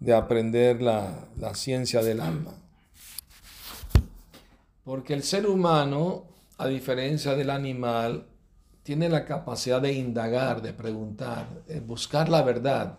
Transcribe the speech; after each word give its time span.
de 0.00 0.14
aprender 0.14 0.80
la, 0.80 1.28
la 1.36 1.54
ciencia 1.54 2.02
del 2.02 2.20
alma. 2.20 2.54
Porque 4.84 5.14
el 5.14 5.22
ser 5.22 5.46
humano, 5.46 6.24
a 6.56 6.66
diferencia 6.66 7.34
del 7.34 7.50
animal, 7.50 8.26
tiene 8.82 9.10
la 9.10 9.26
capacidad 9.26 9.82
de 9.82 9.92
indagar, 9.92 10.62
de 10.62 10.72
preguntar, 10.72 11.46
de 11.66 11.80
buscar 11.80 12.30
la 12.30 12.42
verdad. 12.42 12.98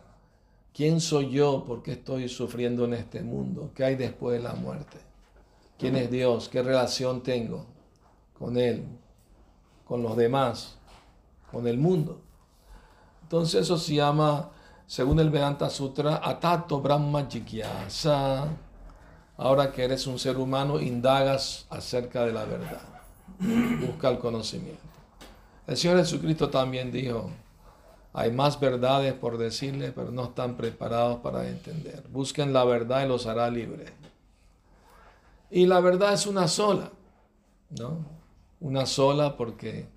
¿Quién 0.71 1.01
soy 1.01 1.31
yo? 1.31 1.65
¿Por 1.65 1.81
qué 1.81 1.93
estoy 1.93 2.29
sufriendo 2.29 2.85
en 2.85 2.93
este 2.93 3.23
mundo? 3.23 3.71
¿Qué 3.73 3.85
hay 3.85 3.95
después 3.95 4.37
de 4.37 4.43
la 4.47 4.53
muerte? 4.53 4.99
¿Quién 5.79 5.95
es 5.95 6.11
Dios? 6.11 6.47
¿Qué 6.47 6.61
relación 6.61 7.23
tengo 7.23 7.65
con 8.37 8.57
Él? 8.57 8.85
¿Con 9.83 10.03
los 10.03 10.15
demás? 10.15 10.77
¿Con 11.51 11.67
el 11.67 11.77
mundo? 11.77 12.21
Entonces 13.23 13.61
eso 13.61 13.77
se 13.77 13.95
llama, 13.95 14.51
según 14.89 15.19
el 15.19 15.29
Vedanta 15.29 15.69
Sutra, 15.69 16.19
Atato 16.23 16.81
Brahma 16.81 17.27
Jigyasa. 17.29 18.47
Ahora 19.37 19.71
que 19.71 19.83
eres 19.83 20.07
un 20.07 20.17
ser 20.17 20.37
humano, 20.37 20.79
indagas 20.79 21.67
acerca 21.69 22.25
de 22.25 22.33
la 22.33 22.43
verdad. 22.43 22.81
Busca 23.79 24.09
el 24.09 24.17
conocimiento. 24.17 24.81
El 25.67 25.77
Señor 25.77 25.99
Jesucristo 25.99 26.49
también 26.49 26.91
dijo, 26.91 27.29
hay 28.13 28.31
más 28.31 28.59
verdades 28.59 29.13
por 29.13 29.37
decirle, 29.37 29.91
pero 29.91 30.09
no 30.09 30.23
están 30.23 30.57
preparados 30.57 31.19
para 31.19 31.47
entender. 31.47 32.03
Busquen 32.09 32.51
la 32.51 32.63
verdad 32.63 33.05
y 33.05 33.07
los 33.07 33.27
hará 33.27 33.47
libres. 33.51 33.91
Y 35.51 35.67
la 35.67 35.81
verdad 35.81 36.13
es 36.13 36.25
una 36.25 36.47
sola, 36.47 36.89
¿no? 37.69 38.03
Una 38.59 38.87
sola 38.87 39.37
porque 39.37 39.87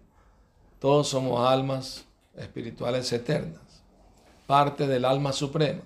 todos 0.78 1.08
somos 1.08 1.48
almas 1.48 2.04
espirituales 2.36 3.10
eternas, 3.10 3.71
parte 4.46 4.86
del 4.86 5.04
alma 5.04 5.32
suprema. 5.32 5.82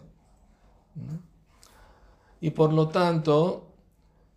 Y 2.40 2.50
por 2.50 2.72
lo 2.72 2.88
tanto, 2.88 3.66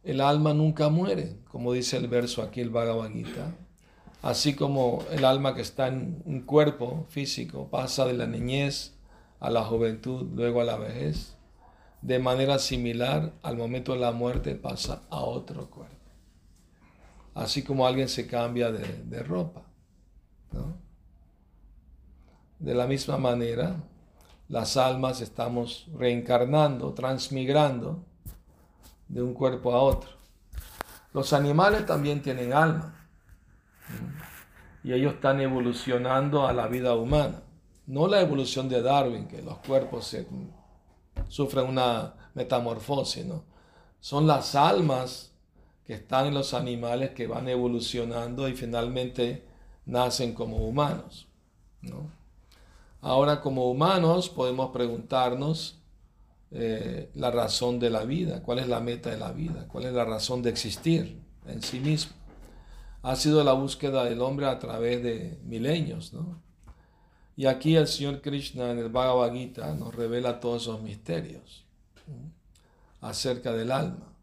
el 0.03 0.21
alma 0.21 0.53
nunca 0.53 0.89
muere, 0.89 1.37
como 1.51 1.73
dice 1.73 1.97
el 1.97 2.07
verso 2.07 2.41
aquí, 2.41 2.61
el 2.61 2.69
Bhagavad 2.69 3.11
Gita. 3.11 3.55
Así 4.21 4.53
como 4.55 5.03
el 5.11 5.23
alma 5.23 5.55
que 5.55 5.61
está 5.61 5.87
en 5.87 6.21
un 6.25 6.41
cuerpo 6.41 7.05
físico 7.09 7.69
pasa 7.69 8.05
de 8.05 8.13
la 8.13 8.27
niñez 8.27 8.93
a 9.39 9.49
la 9.49 9.63
juventud, 9.63 10.27
luego 10.33 10.59
a 10.61 10.65
la 10.65 10.77
vejez, 10.77 11.37
de 12.01 12.19
manera 12.19 12.59
similar 12.59 13.33
al 13.43 13.57
momento 13.57 13.93
de 13.93 13.99
la 13.99 14.11
muerte 14.11 14.55
pasa 14.55 15.03
a 15.09 15.21
otro 15.21 15.69
cuerpo. 15.69 15.95
Así 17.33 17.63
como 17.63 17.87
alguien 17.87 18.09
se 18.09 18.27
cambia 18.27 18.71
de, 18.71 19.23
ropa. 19.23 19.63
De 22.59 22.73
la 22.75 22.87
misma 22.87 23.17
manera, 23.17 23.77
las 24.49 24.77
almas 24.77 25.21
estamos 25.21 25.87
reencarnando, 25.95 26.93
transmigrando 26.93 28.03
de 29.07 29.21
un 29.21 29.33
cuerpo 29.33 29.73
a 29.73 29.81
otro. 29.81 30.09
Los 31.13 31.33
animales 31.33 31.85
también 31.85 32.21
tienen 32.21 32.53
alma 32.53 33.07
y 34.83 34.91
ellos 34.91 35.13
están 35.15 35.39
evolucionando 35.39 36.47
a 36.47 36.53
la 36.53 36.67
vida 36.67 36.95
humana. 36.95 37.43
No 37.85 38.07
la 38.07 38.21
evolución 38.21 38.69
de 38.69 38.81
Darwin, 38.81 39.27
que 39.27 39.41
los 39.41 39.57
cuerpos 39.59 40.15
sufren 41.27 41.67
una 41.67 42.13
metamorfosis, 42.33 43.25
¿no? 43.25 43.43
Son 43.99 44.27
las 44.27 44.55
almas 44.55 45.31
que 45.85 45.93
están 45.93 46.27
en 46.27 46.35
los 46.35 46.53
animales 46.53 47.11
que 47.11 47.27
van 47.27 47.49
evolucionando 47.49 48.47
y 48.47 48.55
finalmente 48.55 49.45
nacen 49.85 50.33
como 50.33 50.57
humanos, 50.57 51.27
¿no? 51.81 52.18
Ahora 53.01 53.41
como 53.41 53.69
humanos 53.69 54.29
podemos 54.29 54.71
preguntarnos 54.71 55.79
eh, 56.51 57.09
la 57.15 57.31
razón 57.31 57.79
de 57.79 57.89
la 57.89 58.03
vida, 58.03 58.43
cuál 58.43 58.59
es 58.59 58.67
la 58.67 58.79
meta 58.79 59.09
de 59.09 59.17
la 59.17 59.31
vida, 59.31 59.67
cuál 59.67 59.85
es 59.85 59.93
la 59.93 60.05
razón 60.05 60.41
de 60.41 60.49
existir 60.49 61.21
en 61.47 61.61
sí 61.61 61.79
mismo 61.79 62.19
ha 63.01 63.15
sido 63.15 63.43
la 63.43 63.53
búsqueda 63.53 64.03
del 64.03 64.21
hombre 64.21 64.47
a 64.47 64.59
través 64.59 65.01
de 65.01 65.39
milenios, 65.43 66.13
¿no? 66.13 66.41
Y 67.35 67.45
aquí 67.45 67.75
el 67.75 67.87
Señor 67.87 68.21
Krishna 68.21 68.71
en 68.71 68.79
el 68.79 68.89
Bhagavad 68.89 69.31
Gita 69.31 69.73
nos 69.73 69.95
revela 69.95 70.41
todos 70.41 70.63
esos 70.63 70.81
misterios 70.81 71.65
acerca 72.99 73.53
del 73.53 73.71
alma. 73.71 74.13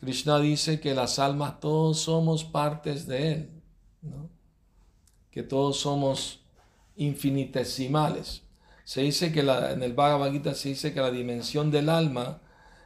Krishna 0.00 0.38
dice 0.38 0.80
que 0.80 0.94
las 0.94 1.18
almas 1.18 1.60
todos 1.60 2.00
somos 2.00 2.44
partes 2.44 3.06
de 3.06 3.32
Él, 3.32 3.50
que 5.30 5.42
todos 5.42 5.78
somos 5.78 6.41
infinitesimales. 6.96 8.42
Se 8.84 9.02
dice 9.02 9.32
que 9.32 9.40
en 9.40 9.82
el 9.82 9.92
Bhagavad 9.92 10.32
Gita 10.32 10.54
se 10.54 10.70
dice 10.70 10.92
que 10.92 11.00
la 11.00 11.10
dimensión 11.10 11.70
del 11.70 11.88
alma 11.88 12.40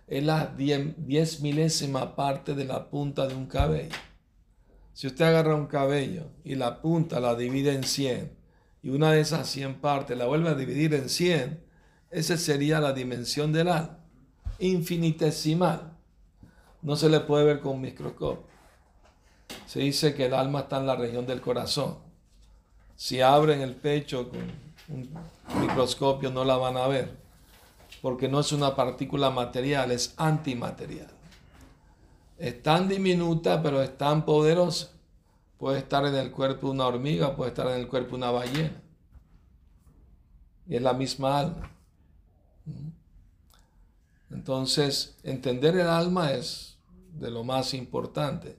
es 0.06 0.22
la 0.22 0.54
diez 0.56 1.40
milésima 1.40 2.14
parte 2.14 2.54
de 2.54 2.64
la 2.64 2.90
punta 2.90 3.26
de 3.26 3.34
un 3.34 3.46
cabello. 3.46 3.96
Si 4.92 5.06
usted 5.06 5.24
agarra 5.24 5.54
un 5.54 5.66
cabello 5.66 6.30
y 6.44 6.54
la 6.54 6.80
punta 6.80 7.20
la 7.20 7.34
divide 7.34 7.74
en 7.74 7.84
100 7.84 8.32
y 8.82 8.90
una 8.90 9.12
de 9.12 9.20
esas 9.20 9.48
100 9.48 9.80
partes 9.80 10.16
la 10.16 10.26
vuelve 10.26 10.48
a 10.48 10.54
dividir 10.54 10.94
en 10.94 11.08
100, 11.08 11.62
esa 12.10 12.36
sería 12.36 12.80
la 12.80 12.92
dimensión 12.92 13.52
del 13.52 13.68
alma, 13.68 13.98
infinitesimal. 14.58 15.92
No 16.82 16.94
se 16.94 17.08
le 17.08 17.20
puede 17.20 17.44
ver 17.44 17.60
con 17.60 17.76
un 17.76 17.80
microscopio. 17.80 18.46
Se 19.66 19.80
dice 19.80 20.14
que 20.14 20.26
el 20.26 20.34
alma 20.34 20.60
está 20.60 20.78
en 20.78 20.86
la 20.86 20.96
región 20.96 21.26
del 21.26 21.40
corazón. 21.40 22.05
Si 22.96 23.20
abren 23.20 23.60
el 23.60 23.74
pecho 23.74 24.28
con 24.28 24.40
un 24.88 25.10
microscopio 25.60 26.30
no 26.30 26.44
la 26.44 26.56
van 26.56 26.76
a 26.76 26.86
ver, 26.86 27.16
porque 28.02 28.28
no 28.28 28.40
es 28.40 28.52
una 28.52 28.74
partícula 28.74 29.30
material, 29.30 29.90
es 29.92 30.14
antimaterial 30.16 31.16
es 32.38 32.62
tan 32.62 32.88
diminuta, 32.88 33.62
pero 33.62 33.82
es 33.82 33.96
tan 33.96 34.24
poderosa. 34.24 34.90
Puede 35.58 35.78
estar 35.78 36.04
en 36.04 36.14
el 36.14 36.30
cuerpo 36.30 36.66
de 36.66 36.72
una 36.74 36.86
hormiga, 36.86 37.34
puede 37.34 37.50
estar 37.50 37.66
en 37.68 37.80
el 37.80 37.88
cuerpo 37.88 38.10
de 38.10 38.16
una 38.16 38.30
ballena. 38.30 38.82
Y 40.66 40.76
es 40.76 40.82
la 40.82 40.92
misma 40.92 41.38
alma. 41.38 41.70
Entonces, 44.30 45.16
entender 45.22 45.76
el 45.76 45.88
alma 45.88 46.32
es 46.32 46.76
de 47.12 47.30
lo 47.30 47.42
más 47.44 47.72
importante. 47.72 48.58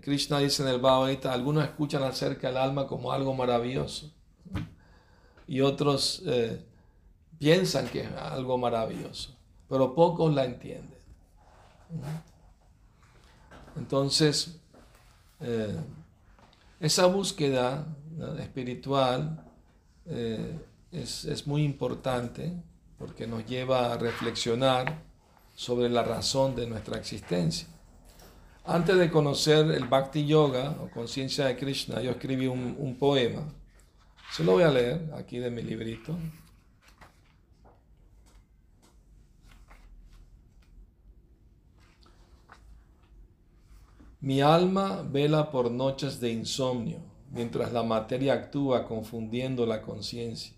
Krishna 0.00 0.38
dice 0.38 0.62
en 0.62 0.68
el 0.68 0.80
Bhagavad 0.80 1.08
Gita, 1.10 1.32
algunos 1.32 1.64
escuchan 1.64 2.02
acerca 2.02 2.48
del 2.48 2.58
alma 2.58 2.86
como 2.86 3.10
algo 3.10 3.34
maravilloso. 3.34 4.12
Y 5.46 5.62
otros 5.62 6.22
eh, 6.26 6.62
piensan 7.38 7.88
que 7.88 8.02
es 8.02 8.12
algo 8.12 8.58
maravilloso, 8.58 9.34
pero 9.68 9.94
pocos 9.94 10.34
la 10.34 10.44
entienden. 10.44 10.98
Entonces, 13.76 14.60
eh, 15.40 15.76
esa 16.80 17.06
búsqueda 17.06 17.86
espiritual 18.40 19.44
eh, 20.06 20.58
es, 20.92 21.46
muy 21.46 21.64
importante 21.64 22.52
porque 22.98 23.26
nos 23.26 23.46
lleva 23.46 23.92
a 23.92 23.98
reflexionar 23.98 25.02
sobre 25.54 25.88
la 25.88 26.02
razón 26.02 26.56
de 26.56 26.66
nuestra 26.66 26.98
existencia. 26.98 27.68
Antes 28.70 28.98
de 28.98 29.10
conocer 29.10 29.70
el 29.70 29.86
Bhakti 29.86 30.26
Yoga 30.26 30.76
o 30.82 30.90
conciencia 30.90 31.46
de 31.46 31.56
Krishna, 31.56 32.02
yo 32.02 32.10
escribí 32.10 32.48
un, 32.48 32.76
un 32.78 32.98
poema. 32.98 33.50
Se 34.30 34.44
lo 34.44 34.52
voy 34.52 34.62
a 34.62 34.70
leer 34.70 35.10
aquí 35.16 35.38
de 35.38 35.50
mi 35.50 35.62
librito. 35.62 36.14
Mi 44.20 44.42
alma 44.42 45.02
vela 45.02 45.50
por 45.50 45.70
noches 45.70 46.20
de 46.20 46.30
insomnio, 46.30 46.98
mientras 47.30 47.72
la 47.72 47.82
materia 47.82 48.34
actúa 48.34 48.86
confundiendo 48.86 49.64
la 49.64 49.80
conciencia. 49.80 50.52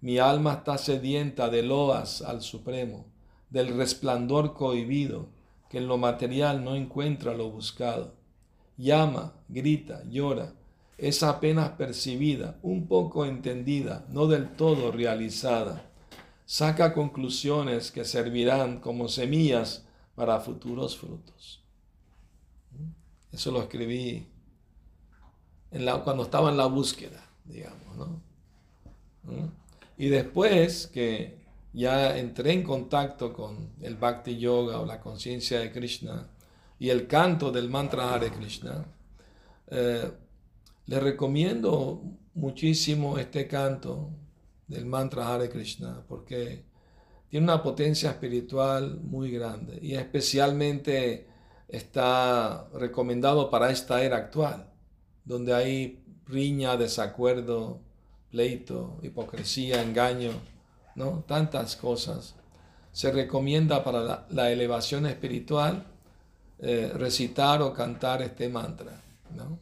Mi 0.00 0.16
alma 0.16 0.54
está 0.54 0.78
sedienta 0.78 1.50
de 1.50 1.62
loas 1.62 2.22
al 2.22 2.40
Supremo, 2.40 3.04
del 3.50 3.76
resplandor 3.76 4.54
cohibido, 4.54 5.28
que 5.70 5.78
en 5.78 5.86
lo 5.86 5.96
material 5.96 6.64
no 6.64 6.74
encuentra 6.74 7.32
lo 7.32 7.48
buscado. 7.48 8.12
Llama, 8.76 9.32
grita, 9.48 10.02
llora, 10.10 10.52
es 10.98 11.22
apenas 11.22 11.70
percibida, 11.70 12.58
un 12.62 12.88
poco 12.88 13.24
entendida, 13.24 14.04
no 14.10 14.26
del 14.26 14.50
todo 14.56 14.90
realizada. 14.90 15.88
Saca 16.44 16.92
conclusiones 16.92 17.92
que 17.92 18.04
servirán 18.04 18.80
como 18.80 19.06
semillas 19.06 19.86
para 20.16 20.40
futuros 20.40 20.98
frutos. 20.98 21.62
Eso 23.30 23.52
lo 23.52 23.62
escribí 23.62 24.26
cuando 26.04 26.24
estaba 26.24 26.50
en 26.50 26.56
la 26.56 26.66
búsqueda, 26.66 27.24
digamos, 27.44 27.96
¿no? 27.96 28.06
¿Mm? 29.22 29.48
Y 29.98 30.08
después 30.08 30.88
que 30.88 31.39
ya 31.72 32.16
entré 32.18 32.52
en 32.52 32.62
contacto 32.62 33.32
con 33.32 33.74
el 33.80 33.96
Bhakti 33.96 34.38
Yoga 34.38 34.80
o 34.80 34.86
la 34.86 35.00
conciencia 35.00 35.60
de 35.60 35.70
Krishna 35.70 36.28
y 36.78 36.88
el 36.88 37.06
canto 37.06 37.52
del 37.52 37.68
mantra 37.68 38.12
Hare 38.14 38.30
Krishna, 38.30 38.86
eh, 39.68 40.10
le 40.86 41.00
recomiendo 41.00 42.02
muchísimo 42.34 43.18
este 43.18 43.46
canto 43.46 44.10
del 44.66 44.86
mantra 44.86 45.32
Hare 45.32 45.48
Krishna 45.48 46.04
porque 46.08 46.64
tiene 47.28 47.44
una 47.44 47.62
potencia 47.62 48.10
espiritual 48.10 48.98
muy 49.00 49.30
grande 49.30 49.78
y 49.80 49.94
especialmente 49.94 51.28
está 51.68 52.68
recomendado 52.74 53.50
para 53.50 53.70
esta 53.70 54.02
era 54.02 54.16
actual, 54.16 54.68
donde 55.24 55.54
hay 55.54 56.02
riña, 56.26 56.76
desacuerdo, 56.76 57.80
pleito, 58.30 58.98
hipocresía, 59.02 59.82
engaño, 59.82 60.32
¿no? 61.00 61.24
Tantas 61.26 61.76
cosas. 61.76 62.34
Se 62.92 63.10
recomienda 63.10 63.82
para 63.82 64.26
la, 64.28 64.50
elevación 64.50 65.06
espiritual 65.06 65.86
eh, 66.58 66.92
recitar 66.94 67.62
o 67.62 67.72
cantar 67.72 68.20
este 68.22 68.48
mantra, 68.48 68.92
¿no? 69.34 69.58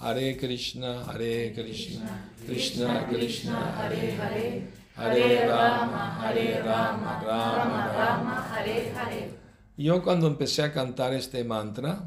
Hare 0.00 0.36
Krishna, 0.36 1.04
Hare 1.04 1.52
Krishna, 1.54 2.30
Krishna 2.44 3.06
Krishna, 3.08 3.78
Hare 3.78 4.16
Hare, 4.20 4.68
Hare 4.96 5.46
Rama, 5.46 6.18
Hare 6.20 6.62
Rama, 6.62 7.22
Rama 7.24 7.92
Rama, 7.92 8.48
Hare 8.52 8.92
Hare. 8.96 9.30
Yo 9.76 10.02
cuando 10.02 10.26
empecé 10.26 10.62
a 10.62 10.72
cantar 10.72 11.14
este 11.14 11.44
mantra, 11.44 12.02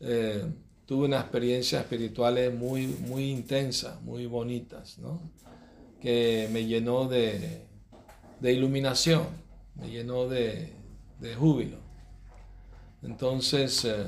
eh, 0.00 0.46
tuve 0.86 1.04
una 1.04 1.20
experiencia 1.20 1.80
espirituales 1.80 2.54
muy, 2.54 2.86
muy 2.86 3.30
intensa, 3.30 4.00
muy 4.02 4.26
bonitas, 4.26 4.98
¿no? 4.98 5.20
que 6.04 6.50
me 6.52 6.66
llenó 6.66 7.08
de, 7.08 7.63
de 8.44 8.52
iluminación, 8.52 9.26
me 9.74 9.88
llenó 9.88 10.28
de, 10.28 10.70
de 11.18 11.34
júbilo. 11.34 11.78
Entonces 13.02 13.86
eh, 13.86 14.06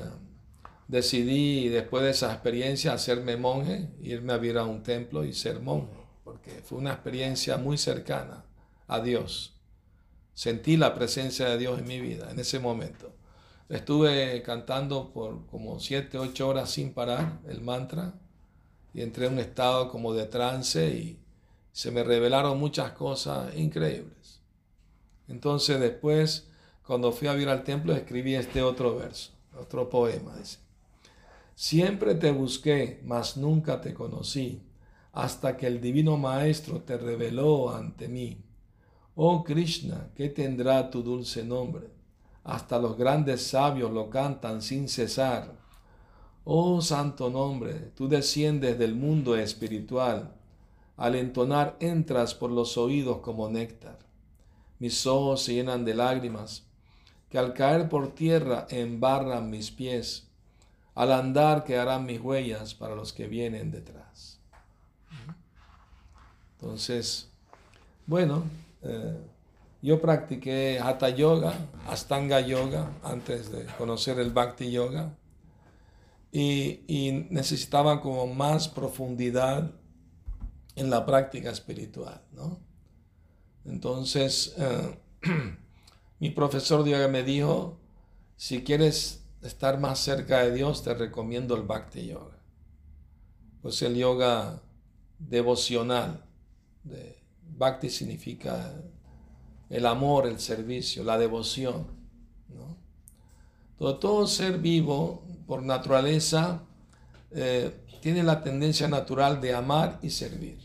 decidí 0.87 1.69
después 1.69 2.03
de 2.03 2.11
esa 2.11 2.31
experiencia 2.31 2.93
hacerme 2.93 3.35
monje, 3.35 3.89
irme 3.99 4.33
a 4.33 4.37
vivir 4.37 4.59
a 4.59 4.65
un 4.65 4.83
templo 4.83 5.25
y 5.25 5.33
ser 5.33 5.59
monje, 5.59 5.97
porque 6.23 6.51
fue 6.63 6.77
una 6.77 6.91
experiencia 6.93 7.57
muy 7.57 7.79
cercana 7.79 8.45
a 8.85 8.99
Dios. 8.99 9.59
Sentí 10.35 10.77
la 10.77 10.93
presencia 10.93 11.49
de 11.49 11.57
Dios 11.57 11.79
en 11.79 11.87
mi 11.87 11.99
vida 11.99 12.29
en 12.29 12.37
ese 12.37 12.59
momento. 12.59 13.15
Estuve 13.69 14.43
cantando 14.43 15.13
por 15.13 15.47
como 15.47 15.79
7, 15.79 16.19
8 16.19 16.47
horas 16.47 16.69
sin 16.69 16.93
parar 16.93 17.39
el 17.47 17.61
mantra 17.61 18.13
y 18.93 19.01
entré 19.01 19.25
en 19.25 19.33
un 19.33 19.39
estado 19.39 19.89
como 19.89 20.13
de 20.13 20.27
trance 20.27 20.87
y 20.91 21.23
se 21.71 21.89
me 21.89 22.03
revelaron 22.03 22.59
muchas 22.59 22.91
cosas 22.91 23.55
increíbles. 23.55 24.16
Entonces 25.27 25.79
después, 25.79 26.47
cuando 26.85 27.11
fui 27.11 27.27
a 27.27 27.33
vivir 27.33 27.49
al 27.49 27.63
templo, 27.63 27.93
escribí 27.93 28.35
este 28.35 28.61
otro 28.61 28.95
verso, 28.95 29.31
otro 29.59 29.89
poema. 29.89 30.35
Dice, 30.37 30.59
siempre 31.55 32.15
te 32.15 32.31
busqué, 32.31 33.01
mas 33.05 33.37
nunca 33.37 33.81
te 33.81 33.93
conocí, 33.93 34.61
hasta 35.13 35.57
que 35.57 35.67
el 35.67 35.81
divino 35.81 36.17
maestro 36.17 36.81
te 36.81 36.97
reveló 36.97 37.69
ante 37.69 38.07
mí. 38.07 38.43
Oh 39.15 39.43
Krishna, 39.43 40.09
¿qué 40.15 40.29
tendrá 40.29 40.89
tu 40.89 41.01
dulce 41.01 41.43
nombre? 41.43 41.97
hasta 42.47 42.79
los 42.79 42.97
grandes 42.97 43.45
sabios 43.45 43.91
lo 43.91 44.09
cantan 44.09 44.61
sin 44.61 44.87
cesar. 44.87 45.53
Oh 46.45 46.81
santo 46.81 47.29
nombre, 47.29 47.91
tú 47.93 48.07
desciendes 48.07 48.79
del 48.79 48.95
mundo 48.95 49.35
espiritual, 49.35 50.33
al 50.95 51.15
entonar 51.15 51.75
entras 51.81 52.33
por 52.33 52.49
los 52.49 52.77
oídos 52.77 53.17
como 53.17 53.49
néctar. 53.49 53.99
Mis 54.79 55.05
ojos 55.07 55.43
se 55.43 55.53
llenan 55.53 55.85
de 55.85 55.93
lágrimas, 55.93 56.63
que 57.29 57.37
al 57.37 57.53
caer 57.53 57.89
por 57.89 58.13
tierra 58.13 58.67
embarran 58.69 59.49
mis 59.49 59.71
pies, 59.71 60.27
al 60.95 61.11
andar 61.11 61.63
quedarán 61.63 62.05
mis 62.05 62.19
huellas 62.21 62.73
para 62.73 62.95
los 62.95 63.13
que 63.13 63.27
vienen 63.27 63.71
detrás. 63.71 64.39
Entonces, 66.59 67.29
bueno, 68.07 68.43
eh, 68.81 69.17
yo 69.81 70.01
practiqué 70.01 70.79
Hatha 70.79 71.09
Yoga, 71.09 71.53
Astanga 71.87 72.39
Yoga, 72.39 72.91
antes 73.03 73.51
de 73.51 73.65
conocer 73.77 74.19
el 74.19 74.31
Bhakti 74.31 74.71
Yoga. 74.71 75.15
Y, 76.31 77.25
necesitaba 77.29 78.01
como 78.01 78.27
más 78.27 78.67
profundidad 78.67 79.71
en 80.75 80.89
la 80.89 81.05
práctica 81.05 81.49
espiritual, 81.49 82.21
¿no? 82.33 82.59
Entonces, 83.67 84.55
eh, 84.57 84.97
mi 86.19 86.29
profesor 86.31 86.83
de 86.83 87.07
me 87.07 87.23
dijo, 87.23 87.77
si 88.35 88.63
quieres 88.63 89.23
estar 89.41 89.79
más 89.79 89.99
cerca 89.99 90.39
de 90.39 90.53
Dios, 90.53 90.83
te 90.83 90.93
recomiendo 90.93 91.55
el 91.55 91.63
Bhakti 91.63 92.07
Yoga. 92.07 92.37
Pues 93.61 93.81
el 93.81 93.95
yoga 93.95 94.61
devocional, 95.19 96.23
de 96.83 97.17
Bhakti 97.57 97.89
significa 97.89 98.73
el 99.69 99.85
amor, 99.85 100.27
el 100.27 100.39
servicio, 100.39 101.03
la 101.03 101.17
devoción. 101.17 101.97
Todo, 103.77 104.25
ser 104.25 104.57
vivo, 104.57 105.23
por 105.45 105.61
naturaleza, 105.61 106.63
eh, 107.31 107.71
tiene 108.01 108.23
la 108.23 108.43
tendencia 108.43 108.87
natural 108.87 109.39
de 109.39 109.53
amar 109.53 109.99
y 110.01 110.09
servir. 110.09 110.57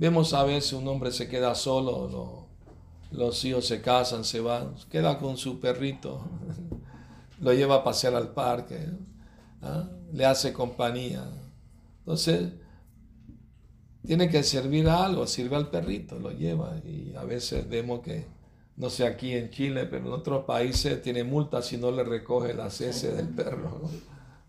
Vemos 0.00 0.32
a 0.32 0.44
veces 0.44 0.72
un 0.72 0.88
hombre 0.88 1.12
se 1.12 1.28
queda 1.28 1.54
solo, 1.54 2.46
los 3.10 3.44
hijos 3.44 3.66
se 3.66 3.82
casan, 3.82 4.24
se 4.24 4.40
van, 4.40 4.74
queda 4.90 5.18
con 5.18 5.36
su 5.36 5.60
perrito, 5.60 6.24
lo 7.38 7.52
lleva 7.52 7.74
a 7.74 7.84
pasear 7.84 8.14
al 8.14 8.32
parque, 8.32 8.78
le 10.10 10.24
hace 10.24 10.54
compañía. 10.54 11.22
Entonces, 11.98 12.48
tiene 14.06 14.30
que 14.30 14.42
servir 14.42 14.88
a 14.88 15.04
algo, 15.04 15.26
sirve 15.26 15.56
al 15.56 15.68
perrito, 15.68 16.18
lo 16.18 16.30
lleva. 16.30 16.78
Y 16.82 17.14
a 17.14 17.24
veces 17.24 17.68
vemos 17.68 18.00
que, 18.00 18.24
no 18.78 18.88
sé 18.88 19.06
aquí 19.06 19.34
en 19.34 19.50
Chile, 19.50 19.84
pero 19.84 20.06
en 20.06 20.12
otros 20.12 20.46
países 20.46 21.02
tiene 21.02 21.24
multa 21.24 21.60
si 21.60 21.76
no 21.76 21.90
le 21.90 22.04
recoge 22.04 22.54
las 22.54 22.80
heces 22.80 23.14
del 23.18 23.28
perro. 23.28 23.82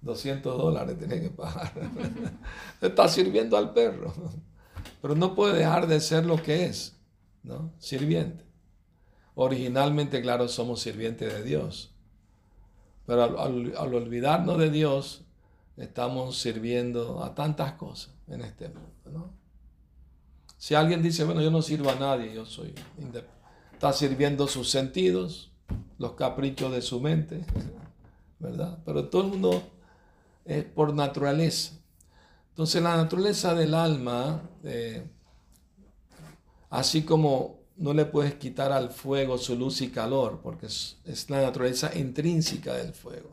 200 0.01 0.57
dólares 0.57 0.97
tiene 0.97 1.19
que 1.19 1.29
pagar. 1.29 1.73
Está 2.81 3.09
sirviendo 3.09 3.57
al 3.57 3.73
perro. 3.73 4.13
Pero 5.01 5.15
no 5.15 5.35
puede 5.35 5.57
dejar 5.57 5.87
de 5.87 5.99
ser 5.99 6.25
lo 6.25 6.41
que 6.41 6.65
es, 6.65 6.97
¿no? 7.43 7.73
Sirviente. 7.79 8.45
Originalmente, 9.35 10.21
claro, 10.21 10.47
somos 10.47 10.81
sirvientes 10.81 11.33
de 11.33 11.43
Dios. 11.43 11.93
Pero 13.05 13.23
al, 13.39 13.75
olvidarnos 13.75 14.57
de 14.59 14.69
Dios, 14.69 15.23
estamos 15.77 16.37
sirviendo 16.37 17.23
a 17.23 17.33
tantas 17.33 17.73
cosas 17.73 18.13
en 18.27 18.41
este 18.41 18.69
mundo. 18.69 19.31
Si 20.57 20.75
alguien 20.75 21.01
dice, 21.01 21.23
bueno, 21.23 21.41
yo 21.41 21.49
no 21.49 21.63
sirvo 21.63 21.89
a 21.89 21.95
nadie, 21.95 22.33
yo 22.33 22.45
soy 22.45 22.75
está 23.81 23.93
sirviendo 23.93 24.47
sus 24.47 24.69
sentidos, 24.69 25.51
los 25.97 26.11
caprichos 26.11 26.71
de 26.71 26.83
su 26.83 26.99
mente, 26.99 27.43
¿verdad? 28.39 28.77
Pero 28.85 29.09
todo 29.09 29.23
el 29.23 29.29
mundo 29.29 29.63
es 30.45 30.63
por 30.65 30.93
naturaleza. 30.93 31.80
Entonces 32.51 32.81
la 32.81 32.97
naturaleza 32.97 33.55
del 33.55 33.73
alma, 33.73 34.41
eh, 34.63 35.09
así 36.69 37.03
como 37.03 37.61
no 37.77 37.93
le 37.93 38.05
puedes 38.05 38.35
quitar 38.35 38.71
al 38.71 38.91
fuego 38.91 39.37
su 39.37 39.55
luz 39.55 39.81
y 39.81 39.89
calor, 39.89 40.39
porque 40.43 40.67
es, 40.67 41.29
la 41.29 41.41
naturaleza 41.41 41.97
intrínseca 41.97 42.75
del 42.75 42.93
fuego. 42.93 43.31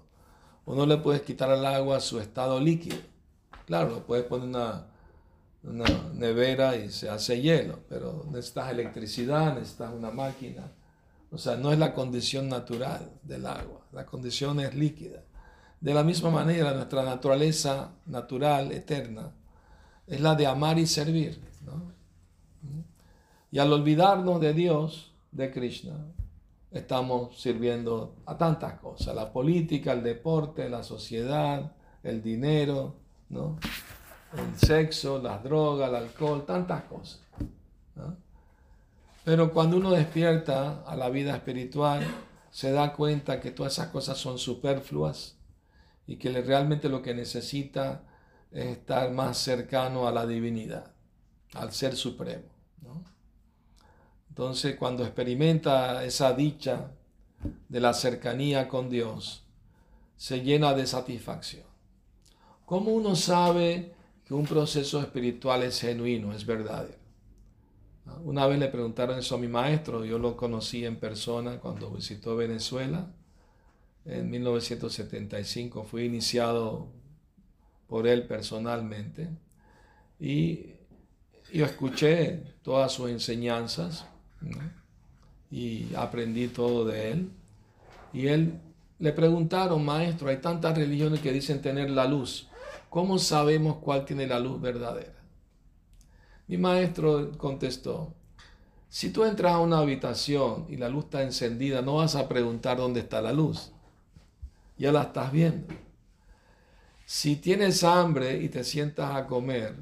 O 0.65 0.75
no 0.75 0.87
le 0.87 0.97
puedes 0.99 1.23
quitar 1.23 1.51
al 1.51 1.67
agua 1.67 2.01
su 2.01 2.21
estado 2.21 2.61
líquido. 2.61 2.99
Claro, 3.67 4.05
puedes 4.07 4.25
poner 4.25 4.49
una, 4.49 4.87
una 5.63 5.85
nevera 6.15 6.77
y 6.77 6.91
se 6.91 7.11
hace 7.11 7.43
hielo, 7.43 7.81
pero 7.89 8.25
necesitas 8.31 8.71
electricidad, 8.71 9.55
necesitas 9.55 9.93
una 9.93 10.11
máquina. 10.11 10.73
O 11.31 11.37
sea, 11.37 11.57
no 11.57 11.73
es 11.73 11.79
la 11.79 11.93
condición 11.93 12.49
natural 12.49 13.11
del 13.23 13.47
agua, 13.47 13.87
la 13.93 14.07
condición 14.07 14.61
es 14.61 14.75
líquida. 14.75 15.25
De 15.81 15.95
la 15.95 16.03
misma 16.03 16.31
manera, 16.31 16.73
nuestra 16.73 17.05
naturaleza 17.05 17.93
natural, 18.07 18.73
eterna, 18.73 19.33
es 20.07 20.21
la 20.21 20.35
de 20.35 20.47
amar 20.47 20.79
y 20.79 20.87
servir. 20.87 21.41
Y 23.51 23.59
al 23.59 23.73
olvidarnos 23.73 24.41
de 24.41 24.53
Dios, 24.53 25.13
de 25.31 25.51
Krishna, 25.51 25.97
estamos 26.71 27.41
sirviendo 27.41 28.17
a 28.27 28.37
tantas 28.37 28.75
cosas, 28.81 29.15
la 29.15 29.33
política, 29.33 29.93
el 29.93 30.03
deporte, 30.03 30.69
la 30.69 30.83
sociedad, 30.83 31.73
el 32.03 32.23
dinero, 32.23 32.95
¿no? 33.29 33.59
el 34.37 34.59
sexo, 34.59 35.19
las 35.23 35.43
drogas, 35.43 35.89
el 35.89 35.97
alcohol, 35.97 36.45
tantas 36.45 36.83
cosas. 36.85 37.21
Pero 39.25 39.53
cuando 39.53 39.77
uno 39.77 39.91
despierta 39.93 40.83
a 40.87 40.97
la 40.97 41.09
vida 41.09 41.35
espiritual, 41.35 42.03
se 42.51 42.73
da 42.73 42.93
cuenta 42.93 43.41
que 43.41 43.51
todas 43.51 43.75
esas 43.75 43.89
cosas 43.89 44.19
son 44.19 44.39
superfluas 44.39 45.38
y 46.09 46.17
que 46.17 46.33
realmente 46.43 46.89
lo 46.89 47.01
que 47.01 47.15
necesita 47.15 48.03
es 48.51 48.67
estar 48.67 49.13
más 49.13 49.39
cercano 49.39 50.09
a 50.09 50.13
la 50.13 50.27
divinidad, 50.27 50.91
al 51.55 51.73
ser 51.73 51.95
supremo. 51.95 52.49
Entonces, 54.29 54.75
cuando 54.77 55.05
experimenta 55.05 56.05
esa 56.05 56.33
dicha 56.33 56.93
de 57.69 57.81
la 57.81 57.95
cercanía 57.95 58.67
con 58.67 58.91
Dios, 58.91 59.45
se 60.17 60.43
llena 60.43 60.75
de 60.75 60.87
satisfacción. 60.87 61.67
¿Cómo 62.65 62.91
uno 62.91 63.15
sabe 63.15 63.95
que 64.29 64.35
un 64.35 64.45
proceso 64.45 65.01
espiritual 65.01 65.63
es 65.63 65.81
genuino, 65.81 66.35
es 66.35 66.45
verdadero. 66.45 66.99
Una 68.25 68.47
vez 68.47 68.59
le 68.59 68.69
preguntaron 68.69 69.19
eso 69.19 69.37
a 69.37 69.39
mi 69.39 69.49
maestro, 69.49 70.05
yo 70.05 70.19
lo 70.19 70.37
conocí 70.37 70.85
en 70.85 70.97
persona 70.97 71.59
cuando 71.59 71.91
visitó 71.91 72.37
Venezuela. 72.37 73.11
En 74.09 74.31
1975 74.31 75.85
fui 75.85 76.07
iniciado 76.07 76.89
por 77.89 78.07
él 78.07 78.27
personalmente 78.27 79.29
y 80.19 80.71
yo 81.53 81.67
escuché 81.67 82.43
todas 82.63 82.91
sus 82.91 83.11
enseñanzas 83.11 84.07
y 85.51 85.95
aprendí 85.95 86.49
todo 86.49 86.87
de 86.87 87.13
él. 87.13 87.31
Y 88.15 88.29
él 88.29 88.59
le 88.99 89.13
preguntaron, 89.13 89.85
maestro, 89.85 90.31
hay 90.31 90.39
tantas 90.39 90.77
religiones 90.77 91.21
que 91.21 91.31
dicen 91.31 91.61
tener 91.61 91.91
la 91.91 92.07
luz. 92.07 92.49
¿Cómo 92.89 93.19
sabemos 93.19 93.77
cuál 93.77 94.07
tiene 94.07 94.27
la 94.27 94.41
luz 94.41 94.59
verdadera? 94.59 95.23
Mi 96.47 96.57
maestro 96.57 97.33
contestó, 97.37 98.15
si 98.89 99.11
tú 99.11 99.25
entras 99.25 99.53
a 99.53 99.59
una 99.59 99.81
habitación 99.81 100.65
y 100.71 100.77
la 100.79 100.89
luz 100.89 101.05
está 101.05 101.23
encendida, 101.23 101.83
no 101.83 101.97
vas 101.97 102.15
a 102.15 102.27
preguntar 102.27 102.79
dónde 102.79 103.01
está 103.01 103.21
la 103.21 103.35
luz. 103.35 103.73
Ya 104.79 104.93
la 104.93 105.03
estás 105.03 105.33
viendo. 105.33 105.75
Si 107.05 107.37
tienes 107.37 107.85
hambre 107.85 108.43
y 108.43 108.49
te 108.49 108.65
sientas 108.65 109.15
a 109.15 109.27
comer, 109.27 109.75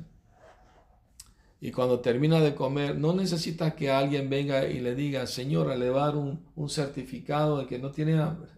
y 1.61 1.73
cuando 1.73 2.01
termina 2.01 2.41
de 2.41 2.55
comer, 2.55 2.97
no 2.97 3.13
necesitas 3.13 3.75
que 3.75 3.91
alguien 3.91 4.31
venga 4.31 4.67
y 4.67 4.81
le 4.81 4.95
diga, 4.95 5.27
señora, 5.27 5.77
le 5.77 5.91
va 5.91 6.03
a 6.03 6.07
dar 6.07 6.17
un, 6.17 6.45
un 6.55 6.69
certificado 6.69 7.59
de 7.59 7.67
que 7.67 7.79
no 7.79 7.91
tiene 7.91 8.21
hambre. 8.21 8.51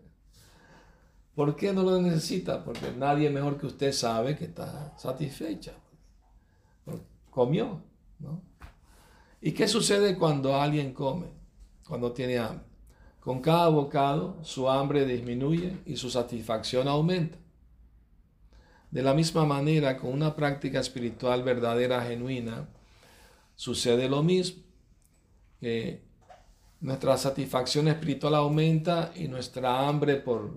¿Por 1.34 1.54
qué 1.54 1.72
no 1.72 1.84
lo 1.84 2.02
necesita? 2.02 2.64
Porque 2.64 2.92
nadie 2.96 3.30
mejor 3.30 3.58
que 3.58 3.66
usted 3.66 3.92
sabe 3.92 4.36
que 4.36 4.46
está 4.46 4.92
satisfecha. 4.98 5.72
Comió, 7.30 7.80
¿no? 8.18 8.42
¿Y 9.40 9.52
qué 9.52 9.68
sucede 9.68 10.18
cuando 10.18 10.60
alguien 10.60 10.92
come? 10.92 11.28
Cuando 11.86 12.12
tiene 12.12 12.38
hambre. 12.38 12.67
Con 13.20 13.40
cada 13.40 13.68
bocado 13.68 14.38
su 14.42 14.68
hambre 14.70 15.04
disminuye 15.04 15.76
y 15.84 15.96
su 15.96 16.10
satisfacción 16.10 16.88
aumenta. 16.88 17.38
De 18.90 19.02
la 19.02 19.12
misma 19.12 19.44
manera, 19.44 19.98
con 19.98 20.12
una 20.12 20.34
práctica 20.34 20.80
espiritual 20.80 21.42
verdadera, 21.42 22.02
genuina, 22.02 22.68
sucede 23.54 24.08
lo 24.08 24.22
mismo. 24.22 24.62
Que 25.60 26.02
nuestra 26.80 27.18
satisfacción 27.18 27.88
espiritual 27.88 28.34
aumenta 28.36 29.12
y 29.14 29.28
nuestra 29.28 29.88
hambre 29.88 30.16
por 30.16 30.54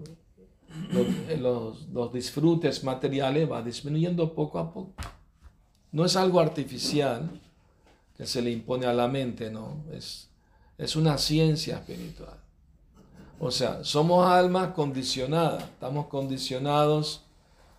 los, 1.40 1.88
los, 1.90 2.14
disfrutes 2.14 2.84
materiales 2.84 3.52
va 3.52 3.62
disminuyendo 3.62 4.34
poco 4.34 4.60
a 4.60 4.72
poco. 4.72 4.94
No 5.92 6.06
es 6.06 6.16
algo 6.16 6.40
artificial 6.40 7.30
que 8.16 8.26
se 8.26 8.42
le 8.42 8.52
impone 8.52 8.86
a 8.86 8.94
la 8.94 9.08
mente, 9.08 9.52
no, 9.52 9.84
es, 9.92 10.30
es 10.78 10.96
una 10.96 11.18
ciencia 11.18 11.78
espiritual. 11.78 12.41
O 13.44 13.50
sea, 13.50 13.84
somos 13.84 14.28
almas 14.28 14.74
condicionadas, 14.74 15.64
estamos 15.64 16.06
condicionados 16.06 17.26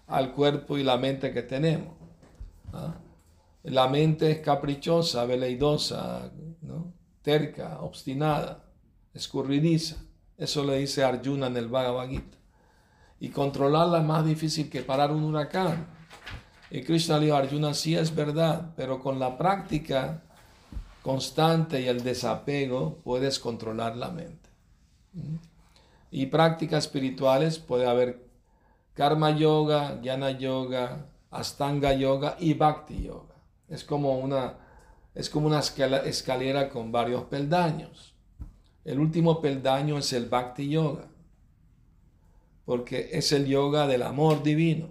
al 0.09 0.33
cuerpo 0.33 0.77
y 0.77 0.83
la 0.83 0.97
mente 0.97 1.33
que 1.33 1.43
tenemos. 1.43 1.95
¿ah? 2.73 2.97
La 3.63 3.87
mente 3.87 4.33
es 4.33 4.41
caprichosa, 4.41 5.25
veleidosa, 5.25 6.33
terca, 7.23 7.79
obstinada, 7.81 8.65
escurridiza. 9.15 9.99
Eso 10.37 10.65
le 10.65 10.79
dice 10.79 11.05
Arjuna 11.05 11.47
en 11.47 11.57
el 11.57 11.69
Bhagavad 11.69 12.09
Gita 12.09 12.39
y 13.21 13.29
controlarla 13.29 13.99
es 13.99 14.05
más 14.05 14.27
difícil 14.27 14.69
que 14.69 14.83
parar 14.83 15.13
un 15.13 15.23
huracán. 15.23 15.87
Y 16.73 16.83
Krishna 16.83 17.19
le 17.19 17.27
dijo, 17.27 17.37
Arjuna, 17.37 17.73
sí 17.73 17.95
es 17.95 18.13
verdad, 18.13 18.73
pero 18.75 18.99
con 18.99 19.21
la 19.21 19.39
práctica 19.39 20.25
constante 21.03 21.83
y 21.83 21.87
el 21.87 22.03
desapego 22.03 22.99
puedes 23.05 23.39
controlar 23.39 23.97
la 23.97 24.09
mente. 24.09 24.51
¿Mm? 25.13 25.52
Y 26.13 26.27
prácticas 26.27 26.85
espirituales 26.85 27.59
puede 27.59 27.89
haber 27.89 28.29
karma 28.95 29.37
yoga, 29.37 29.99
jnana 30.01 30.31
yoga, 30.31 31.11
astanga 31.31 31.93
yoga 31.93 32.37
y 32.39 32.55
bhakti 32.55 33.03
yoga. 33.03 33.35
Es 33.69 33.83
como 33.83 34.17
una, 34.19 34.59
es 35.15 35.29
como 35.29 35.49
una 35.49 35.59
escalera 35.59 36.69
con 36.69 36.93
varios 36.93 37.25
peldaños. 37.25 38.15
El 38.85 39.01
último 39.01 39.41
peldaño 39.41 39.99
es 39.99 40.13
el 40.13 40.27
bhakti 40.27 40.69
yoga 40.69 41.09
porque 42.65 43.11
es 43.13 43.33
el 43.33 43.47
yoga 43.47 43.87
del 43.87 44.03
amor 44.03 44.43
divino. 44.43 44.91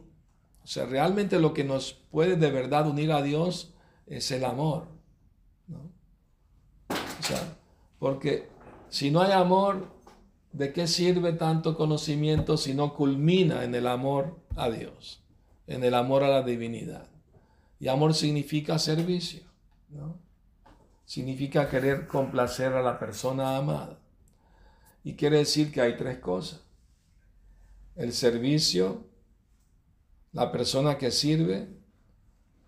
O 0.64 0.68
sea, 0.68 0.86
realmente 0.86 1.40
lo 1.40 1.54
que 1.54 1.64
nos 1.64 1.94
puede 1.94 2.36
de 2.36 2.52
verdad 2.52 2.88
unir 2.88 3.12
a 3.12 3.22
Dios 3.22 3.74
es 4.06 4.32
el 4.32 4.46
amor. 4.46 4.88
O 6.90 7.24
sea, 7.24 7.58
porque 8.00 8.50
si 8.90 9.10
no 9.10 9.22
hay 9.22 9.32
amor, 9.32 9.88
¿de 10.54 10.74
qué 10.74 10.88
sirve 10.88 11.34
tanto 11.34 11.76
conocimiento 11.76 12.58
si 12.58 12.74
no 12.74 12.96
culmina 12.96 13.64
en 13.64 13.76
el 13.76 13.88
amor 13.88 14.40
a 14.56 14.70
Dios, 14.70 15.24
en 15.68 15.84
el 15.84 15.94
amor 15.94 16.24
a 16.24 16.30
la 16.30 16.42
divinidad? 16.44 17.08
Y 17.80 17.88
amor 17.88 18.14
significa 18.14 18.78
servicio, 18.80 19.44
¿no? 19.90 20.20
Significa 21.06 21.70
querer 21.70 22.08
complacer 22.08 22.74
a 22.74 22.82
la 22.82 23.00
persona 23.00 23.58
amada. 23.58 24.00
Y 25.04 25.16
quiere 25.16 25.38
decir 25.38 25.72
que 25.72 25.82
hay 25.82 25.98
tres 25.98 26.20
cosas 26.20 26.62
el 27.96 28.14
servicio, 28.14 29.06
la 30.32 30.52
persona 30.52 30.98
que 30.98 31.12
sirve 31.12 31.68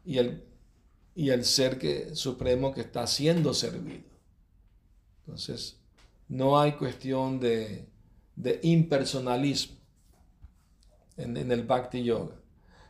y 0.05 0.17
el, 0.17 0.43
y 1.15 1.29
el 1.29 1.45
ser 1.45 1.79
que, 1.79 2.15
supremo 2.15 2.73
que 2.73 2.81
está 2.81 3.07
siendo 3.07 3.53
servido. 3.53 4.09
Entonces, 5.21 5.79
no 6.33 6.59
hay 6.59 6.71
cuestión 6.73 7.39
de, 7.39 7.87
impersonalismo 8.63 9.77
en, 11.15 11.51
el 11.51 11.63
Bhakti 11.63 12.03
Yoga. 12.03 12.33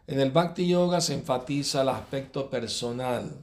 En 0.07 0.21
el 0.21 0.31
Bhakti 0.31 0.65
Yoga 0.67 1.01
se 1.01 1.13
enfatiza 1.13 1.81
el 1.81 1.89
aspecto 1.89 2.49
personal 2.49 3.35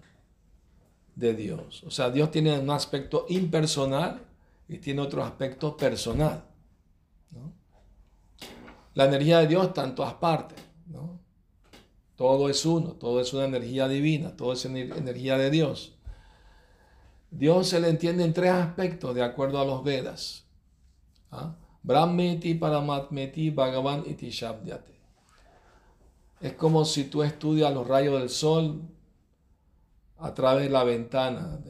de 1.14 1.34
Dios. 1.34 1.82
O 1.84 1.90
sea, 1.90 2.08
Dios 2.10 2.30
tiene 2.30 2.58
un 2.58 2.70
aspecto 2.70 3.26
impersonal 3.28 4.22
y 4.68 4.78
tiene 4.78 5.02
otro 5.02 5.22
aspecto 5.22 5.76
personal. 5.76 6.44
La 8.94 9.04
energía 9.04 9.40
de 9.40 9.48
Dios 9.48 9.66
está 9.66 9.84
en 9.84 9.94
todas 9.94 10.14
partes. 10.14 10.58
Todo 12.16 12.48
es 12.48 12.64
uno, 12.64 12.92
todo 12.92 13.20
es 13.20 13.32
una 13.34 13.44
energía 13.44 13.86
divina, 13.86 14.34
todo 14.34 14.54
es 14.54 14.64
energía 14.64 15.36
de 15.36 15.50
Dios. 15.50 15.94
Dios 17.30 17.68
se 17.68 17.80
le 17.80 17.88
entiende 17.88 18.24
en 18.24 18.32
tres 18.32 18.50
aspectos 18.50 19.14
de 19.14 19.22
acuerdo 19.22 19.60
a 19.60 19.64
los 19.64 19.84
Vedas. 19.84 20.44
¿Ah? 21.30 21.54
Brahmeti, 21.82 22.54
Paramatmeti, 22.54 23.50
Bhagavan 23.50 24.04
iti 24.06 24.30
Shabdyate. 24.30 24.98
Es 26.40 26.54
como 26.54 26.84
si 26.84 27.04
tú 27.04 27.22
estudias 27.22 27.72
los 27.72 27.86
rayos 27.86 28.18
del 28.18 28.30
sol 28.30 28.82
a 30.18 30.34
través 30.34 30.64
de 30.64 30.70
la 30.70 30.84
ventana, 30.84 31.60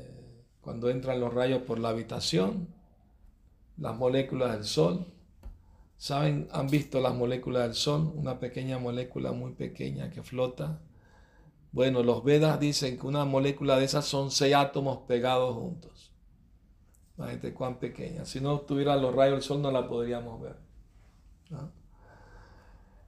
cuando 0.60 0.88
entran 0.88 1.20
los 1.20 1.32
rayos 1.32 1.62
por 1.62 1.78
la 1.78 1.90
habitación, 1.90 2.68
las 3.76 3.96
moléculas 3.96 4.52
del 4.52 4.64
sol 4.64 5.06
¿Saben? 6.00 6.48
¿Han 6.52 6.68
visto 6.68 6.98
las 6.98 7.14
moléculas 7.14 7.64
del 7.64 7.74
Sol? 7.74 8.10
Una 8.14 8.40
pequeña 8.40 8.78
molécula 8.78 9.32
muy 9.32 9.52
pequeña 9.52 10.08
que 10.08 10.22
flota. 10.22 10.80
Bueno, 11.72 12.02
los 12.02 12.24
Vedas 12.24 12.58
dicen 12.58 12.98
que 12.98 13.06
una 13.06 13.24
molécula 13.24 13.76
de 13.76 13.84
esas 13.84 14.04
son 14.04 14.30
seis 14.30 14.54
átomos 14.54 15.00
pegados 15.06 15.54
juntos. 15.54 16.12
Imagínate 17.16 17.54
cuán 17.54 17.78
pequeña. 17.78 18.24
Si 18.24 18.40
no 18.40 18.60
tuviera 18.60 18.96
los 18.96 19.14
rayos 19.14 19.34
del 19.34 19.42
sol 19.42 19.62
no 19.62 19.70
la 19.70 19.86
podríamos 19.86 20.40
ver. 20.40 20.56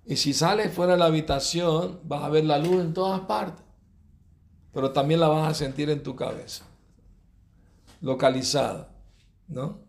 Y 0.05 0.17
si 0.17 0.33
sales 0.33 0.73
fuera 0.73 0.93
de 0.93 0.99
la 0.99 1.07
habitación, 1.07 2.01
vas 2.05 2.23
a 2.23 2.29
ver 2.29 2.45
la 2.45 2.59
luz 2.59 2.81
en 2.81 2.93
todas 2.93 3.21
partes. 3.23 3.65
Pero 4.73 4.93
también 4.93 5.21
la 5.21 5.29
vas 5.29 5.51
a 5.51 5.55
sentir 5.55 5.91
en 5.91 6.03
tu 6.03 6.15
cabeza. 6.15 6.65
Localizada. 8.01 8.95
¿No? 9.49 9.81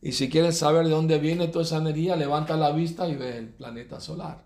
Y 0.00 0.12
si 0.12 0.28
quieres 0.28 0.58
saber 0.58 0.84
de 0.84 0.90
dónde 0.90 1.18
viene 1.18 1.46
toda 1.46 1.64
esa 1.64 1.76
energía, 1.76 2.16
levanta 2.16 2.56
la 2.56 2.72
vista 2.72 3.08
y 3.08 3.14
ve 3.14 3.38
el 3.38 3.48
planeta 3.50 4.00
solar. 4.00 4.44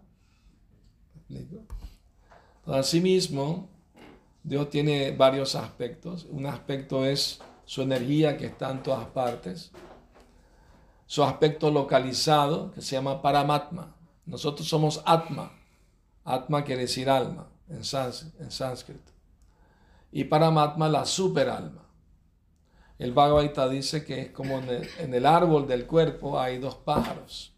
Asimismo, 2.67 3.69
Dios 4.43 4.71
tiene 4.71 5.13
varios 5.13 5.55
aspectos. 5.55 6.27
Un 6.31 6.47
aspecto 6.47 7.05
es 7.05 7.41
su 7.65 7.83
energía 7.83 8.37
que 8.37 8.47
está 8.47 8.71
en 8.71 8.83
todas 8.83 9.07
partes. 9.07 9.71
Su 11.07 11.23
aspecto 11.23 11.71
localizado, 11.71 12.73
que 12.73 12.83
se 12.83 12.97
llama 12.97 13.23
Paramatma. 13.23 13.95
Nosotros 14.25 14.67
somos 14.69 15.03
Atma. 15.07 15.53
Atma 16.25 16.65
quiere 16.65 16.83
decir 16.83 17.09
alma 17.09 17.49
en, 17.69 17.85
sánscrito. 17.85 19.13
Y 20.11 20.25
Paramatma 20.25 20.89
la 20.89 21.05
superalma. 21.05 21.83
El 22.99 23.13
Bhagavad 23.13 23.71
dice 23.71 24.05
que 24.05 24.23
es 24.23 24.31
como 24.31 24.59
en 24.59 25.15
el, 25.15 25.27
árbol 25.27 25.69
del 25.69 25.87
cuerpo 25.87 26.41
hay 26.41 26.59
dos 26.59 26.75
pájaros. 26.77 27.53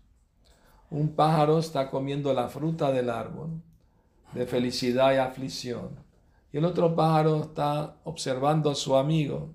Un 0.90 1.14
pájaro 1.14 1.58
está 1.58 1.88
comiendo 1.90 2.34
la 2.34 2.48
fruta 2.48 2.90
del 2.92 3.08
árbol 3.08 3.62
de 4.32 4.46
felicidad 4.46 5.14
y 5.14 5.16
aflicción 5.16 5.90
Y 6.52 6.58
el 6.58 6.64
otro 6.64 6.94
pájaro 6.94 7.42
está 7.42 7.96
observando 8.04 8.70
a 8.70 8.74
su 8.74 8.96
amigo, 8.96 9.54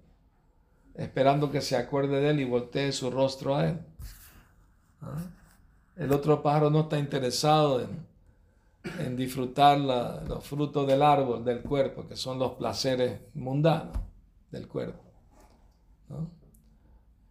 esperando 0.96 1.52
que 1.52 1.62
se 1.62 1.76
acuerde 1.76 2.20
de 2.20 2.30
él 2.30 2.40
y 2.40 2.46
voltee 2.46 2.92
su 2.92 3.10
rostro 3.10 3.56
a 3.56 3.70
él. 3.70 3.80
¿Ah? 5.02 5.18
El 5.96 6.12
otro 6.12 6.42
pájaro 6.42 6.70
no 6.70 6.82
está 6.82 6.98
interesado 6.98 7.82
en, 7.82 8.06
en 9.00 9.16
disfrutar 9.16 9.80
los 9.80 10.44
frutos 10.44 10.88
del 10.88 11.02
árbol, 11.02 11.46
del 11.46 11.62
cuerpo, 11.62 12.08
que 12.08 12.16
son 12.16 12.40
los 12.40 12.54
placeres 12.54 13.20
mundanos 13.34 13.98
del 14.52 14.68
cuerpo. 14.68 15.04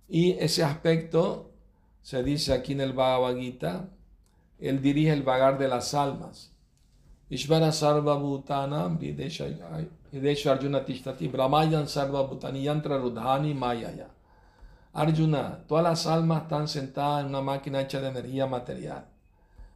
Y 0.09 0.33
ese 0.33 0.63
aspecto 0.63 1.51
se 2.03 2.23
dice 2.23 2.53
aquí 2.53 2.73
en 2.73 2.81
el 2.81 2.93
Bhagavad 2.93 3.37
Gita, 3.37 3.89
él 4.59 4.81
dirige 4.83 5.13
el 5.13 5.23
vagar 5.23 5.59
de 5.59 5.69
las 5.69 5.95
almas. 5.95 6.52
Ishvara 7.33 7.73
Sarva 7.73 8.15
Bhutanam 8.21 8.99
Arjuna 10.47 10.85
Tishtati 10.85 11.33
Brahmayan 11.33 11.87
Sarva 11.87 12.29
Bhutani 12.29 12.63
Yantra 12.63 13.01
Rudhani 13.01 13.55
Mayaya. 13.55 14.09
Arjuna, 14.95 15.65
todas 15.67 15.83
las 15.83 16.07
almas 16.07 16.43
están 16.43 16.69
sentadas 16.69 17.23
en 17.23 17.29
una 17.31 17.41
máquina 17.41 17.81
hecha 17.81 18.03
de 18.03 18.09
energía 18.09 18.47
material 18.47 19.07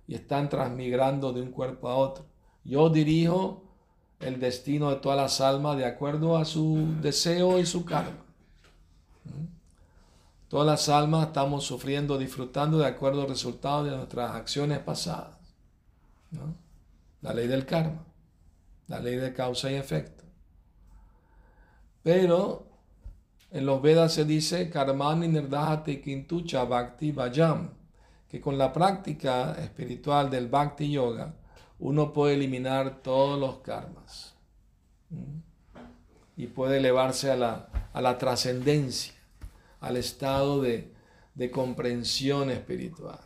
y 0.07 0.17
están 0.17 0.51
transmigrando 0.51 1.33
de 1.33 1.41
un 1.41 1.51
cuerpo 1.51 1.89
a 1.89 1.97
otro. 1.97 2.27
Yo 2.63 2.91
dirijo 2.91 3.63
el 4.21 4.39
destino 4.39 4.91
de 4.91 4.97
todas 4.97 5.17
las 5.17 5.41
almas 5.41 5.79
de 5.79 5.87
acuerdo 5.87 6.37
a 6.37 6.45
su 6.45 6.87
deseo 7.01 7.59
y 7.59 7.65
su 7.65 7.87
karma. 7.87 8.23
¿Mm? 9.25 9.47
Todas 10.49 10.67
las 10.67 10.91
almas 10.91 11.29
estamos 11.29 11.65
sufriendo, 11.65 12.19
disfrutando 12.19 12.77
de 12.77 12.87
acuerdo 12.87 13.23
al 13.23 13.29
resultado 13.29 13.85
de 13.85 13.97
nuestras 13.97 14.33
acciones 14.33 14.81
pasadas. 14.81 15.39
La 17.23 17.33
ley 17.33 17.47
del 17.47 17.67
karma, 17.67 18.05
la 18.89 19.01
ley 19.01 19.17
de 19.17 19.33
causa 19.33 19.71
y 19.71 19.75
efecto. 19.75 20.25
Pero 22.03 22.67
en 23.51 23.67
los 23.67 23.81
Vedas 23.83 24.13
se 24.15 24.25
dice 24.25 24.71
karmani 24.71 25.29
nirdahati 25.29 26.01
kintucha 26.01 26.65
bhakti 26.65 27.13
vayam, 27.13 27.71
que 28.29 28.41
con 28.41 28.59
la 28.59 28.73
práctica 28.73 29.53
espiritual 29.55 30.31
del 30.31 30.49
bhakti 30.49 30.91
yoga 30.91 31.35
uno 31.79 32.13
puede 32.13 32.35
eliminar 32.35 33.03
todos 33.03 33.39
los 33.39 33.59
karmas 33.59 34.35
y 36.37 36.47
puede 36.49 36.79
elevarse 36.79 37.31
a 37.31 37.37
la, 37.37 37.69
a 37.93 38.01
la 38.01 38.19
trascendencia, 38.19 39.15
al 39.81 39.97
estado 39.97 40.61
de, 40.61 40.93
de 41.35 41.51
comprensión 41.51 42.51
espiritual. 42.51 43.21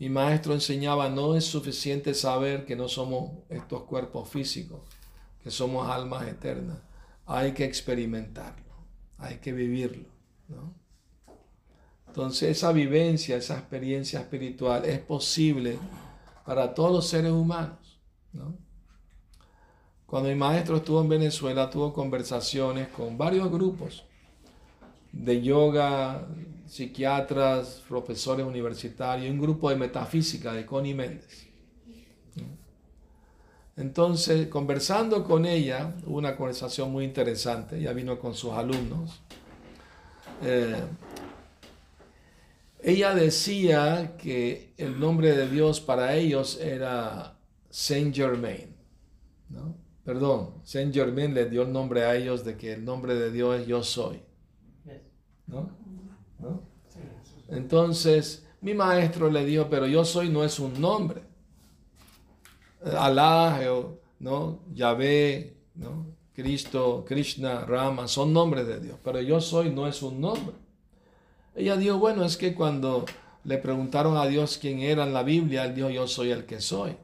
Mi 0.00 0.08
maestro 0.08 0.54
enseñaba, 0.54 1.08
no 1.08 1.36
es 1.36 1.44
suficiente 1.44 2.14
saber 2.14 2.64
que 2.64 2.74
no 2.74 2.88
somos 2.88 3.30
estos 3.48 3.82
cuerpos 3.84 4.28
físicos, 4.28 4.80
que 5.44 5.52
somos 5.52 5.88
almas 5.88 6.26
eternas 6.26 6.78
hay 7.32 7.52
que 7.52 7.64
experimentarlo, 7.64 8.74
hay 9.18 9.36
que 9.36 9.52
vivirlo. 9.52 10.08
Entonces 12.08 12.56
esa 12.56 12.72
vivencia, 12.72 13.36
esa 13.36 13.56
experiencia 13.56 14.18
espiritual 14.18 14.84
es 14.84 14.98
posible 14.98 15.78
para 16.44 16.74
todos 16.74 16.90
los 16.90 17.06
seres 17.06 17.30
humanos. 17.30 18.00
Cuando 20.06 20.28
mi 20.28 20.34
maestro 20.34 20.78
estuvo 20.78 21.00
en 21.00 21.08
Venezuela, 21.08 21.70
tuvo 21.70 21.92
conversaciones 21.92 22.88
con 22.88 23.16
varios 23.16 23.48
grupos 23.48 24.04
de 25.12 25.40
yoga, 25.40 26.26
psiquiatras, 26.70 27.82
profesores 27.88 28.46
universitarios, 28.46 29.28
un 29.28 29.40
grupo 29.40 29.70
de 29.70 29.76
metafísica 29.76 30.52
de 30.52 30.64
Connie 30.64 30.94
Méndez. 30.94 31.48
Entonces, 33.76 34.46
conversando 34.46 35.24
con 35.24 35.46
ella, 35.46 35.96
hubo 36.06 36.18
una 36.18 36.36
conversación 36.36 36.92
muy 36.92 37.04
interesante, 37.04 37.76
ella 37.76 37.92
vino 37.92 38.20
con 38.20 38.34
sus 38.34 38.52
alumnos. 38.52 39.20
Eh, 40.42 40.80
ella 42.82 43.16
decía 43.16 44.14
que 44.16 44.72
el 44.76 45.00
nombre 45.00 45.36
de 45.36 45.48
Dios 45.48 45.80
para 45.80 46.14
ellos 46.14 46.60
era 46.60 47.36
Saint 47.68 48.14
Germain. 48.14 48.76
Perdón, 50.04 50.60
Saint 50.62 50.94
Germain 50.94 51.34
le 51.34 51.50
dio 51.50 51.62
el 51.62 51.72
nombre 51.72 52.04
a 52.04 52.14
ellos 52.14 52.44
de 52.44 52.56
que 52.56 52.74
el 52.74 52.84
nombre 52.84 53.16
de 53.16 53.32
Dios 53.32 53.60
es 53.60 53.66
yo 53.66 53.82
soy. 53.82 54.22
¿No? 55.48 56.69
Entonces, 57.50 58.46
mi 58.60 58.74
maestro 58.74 59.30
le 59.30 59.44
dijo, 59.44 59.68
pero 59.68 59.86
yo 59.86 60.04
soy 60.04 60.28
no 60.28 60.44
es 60.44 60.58
un 60.58 60.80
nombre. 60.80 61.22
Alá, 62.98 63.60
¿no? 64.18 64.60
Yahvé, 64.72 65.56
¿no? 65.74 66.06
Cristo, 66.32 67.04
Krishna, 67.06 67.66
Rama, 67.66 68.08
son 68.08 68.32
nombres 68.32 68.66
de 68.66 68.80
Dios, 68.80 68.98
pero 69.04 69.20
yo 69.20 69.40
soy 69.40 69.70
no 69.70 69.86
es 69.86 70.02
un 70.02 70.20
nombre. 70.20 70.54
Ella 71.54 71.76
dijo, 71.76 71.98
bueno, 71.98 72.24
es 72.24 72.36
que 72.36 72.54
cuando 72.54 73.04
le 73.44 73.58
preguntaron 73.58 74.16
a 74.16 74.26
Dios 74.26 74.58
quién 74.58 74.80
era 74.80 75.04
en 75.04 75.12
la 75.12 75.22
Biblia, 75.22 75.64
él 75.64 75.74
dijo, 75.74 75.90
yo 75.90 76.06
soy 76.06 76.30
el 76.30 76.46
que 76.46 76.60
soy. 76.60 76.96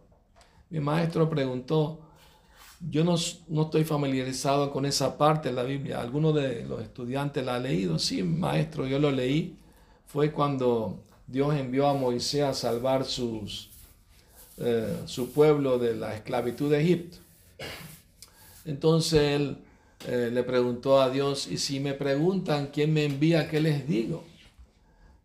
Mi 0.71 0.81
maestro 0.81 1.29
preguntó, 1.29 2.01
yo 2.81 3.05
no, 3.05 3.17
no 3.49 3.63
estoy 3.63 3.85
familiarizado 3.85 4.71
con 4.71 4.87
esa 4.87 5.19
parte 5.19 5.49
de 5.49 5.55
la 5.55 5.63
Biblia. 5.63 6.01
¿Alguno 6.01 6.33
de 6.33 6.65
los 6.65 6.83
estudiantes 6.83 7.45
la 7.45 7.57
ha 7.57 7.59
leído? 7.59 7.99
Sí, 7.99 8.23
maestro, 8.23 8.87
yo 8.87 8.99
lo 8.99 9.11
leí. 9.11 9.59
Fue 10.07 10.33
cuando 10.33 11.01
Dios 11.27 11.55
envió 11.55 11.88
a 11.88 11.95
Moisés 11.95 12.42
a 12.42 12.55
salvar 12.55 13.05
sus, 13.05 13.71
eh, 14.59 14.97
su 15.07 15.33
pueblo 15.33 15.79
de 15.79 15.95
la 15.97 16.14
esclavitud 16.14 16.71
de 16.71 16.81
Egipto. 16.81 17.19
Entonces 18.64 19.21
él 19.21 19.59
eh, 20.07 20.31
le 20.33 20.42
preguntó 20.42 21.01
a 21.01 21.11
Dios, 21.11 21.49
y 21.49 21.59
si 21.59 21.81
me 21.81 21.95
preguntan 21.95 22.69
quién 22.73 22.92
me 22.92 23.05
envía, 23.05 23.49
¿qué 23.49 23.61
les 23.61 23.88
digo? 23.88 24.25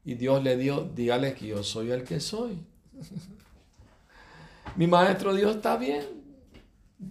Y 0.04 0.16
Dios 0.16 0.44
le 0.44 0.58
dio, 0.58 0.90
dígale 0.96 1.34
que 1.34 1.48
yo 1.48 1.64
soy 1.64 1.92
el 1.92 2.04
que 2.04 2.20
soy. 2.20 2.58
Mi 4.76 4.88
maestro 4.88 5.34
Dios 5.34 5.58
está 5.58 5.78
bien, 5.78 6.04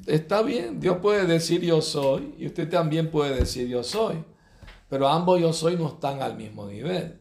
está 0.07 0.43
bien. 0.43 0.81
Dios 0.81 0.99
puede 0.99 1.27
decir 1.27 1.61
yo 1.61 1.81
soy 1.83 2.35
y 2.39 2.47
usted 2.47 2.69
también 2.69 3.11
puede 3.11 3.37
decir 3.37 3.69
yo 3.69 3.85
soy. 3.85 4.17
Pero 4.89 5.07
ambos 5.07 5.41
yo 5.41 5.53
soy 5.53 5.77
no 5.77 5.89
están 5.89 6.23
al 6.23 6.37
mismo 6.37 6.67
nivel. 6.67 7.20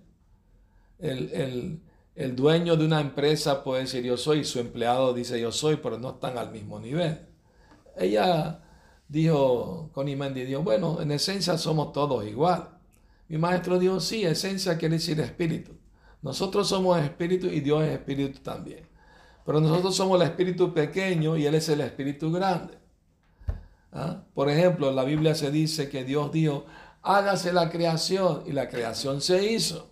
El, 0.99 1.31
el, 1.33 1.81
el 2.15 2.35
dueño 2.35 2.75
de 2.75 2.85
una 2.85 2.99
empresa 2.99 3.63
puede 3.63 3.81
decir 3.83 4.03
yo 4.03 4.17
soy, 4.17 4.39
y 4.39 4.43
su 4.43 4.59
empleado 4.59 5.13
dice 5.13 5.39
yo 5.39 5.51
soy, 5.51 5.77
pero 5.77 5.97
no 5.97 6.12
están 6.12 6.38
al 6.38 6.51
mismo 6.51 6.79
nivel. 6.79 7.19
Ella 7.97 8.62
dijo, 9.07 9.89
Connie 9.93 10.15
Mendy 10.15 10.45
dijo, 10.45 10.62
bueno, 10.62 11.01
en 11.01 11.12
esencia 11.12 11.57
somos 11.57 11.91
todos 11.91 12.25
igual. 12.25 12.69
Mi 13.27 13.38
maestro 13.38 13.77
dijo, 13.79 13.99
sí, 13.99 14.25
esencia 14.25 14.77
quiere 14.77 14.95
decir 14.95 15.19
espíritu. 15.19 15.73
Nosotros 16.21 16.67
somos 16.67 16.99
espíritu 16.99 17.47
y 17.47 17.62
Dios 17.62 17.83
es 17.83 17.93
espíritu 17.93 18.39
también. 18.39 18.88
Pero 19.45 19.62
nosotros 19.62 19.95
somos 19.95 20.21
el 20.21 20.27
espíritu 20.27 20.73
pequeño 20.73 21.38
y 21.38 21.45
Él 21.45 21.55
es 21.55 21.69
el 21.69 21.81
espíritu 21.81 22.31
grande. 22.31 22.77
¿Ah? 23.91 24.23
Por 24.33 24.49
ejemplo, 24.49 24.89
en 24.89 24.95
la 24.95 25.03
Biblia 25.03 25.33
se 25.35 25.51
dice 25.51 25.89
que 25.89 26.03
Dios 26.03 26.31
dijo, 26.31 26.65
hágase 27.01 27.53
la 27.53 27.69
creación 27.69 28.43
y 28.45 28.51
la 28.51 28.69
creación 28.69 29.21
se 29.21 29.51
hizo. 29.51 29.89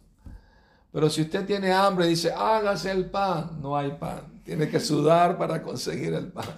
Pero 0.98 1.12
si 1.12 1.22
usted 1.22 1.46
tiene 1.46 1.72
hambre, 1.72 2.08
dice, 2.08 2.34
hágase 2.36 2.90
el 2.90 3.06
pan, 3.06 3.60
no 3.62 3.78
hay 3.78 3.92
pan. 3.92 4.42
Tiene 4.44 4.68
que 4.68 4.80
sudar 4.80 5.38
para 5.38 5.62
conseguir 5.62 6.12
el 6.16 6.32
pan. 6.32 6.56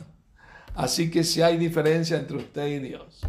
Así 0.75 1.11
que 1.11 1.25
si 1.25 1.41
hay 1.41 1.57
diferencia 1.57 2.17
entre 2.17 2.37
usted 2.37 2.67
y 2.67 2.79
Dios. 2.79 3.19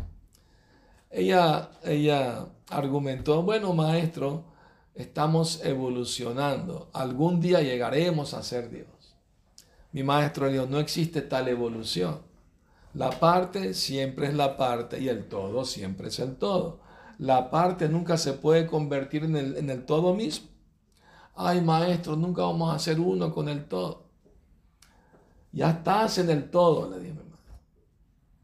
Ella, 1.11 1.71
ella 1.83 2.47
argumentó, 2.69 3.43
bueno, 3.43 3.73
maestro, 3.73 4.45
estamos 4.95 5.61
evolucionando. 5.65 6.91
Algún 6.93 7.41
día 7.41 7.61
llegaremos 7.61 8.33
a 8.33 8.45
ser 8.45 8.71
Dios. 8.71 9.17
Mi 9.91 10.05
maestro 10.05 10.49
dijo, 10.49 10.67
no 10.67 10.79
existe 10.79 11.23
tal 11.23 11.49
evolución. 11.49 12.21
La 12.95 13.11
parte 13.11 13.75
siempre 13.75 14.29
es 14.29 14.35
la 14.35 14.57
parte 14.57 15.01
y 15.01 15.09
el 15.09 15.25
todo 15.25 15.65
siempre 15.65 16.07
es 16.07 16.21
el 16.21 16.37
todo. 16.37 16.79
La 17.19 17.51
parte 17.51 17.89
nunca 17.89 18.17
se 18.17 18.35
puede 18.35 18.69
convertir 18.69 19.25
en 19.25 19.35
el, 19.35 19.57
en 19.57 19.71
el 19.71 19.85
todo 19.85 20.15
mismo 20.15 20.51
ay 21.41 21.61
maestro, 21.63 22.17
nunca 22.17 22.43
vamos 22.43 22.75
a 22.75 22.79
ser 22.79 23.01
uno 23.01 23.33
con 23.33 23.49
el 23.49 23.67
todo. 23.67 24.05
Ya 25.53 25.71
estás 25.71 26.19
en 26.19 26.31
el 26.31 26.51
todo, 26.51 26.91
le 26.91 27.01
dije 27.01 27.13
mi 27.13 27.21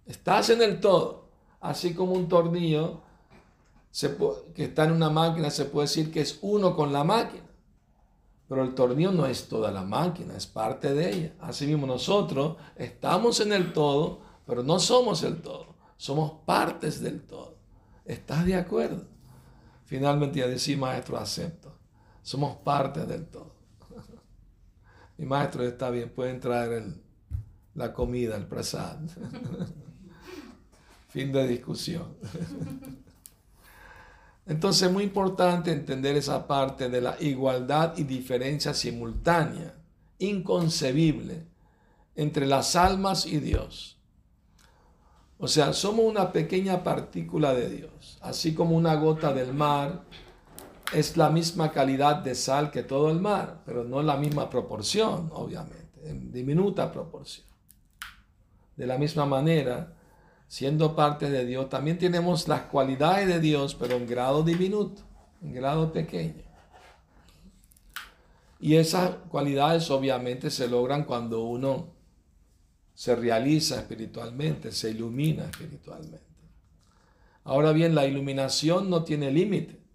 Estás 0.06 0.50
en 0.50 0.62
el 0.62 0.80
todo. 0.80 1.26
Así 1.60 1.94
como 1.94 2.12
un 2.12 2.28
tornillo 2.28 3.02
que 4.54 4.64
está 4.64 4.84
en 4.84 4.92
una 4.92 5.10
máquina 5.10 5.50
se 5.50 5.64
puede 5.64 5.86
decir 5.86 6.12
que 6.12 6.20
es 6.20 6.38
uno 6.42 6.76
con 6.76 6.92
la 6.92 7.04
máquina. 7.04 7.44
Pero 8.48 8.62
el 8.62 8.74
tornillo 8.74 9.10
no 9.10 9.26
es 9.26 9.48
toda 9.48 9.70
la 9.72 9.82
máquina, 9.82 10.36
es 10.36 10.46
parte 10.46 10.94
de 10.94 11.10
ella. 11.10 11.34
Así 11.40 11.66
mismo 11.66 11.86
nosotros 11.86 12.56
estamos 12.76 13.40
en 13.40 13.52
el 13.52 13.72
todo, 13.72 14.20
pero 14.46 14.62
no 14.62 14.78
somos 14.78 15.22
el 15.22 15.42
todo. 15.42 15.74
Somos 15.96 16.32
partes 16.44 17.00
del 17.00 17.22
todo. 17.22 17.56
¿Estás 18.04 18.44
de 18.46 18.54
acuerdo? 18.54 19.04
Finalmente 19.84 20.40
ya 20.40 20.46
decía, 20.46 20.76
maestro, 20.76 21.16
acepto. 21.16 21.75
Somos 22.26 22.56
parte 22.56 23.06
del 23.06 23.26
todo. 23.26 23.52
Mi 25.16 25.26
maestro 25.26 25.62
está 25.62 25.90
bien, 25.90 26.10
pueden 26.10 26.40
traer 26.40 26.72
el, 26.72 27.00
la 27.76 27.92
comida, 27.92 28.36
el 28.36 28.46
prasad. 28.46 28.96
fin 31.08 31.30
de 31.30 31.46
discusión. 31.46 32.16
Entonces 34.44 34.88
es 34.88 34.92
muy 34.92 35.04
importante 35.04 35.70
entender 35.70 36.16
esa 36.16 36.48
parte 36.48 36.88
de 36.88 37.00
la 37.00 37.16
igualdad 37.20 37.96
y 37.96 38.02
diferencia 38.02 38.74
simultánea, 38.74 39.76
inconcebible, 40.18 41.46
entre 42.16 42.44
las 42.44 42.74
almas 42.74 43.24
y 43.24 43.38
Dios. 43.38 43.98
O 45.38 45.46
sea, 45.46 45.72
somos 45.72 46.04
una 46.04 46.32
pequeña 46.32 46.82
partícula 46.82 47.54
de 47.54 47.70
Dios, 47.70 48.18
así 48.20 48.52
como 48.52 48.76
una 48.76 48.96
gota 48.96 49.32
del 49.32 49.54
mar 49.54 50.02
es 50.92 51.16
la 51.16 51.30
misma 51.30 51.72
calidad 51.72 52.16
de 52.16 52.34
sal 52.34 52.70
que 52.70 52.82
todo 52.82 53.10
el 53.10 53.20
mar, 53.20 53.62
pero 53.64 53.84
no 53.84 54.02
la 54.02 54.16
misma 54.16 54.48
proporción, 54.48 55.30
obviamente, 55.32 56.08
en 56.08 56.32
diminuta 56.32 56.92
proporción. 56.92 57.46
De 58.76 58.86
la 58.86 58.98
misma 58.98 59.26
manera, 59.26 59.94
siendo 60.48 60.94
parte 60.94 61.30
de 61.30 61.44
Dios, 61.44 61.68
también 61.68 61.98
tenemos 61.98 62.46
las 62.48 62.62
cualidades 62.62 63.26
de 63.26 63.40
Dios, 63.40 63.74
pero 63.74 63.96
en 63.96 64.06
grado 64.06 64.42
diminuto, 64.42 65.02
en 65.42 65.52
grado 65.52 65.92
pequeño. 65.92 66.44
Y 68.60 68.76
esas 68.76 69.10
cualidades 69.28 69.90
obviamente 69.90 70.50
se 70.50 70.68
logran 70.68 71.04
cuando 71.04 71.44
uno 71.44 71.94
se 72.94 73.14
realiza 73.14 73.76
espiritualmente, 73.76 74.72
se 74.72 74.90
ilumina 74.90 75.44
espiritualmente. 75.44 76.24
Ahora 77.44 77.72
bien, 77.72 77.94
la 77.94 78.06
iluminación 78.06 78.88
no 78.88 79.04
tiene 79.04 79.30
límite. 79.30 79.85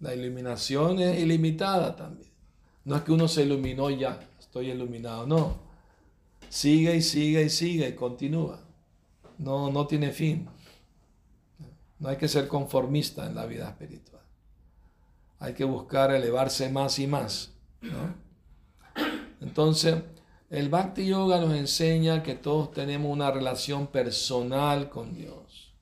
La 0.00 0.14
iluminación 0.14 1.00
es 1.00 1.18
ilimitada 1.20 1.96
también. 1.96 2.30
No 2.84 2.96
es 2.96 3.02
que 3.02 3.12
uno 3.12 3.28
se 3.28 3.42
iluminó 3.42 3.90
ya, 3.90 4.20
estoy 4.38 4.70
iluminado, 4.70 5.26
no. 5.26 5.58
Sigue 6.48 6.96
y 6.96 7.02
sigue 7.02 7.42
y 7.42 7.50
sigue 7.50 7.88
y 7.88 7.94
continúa 7.94 8.68
no, 9.38 9.70
no 9.70 9.86
tiene 9.86 10.12
fin. 10.12 10.48
No 11.98 12.08
hay 12.08 12.16
que 12.16 12.28
ser 12.28 12.46
conformista 12.46 13.26
en 13.26 13.34
la 13.34 13.46
vida 13.46 13.68
espiritual. 13.68 14.22
Hay 15.38 15.54
que 15.54 15.64
buscar 15.64 16.12
elevarse 16.12 16.68
más 16.68 16.98
y 16.98 17.06
más. 17.06 17.52
Entonces, 19.40 20.02
el 20.50 20.68
Bhakti 20.68 21.06
Yoga 21.06 21.40
nos 21.40 21.54
enseña 21.54 22.22
que 22.22 22.34
todos 22.34 22.72
tenemos 22.72 23.10
una 23.10 23.30
relación 23.30 23.86
personal 23.86 24.88
con 24.90 25.14
Dios. 25.14 25.72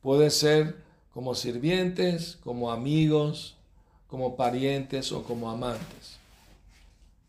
Puede 0.00 0.30
ser 0.30 0.83
como 1.14 1.34
sirvientes, 1.34 2.38
como 2.44 2.70
amigos, 2.70 3.56
como 4.08 4.36
parientes 4.36 5.12
o 5.12 5.22
como 5.22 5.50
amantes. 5.50 6.18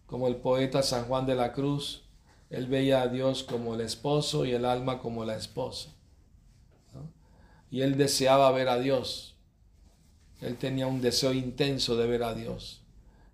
Como 0.08 0.28
el 0.28 0.36
poeta 0.36 0.84
San 0.84 1.06
Juan 1.06 1.26
de 1.26 1.36
la 1.36 1.54
Cruz 1.54 2.02
él 2.50 2.68
veía 2.68 3.02
a 3.02 3.08
Dios 3.08 3.44
como 3.44 3.76
el 3.76 3.82
esposo 3.82 4.46
y 4.46 4.52
el 4.52 4.66
alma 4.66 5.00
como 5.00 5.26
la 5.26 5.36
esposa. 5.36 5.90
Y 7.72 7.82
él 7.82 7.98
deseaba 7.98 8.52
ver 8.52 8.70
a 8.70 8.80
Dios. 8.80 9.36
Él 10.42 10.56
tenía 10.58 10.88
un 10.88 11.02
deseo 11.02 11.34
intenso 11.34 11.98
de 11.98 12.08
ver 12.08 12.24
a 12.24 12.34
Dios. 12.34 12.82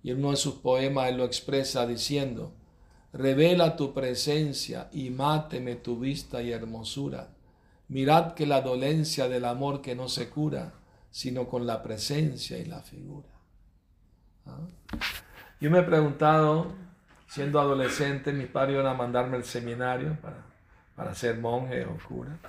Y 0.02 0.12
en 0.12 0.20
uno 0.20 0.32
de 0.32 0.38
sus 0.38 0.56
poemas 0.56 1.10
él 1.10 1.18
lo 1.18 1.26
expresa 1.26 1.86
diciendo, 1.86 2.54
revela 3.14 3.76
tu 3.76 3.94
presencia 3.94 4.90
y 4.92 5.10
máteme 5.10 5.76
tu 5.76 6.00
vista 6.00 6.42
y 6.42 6.52
hermosura. 6.52 7.30
Mirad 7.91 8.36
que 8.36 8.45
la 8.45 8.62
dolencia 8.62 9.27
del 9.27 9.43
amor 9.43 9.82
que 9.82 9.95
no 9.95 10.08
se 10.08 10.30
cura, 10.30 10.71
sino 11.10 11.49
con 11.49 11.67
la 11.67 11.84
presencia 11.84 12.58
y 12.58 12.63
la 12.63 12.80
figura. 12.80 13.27
¿Ah? 14.45 14.62
Yo 15.60 15.69
me 15.69 15.80
he 15.80 15.84
preguntado 15.84 16.71
siendo 17.27 17.60
adolescente, 17.60 18.32
mis 18.32 18.47
padres 18.47 18.75
iban 18.75 18.88
a 18.88 18.93
mandarme 18.93 19.36
al 19.36 19.43
seminario 19.43 20.17
para, 20.21 20.41
para 20.95 21.13
ser 21.13 21.38
monje 21.39 21.86
o 21.86 21.97
cura. 22.08 22.39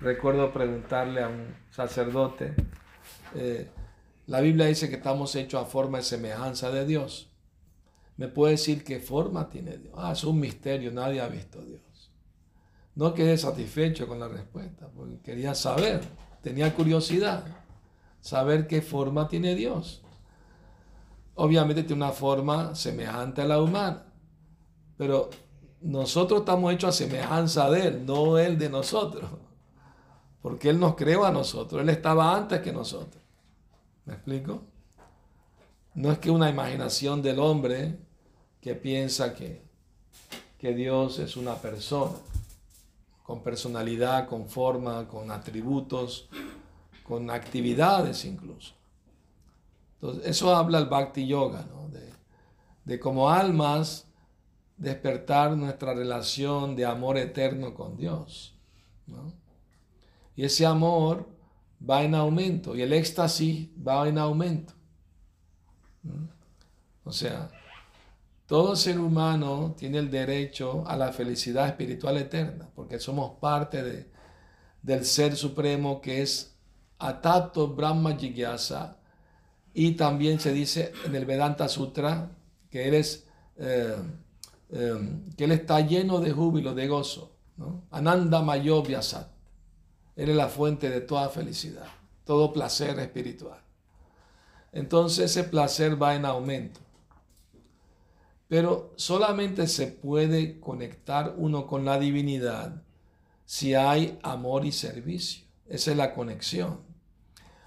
Recuerdo 0.00 0.52
preguntarle 0.52 1.22
a 1.22 1.28
un 1.28 1.54
sacerdote, 1.70 2.56
eh, 3.36 3.70
la 4.26 4.40
Biblia 4.40 4.66
dice 4.66 4.88
que 4.88 4.96
estamos 4.96 5.36
hechos 5.36 5.62
a 5.62 5.66
forma 5.66 6.00
y 6.00 6.02
semejanza 6.02 6.72
de 6.72 6.84
Dios. 6.84 7.30
¿Me 8.16 8.26
puede 8.26 8.54
decir 8.54 8.82
qué 8.82 8.98
forma 8.98 9.48
tiene 9.48 9.78
Dios? 9.78 9.94
Ah, 9.96 10.10
es 10.12 10.24
un 10.24 10.40
misterio, 10.40 10.90
nadie 10.90 11.20
ha 11.20 11.28
visto 11.28 11.60
a 11.60 11.64
Dios. 11.64 11.80
No 12.94 13.14
quedé 13.14 13.36
satisfecho 13.36 14.06
con 14.06 14.20
la 14.20 14.28
respuesta, 14.28 14.88
porque 14.94 15.20
quería 15.20 15.54
saber, 15.54 16.02
tenía 16.42 16.74
curiosidad, 16.74 17.44
saber 18.20 18.66
qué 18.66 18.82
forma 18.82 19.28
tiene 19.28 19.54
Dios 19.54 20.04
obviamente 21.34 21.82
tiene 21.82 22.04
una 22.04 22.12
forma 22.12 22.74
semejante 22.74 23.42
a 23.42 23.46
la 23.46 23.60
humana, 23.60 24.04
pero 24.96 25.30
nosotros 25.80 26.40
estamos 26.40 26.72
hechos 26.72 26.88
a 26.90 26.92
semejanza 26.92 27.70
de 27.70 27.88
Él, 27.88 28.06
no 28.06 28.38
Él 28.38 28.58
de 28.58 28.68
nosotros, 28.68 29.28
porque 30.40 30.70
Él 30.70 30.78
nos 30.78 30.94
creó 30.94 31.24
a 31.24 31.30
nosotros, 31.30 31.82
Él 31.82 31.88
estaba 31.88 32.34
antes 32.36 32.60
que 32.60 32.72
nosotros. 32.72 33.22
¿Me 34.04 34.14
explico? 34.14 34.62
No 35.94 36.12
es 36.12 36.18
que 36.18 36.30
una 36.30 36.50
imaginación 36.50 37.22
del 37.22 37.38
hombre 37.38 37.98
que 38.60 38.74
piensa 38.74 39.34
que, 39.34 39.62
que 40.58 40.74
Dios 40.74 41.18
es 41.18 41.36
una 41.36 41.56
persona, 41.56 42.14
con 43.24 43.42
personalidad, 43.42 44.28
con 44.28 44.46
forma, 44.48 45.08
con 45.08 45.32
atributos, 45.32 46.28
con 47.02 47.28
actividades 47.30 48.24
incluso 48.24 48.74
eso 50.24 50.54
habla 50.54 50.78
el 50.78 50.86
Bhakti 50.86 51.26
Yoga, 51.26 51.66
de, 51.90 52.12
de 52.84 53.00
como 53.00 53.30
almas 53.30 54.06
despertar 54.76 55.56
nuestra 55.56 55.94
relación 55.94 56.76
de 56.76 56.84
amor 56.84 57.16
eterno 57.16 57.74
con 57.74 57.96
Dios. 57.96 58.54
Y 60.36 60.44
ese 60.44 60.66
amor 60.66 61.28
va 61.88 62.02
en 62.02 62.14
aumento 62.14 62.74
y 62.74 62.82
el 62.82 62.92
éxtasis 62.92 63.68
va 63.86 64.08
en 64.08 64.18
aumento. 64.18 64.74
O 67.04 67.12
sea, 67.12 67.50
todo 68.46 68.76
ser 68.76 68.98
humano 68.98 69.74
tiene 69.76 69.98
el 69.98 70.10
derecho 70.10 70.84
a 70.86 70.96
la 70.96 71.12
felicidad 71.12 71.66
espiritual 71.66 72.18
eterna, 72.18 72.68
porque 72.74 72.98
somos 72.98 73.38
parte 73.40 73.82
de, 73.82 74.10
del 74.82 75.04
Ser 75.04 75.34
Supremo 75.36 76.00
que 76.00 76.22
es 76.22 76.54
Atato 76.98 77.68
Brahma 77.68 78.16
Jigyasa, 78.16 78.98
y 79.72 79.92
también 79.92 80.38
se 80.38 80.52
dice 80.52 80.92
en 81.04 81.16
el 81.16 81.24
Vedanta 81.24 81.68
Sutra 81.68 82.30
que 82.70 82.86
él, 82.86 82.94
es, 82.94 83.26
eh, 83.56 83.96
eh, 84.70 85.20
que 85.36 85.44
él 85.44 85.52
está 85.52 85.80
lleno 85.80 86.20
de 86.20 86.32
júbilo, 86.32 86.74
de 86.74 86.86
gozo. 86.86 87.32
Ananda 87.90 88.42
Mayo 88.42 88.82
Vyasat. 88.82 89.28
Él 90.16 90.30
es 90.30 90.36
la 90.36 90.48
fuente 90.48 90.90
de 90.90 91.00
toda 91.00 91.28
felicidad, 91.28 91.86
todo 92.24 92.52
placer 92.52 92.98
espiritual. 93.00 93.58
Entonces 94.72 95.30
ese 95.30 95.44
placer 95.44 96.00
va 96.00 96.14
en 96.14 96.24
aumento. 96.24 96.80
Pero 98.54 98.92
solamente 98.94 99.66
se 99.66 99.88
puede 99.88 100.60
conectar 100.60 101.34
uno 101.36 101.66
con 101.66 101.84
la 101.84 101.98
divinidad 101.98 102.84
si 103.44 103.74
hay 103.74 104.16
amor 104.22 104.64
y 104.64 104.70
servicio. 104.70 105.44
Esa 105.68 105.90
es 105.90 105.96
la 105.96 106.14
conexión. 106.14 106.78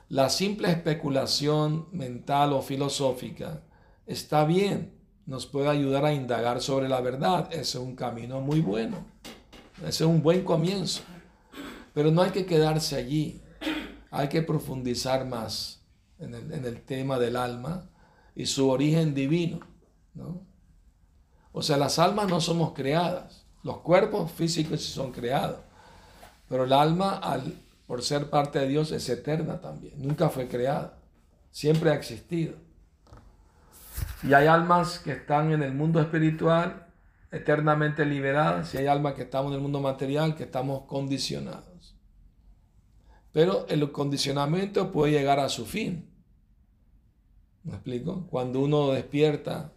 La 0.07 0.29
simple 0.29 0.71
especulación 0.71 1.89
mental 1.91 2.53
o 2.53 2.61
filosófica 2.61 3.63
está 4.05 4.45
bien, 4.45 4.93
nos 5.25 5.45
puede 5.45 5.67
ayudar 5.67 6.05
a 6.05 6.13
indagar 6.13 6.61
sobre 6.61 6.87
la 6.87 7.01
verdad. 7.01 7.49
Ese 7.51 7.59
es 7.59 7.75
un 7.83 7.97
camino 7.97 8.39
muy 8.39 8.61
bueno. 8.61 9.05
Ese 9.79 10.05
es 10.05 10.09
un 10.09 10.23
buen 10.23 10.45
comienzo. 10.45 11.01
Pero 11.93 12.11
no 12.11 12.21
hay 12.21 12.31
que 12.31 12.45
quedarse 12.45 12.95
allí. 12.95 13.41
Hay 14.09 14.29
que 14.29 14.41
profundizar 14.41 15.25
más 15.25 15.81
en 16.17 16.33
el, 16.33 16.81
tema 16.83 17.19
del 17.19 17.35
alma 17.35 17.89
y 18.33 18.45
su 18.45 18.69
origen 18.69 19.13
divino. 19.13 19.59
O 21.51 21.61
sea, 21.61 21.77
las 21.77 21.99
almas 21.99 22.27
no 22.27 22.41
somos 22.41 22.73
creadas. 22.73 23.45
Los 23.63 23.79
cuerpos 23.79 24.31
físicos 24.31 24.81
sí 24.81 24.91
son 24.91 25.11
creados. 25.11 25.59
Pero 26.47 26.63
el 26.65 26.73
alma, 26.73 27.17
al 27.17 27.55
por 27.87 28.01
ser 28.01 28.29
parte 28.29 28.59
de 28.59 28.67
Dios, 28.67 28.91
es 28.91 29.07
eterna 29.09 29.61
también. 29.61 29.93
Nunca 29.97 30.29
fue 30.29 30.47
creada. 30.47 30.97
Siempre 31.51 31.89
ha 31.89 31.95
existido. 31.95 32.55
Y 34.23 34.33
hay 34.33 34.47
almas 34.47 34.99
que 34.99 35.13
están 35.13 35.51
en 35.51 35.63
el 35.63 35.73
mundo 35.73 36.01
espiritual 36.01 36.87
eternamente 37.31 38.05
liberadas 38.05 38.73
y 38.73 38.77
hay 38.77 38.87
almas 38.87 39.13
que 39.13 39.23
estamos 39.23 39.51
en 39.51 39.55
el 39.55 39.61
mundo 39.61 39.81
material 39.81 40.35
que 40.35 40.43
estamos 40.43 40.83
condicionados. 40.83 41.95
Pero 43.31 43.67
el 43.69 43.91
condicionamiento 43.91 44.91
puede 44.91 45.13
llegar 45.13 45.39
a 45.39 45.49
su 45.49 45.65
fin. 45.65 46.09
¿Me 47.63 47.73
explico? 47.73 48.27
Cuando 48.29 48.61
uno 48.61 48.91
despierta 48.91 49.73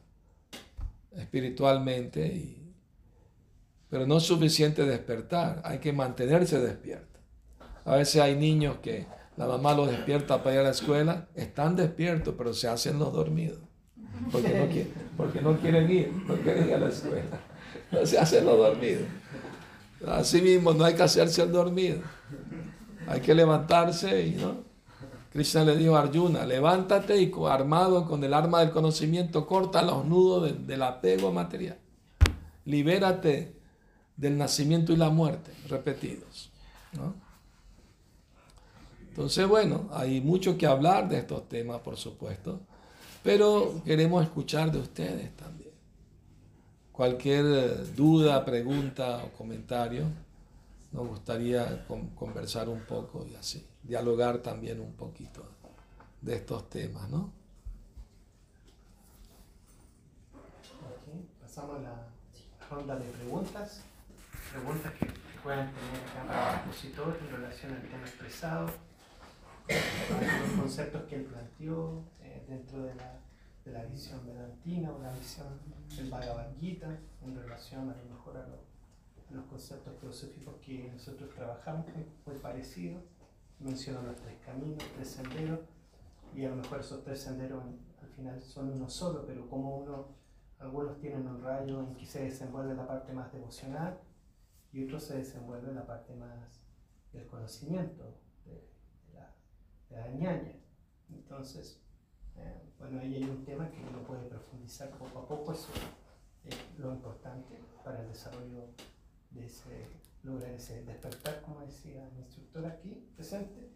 espiritualmente, 1.17 2.57
pero 3.89 4.07
no 4.07 4.19
es 4.19 4.25
suficiente 4.25 4.85
despertar, 4.85 5.61
hay 5.65 5.79
que 5.79 5.93
mantenerse 5.93 6.61
despierto. 6.61 7.21
A 7.85 7.97
veces 7.97 8.21
hay 8.21 8.37
niños 8.37 8.79
que 8.83 9.07
la 9.37 9.47
mamá 9.47 9.75
los 9.75 9.91
despierta 9.91 10.43
para 10.43 10.55
ir 10.55 10.61
a 10.61 10.65
la 10.65 10.71
escuela, 10.71 11.29
están 11.35 11.77
despiertos, 11.77 12.35
pero 12.37 12.53
se 12.53 12.69
hacen 12.69 12.99
los 12.99 13.13
dormidos. 13.13 13.59
Porque 14.31 14.49
no, 14.49 14.67
quieren, 14.67 14.93
porque 15.17 15.41
no 15.41 15.57
quieren 15.59 15.91
ir, 15.91 16.13
no 16.27 16.35
quieren 16.37 16.69
ir 16.69 16.75
a 16.75 16.79
la 16.79 16.89
escuela. 16.89 17.41
no 17.91 18.05
se 18.05 18.19
hace 18.19 18.43
lo 18.43 18.57
dormido. 18.57 19.01
Así 20.07 20.41
mismo 20.41 20.73
no 20.73 20.85
hay 20.85 20.95
que 20.95 21.03
hacerse 21.03 21.43
el 21.43 21.53
dormido. 21.53 22.01
Hay 23.07 23.21
que 23.21 23.35
levantarse 23.35 24.27
y 24.27 24.33
no. 24.33 24.70
Krishna 25.31 25.65
le 25.65 25.77
dijo 25.77 25.97
a 25.97 26.01
Arjuna, 26.01 26.45
levántate 26.45 27.21
y 27.21 27.33
armado 27.49 28.05
con 28.07 28.25
el 28.25 28.35
arma 28.35 28.61
del 28.61 28.71
conocimiento, 28.71 29.47
corta 29.47 29.83
los 29.83 30.05
nudos 30.05 30.67
del 30.67 30.83
apego 30.83 31.33
material. 31.33 31.79
Libérate 32.65 33.55
del 34.17 34.37
nacimiento 34.37 34.93
y 34.93 34.97
la 34.97 35.09
muerte, 35.09 35.53
repetidos. 35.69 36.51
Entonces, 39.09 39.47
bueno, 39.47 39.89
hay 39.93 40.21
mucho 40.21 40.59
que 40.59 40.67
hablar 40.67 41.09
de 41.09 41.19
estos 41.19 41.49
temas, 41.49 41.81
por 41.81 41.97
supuesto, 41.97 42.61
pero 43.23 43.83
queremos 43.85 44.25
escuchar 44.25 44.73
de 44.73 44.79
ustedes 44.79 45.37
también. 45.37 45.71
Cualquier 46.93 47.45
eh, 47.47 47.69
duda, 47.97 48.45
pregunta 48.45 49.23
o 49.25 49.37
comentario, 49.37 50.05
nos 50.93 51.07
gustaría 51.07 51.87
conversar 52.15 52.69
un 52.69 52.81
poco 52.81 53.27
y 53.31 53.35
así, 53.37 53.65
dialogar 53.83 54.39
también 54.39 54.81
un 54.81 54.93
poquito 54.93 55.45
de 56.21 56.37
estos 56.37 56.69
temas, 56.69 57.09
¿no? 57.09 57.33
pasamos 61.41 61.79
a 61.79 61.83
la 61.83 62.07
ronda 62.69 62.97
de 62.97 63.11
preguntas, 63.11 63.83
preguntas 64.53 64.93
que, 64.95 65.07
puedan 65.43 65.73
tener 65.73 66.29
el 66.29 66.55
expositor 66.55 67.19
en 67.19 67.37
relación 67.37 67.73
al 67.73 67.83
tema 67.83 68.03
expresado, 68.03 68.67
los 69.67 70.61
conceptos 70.61 71.03
que 71.05 71.17
él 71.17 71.25
planteó 71.25 72.05
eh, 72.21 72.45
dentro 72.47 72.83
de 72.83 72.95
la, 72.95 73.19
de 73.65 73.73
la 73.73 73.85
visión 73.87 74.21
vedantina 74.27 74.93
o 74.93 74.99
la 75.03 75.11
visión 75.13 75.49
del 75.97 76.11
Bhagavad 76.11 76.55
Gita 76.61 76.95
en 77.23 77.35
relación 77.35 77.89
a 77.89 77.97
lo 77.97 78.05
mejor 78.15 78.37
a 78.37 78.47
los 78.49 78.71
los 79.35 79.45
conceptos 79.47 79.95
filosóficos 80.01 80.55
que 80.61 80.91
nosotros 80.93 81.31
trabajamos, 81.35 81.87
muy 82.27 82.37
parecidos. 82.37 83.03
Menciono 83.61 84.03
los 84.03 84.17
tres 84.17 84.39
caminos, 84.45 84.83
tres 84.95 85.09
senderos, 85.09 85.61
y 86.35 86.45
a 86.45 86.51
lo 86.51 86.57
mejor 86.57 86.81
esos 86.81 87.03
tres 87.03 87.21
senderos 87.21 87.63
al 88.01 88.09
final 88.09 88.41
son 88.41 88.71
uno 88.73 88.89
solo, 88.89 89.27
pero 89.27 89.49
como 89.49 89.79
uno, 89.79 90.09
algunos 90.59 90.99
tienen 90.99 91.27
un 91.27 91.43
rayo 91.43 91.81
en 91.81 91.95
que 91.95 92.07
se 92.07 92.25
desenvuelve 92.25 92.75
la 92.75 92.87
parte 92.87 93.13
más 93.13 93.33
devocional 93.33 93.99
y 94.73 94.85
otros 94.85 95.05
se 95.05 95.19
desenvuelve 95.19 95.69
en 95.69 95.75
la 95.77 95.87
parte 95.87 96.15
más 96.15 96.61
del 97.13 97.27
conocimiento, 97.27 98.05
de, 98.47 98.69
la, 99.13 100.05
de 100.05 100.17
ñaña. 100.17 100.55
Entonces, 101.11 101.81
eh, 102.37 102.63
bueno, 102.79 103.01
ahí 103.01 103.17
hay 103.17 103.25
un 103.25 103.45
tema 103.45 103.71
que 103.71 103.79
uno 103.79 104.03
puede 104.05 104.29
profundizar 104.29 104.91
poco 104.91 105.19
a 105.19 105.29
poco, 105.29 105.53
eso 105.53 105.69
es 106.45 106.57
lo 106.79 106.93
importante 106.93 107.59
para 107.85 108.01
el 108.01 108.09
desarrollo 108.09 108.69
de 109.31 109.47
ese, 109.47 109.87
lograr 110.23 110.51
ese 110.51 110.83
despertar, 110.85 111.41
como 111.43 111.61
decía 111.61 112.09
mi 112.15 112.23
instructor 112.23 112.67
aquí 112.67 113.07
presente. 113.17 113.71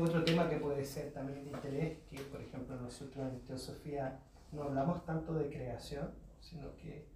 otro 0.00 0.24
tema 0.24 0.48
que 0.48 0.56
puede 0.56 0.84
ser 0.84 1.12
también 1.12 1.44
de 1.44 1.50
interés, 1.50 1.98
que 2.08 2.18
por 2.22 2.40
ejemplo 2.40 2.76
nosotros 2.76 3.32
en 3.32 3.40
Teosofía 3.40 4.20
no 4.52 4.62
hablamos 4.62 5.04
tanto 5.04 5.34
de 5.34 5.48
creación, 5.48 6.10
sino 6.40 6.74
que 6.76 7.08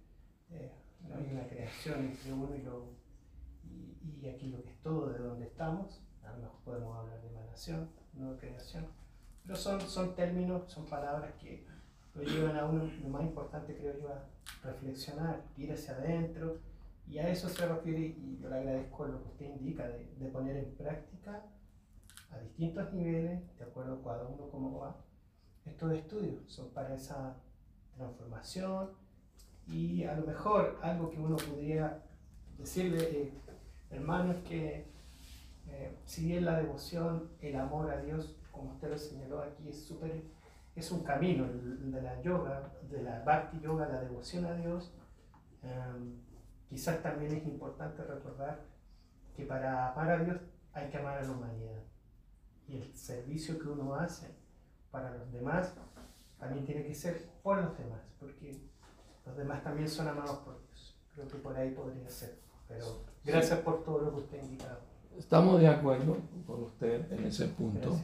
eh, 0.51 0.71
no 1.07 1.15
hay 1.15 1.29
una 1.31 1.47
creación 1.47 1.99
entre 1.99 2.33
uno 2.33 2.55
y, 2.55 2.61
lo, 2.61 2.85
y, 3.63 4.27
aquí 4.27 4.47
lo 4.47 4.61
que 4.61 4.69
es 4.69 4.81
todo, 4.81 5.11
de 5.11 5.19
donde 5.19 5.45
estamos. 5.45 6.01
A 6.23 6.31
lo 6.31 6.37
mejor 6.37 6.59
podemos 6.63 6.97
hablar 6.97 7.21
de 7.21 7.27
emanación, 7.29 7.89
no 8.13 8.33
de 8.33 8.39
creación. 8.39 8.85
Pero 9.43 9.55
son, 9.57 9.81
son 9.81 10.15
términos, 10.15 10.71
son 10.71 10.85
palabras 10.85 11.33
que 11.41 11.65
lo 12.13 12.23
llevan 12.23 12.55
a 12.57 12.65
uno, 12.65 12.89
lo 13.01 13.09
más 13.09 13.23
importante 13.23 13.75
creo 13.75 13.99
yo, 13.99 14.09
a 14.09 14.23
reflexionar, 14.63 15.43
ir 15.57 15.71
hacia 15.71 15.95
adentro 15.95 16.59
y 17.07 17.19
a 17.19 17.29
eso 17.29 17.49
se 17.49 17.67
refiere, 17.67 17.99
y 17.99 18.39
yo 18.41 18.49
le 18.49 18.55
agradezco 18.55 19.05
lo 19.05 19.21
que 19.21 19.29
usted 19.29 19.45
indica, 19.45 19.87
de, 19.87 20.13
de 20.17 20.29
poner 20.29 20.57
en 20.57 20.75
práctica 20.75 21.45
a 22.31 22.39
distintos 22.39 22.93
niveles, 22.93 23.41
de 23.57 23.63
acuerdo 23.63 23.95
a 23.95 24.03
cada 24.03 24.27
uno 24.27 24.49
cómo 24.49 24.79
va, 24.79 24.97
estos 25.65 25.93
estudios 25.93 26.51
son 26.51 26.69
para 26.71 26.93
esa 26.95 27.37
transformación. 27.95 28.91
Y 29.67 30.03
a 30.03 30.15
lo 30.15 30.27
mejor 30.27 30.79
algo 30.81 31.09
que 31.09 31.19
uno 31.19 31.37
podría 31.37 32.03
decirle, 32.57 33.03
eh, 33.03 33.33
hermano, 33.91 34.33
es 34.33 34.43
que 34.43 34.93
eh, 35.67 35.97
si 36.05 36.25
bien 36.25 36.45
la 36.45 36.57
devoción, 36.57 37.29
el 37.41 37.55
amor 37.55 37.89
a 37.91 38.01
Dios, 38.01 38.35
como 38.51 38.73
usted 38.73 38.89
lo 38.89 38.97
señaló 38.97 39.41
aquí, 39.41 39.69
es 39.69 39.85
súper, 39.85 40.23
es 40.75 40.91
un 40.91 41.03
camino, 41.03 41.45
el, 41.45 41.91
de 41.91 42.01
la 42.01 42.21
yoga, 42.21 42.73
de 42.89 43.01
la 43.01 43.23
bhakti 43.23 43.59
yoga, 43.61 43.87
la 43.87 44.01
devoción 44.01 44.45
a 44.45 44.53
Dios, 44.55 44.93
em, 45.63 46.19
quizás 46.73 47.03
también 47.03 47.31
es 47.31 47.45
importante 47.45 48.03
recordar 48.03 48.65
que 49.37 49.45
para 49.45 49.91
amar 49.91 50.09
a 50.09 50.23
Dios 50.23 50.37
hay 50.73 50.89
que 50.89 50.97
amar 50.97 51.19
a 51.19 51.23
la 51.23 51.31
humanidad. 51.31 51.83
Y 52.67 52.77
el 52.77 52.95
servicio 52.95 53.59
que 53.59 53.67
uno 53.67 53.93
hace 53.93 54.33
para 54.89 55.15
los 55.15 55.31
demás 55.31 55.75
también 56.39 56.65
tiene 56.65 56.83
que 56.83 56.95
ser 56.95 57.29
por 57.43 57.61
los 57.61 57.77
demás, 57.77 57.99
porque 58.19 58.59
los 59.23 59.37
demás 59.37 59.63
también 59.63 59.87
son 59.87 60.07
amados 60.07 60.39
por 60.39 60.59
Dios. 60.67 60.97
Creo 61.13 61.27
que 61.27 61.37
por 61.37 61.55
ahí 61.55 61.69
podría 61.71 62.09
ser. 62.09 62.39
Pero 62.67 63.03
gracias 63.23 63.59
por 63.59 63.83
todo 63.83 63.99
lo 63.99 64.11
que 64.15 64.21
usted 64.21 64.39
ha 64.39 64.43
indicado. 64.43 64.79
Estamos 65.15 65.61
de 65.61 65.67
acuerdo 65.67 66.17
con 66.47 66.63
usted 66.63 67.11
en 67.11 67.27
ese 67.27 67.49
punto. 67.49 68.01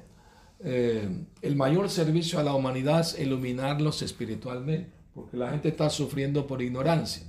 Eh, 0.60 1.26
el 1.42 1.56
mayor 1.56 1.90
servicio 1.90 2.38
a 2.38 2.44
la 2.44 2.54
humanidad 2.54 3.00
es 3.00 3.20
iluminarlos 3.20 4.04
espiritualmente, 4.04 4.92
porque 5.16 5.38
la 5.38 5.50
gente 5.50 5.70
está 5.70 5.90
sufriendo 5.90 6.46
por 6.46 6.62
ignorancia. 6.62 7.24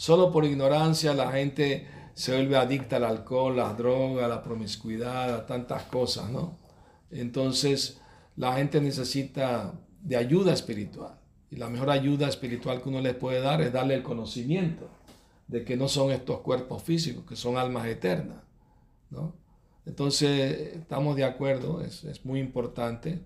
Solo 0.00 0.32
por 0.32 0.46
ignorancia 0.46 1.12
la 1.12 1.30
gente 1.30 1.86
se 2.14 2.32
vuelve 2.32 2.56
adicta 2.56 2.96
al 2.96 3.04
alcohol, 3.04 3.54
las 3.54 3.76
drogas, 3.76 4.24
a 4.24 4.28
la 4.28 4.42
promiscuidad, 4.42 5.34
a 5.34 5.44
tantas 5.44 5.82
cosas, 5.82 6.30
¿no? 6.30 6.56
Entonces 7.10 8.00
la 8.34 8.54
gente 8.54 8.80
necesita 8.80 9.74
de 10.00 10.16
ayuda 10.16 10.54
espiritual. 10.54 11.18
Y 11.50 11.56
la 11.56 11.68
mejor 11.68 11.90
ayuda 11.90 12.28
espiritual 12.28 12.80
que 12.80 12.88
uno 12.88 13.02
les 13.02 13.14
puede 13.14 13.42
dar 13.42 13.60
es 13.60 13.74
darle 13.74 13.94
el 13.94 14.02
conocimiento 14.02 14.88
de 15.48 15.64
que 15.64 15.76
no 15.76 15.86
son 15.86 16.12
estos 16.12 16.40
cuerpos 16.40 16.82
físicos, 16.82 17.26
que 17.26 17.36
son 17.36 17.58
almas 17.58 17.84
eternas, 17.84 18.42
¿no? 19.10 19.34
Entonces 19.84 20.76
estamos 20.76 21.14
de 21.14 21.24
acuerdo, 21.24 21.82
es, 21.82 22.04
es 22.04 22.24
muy 22.24 22.40
importante. 22.40 23.20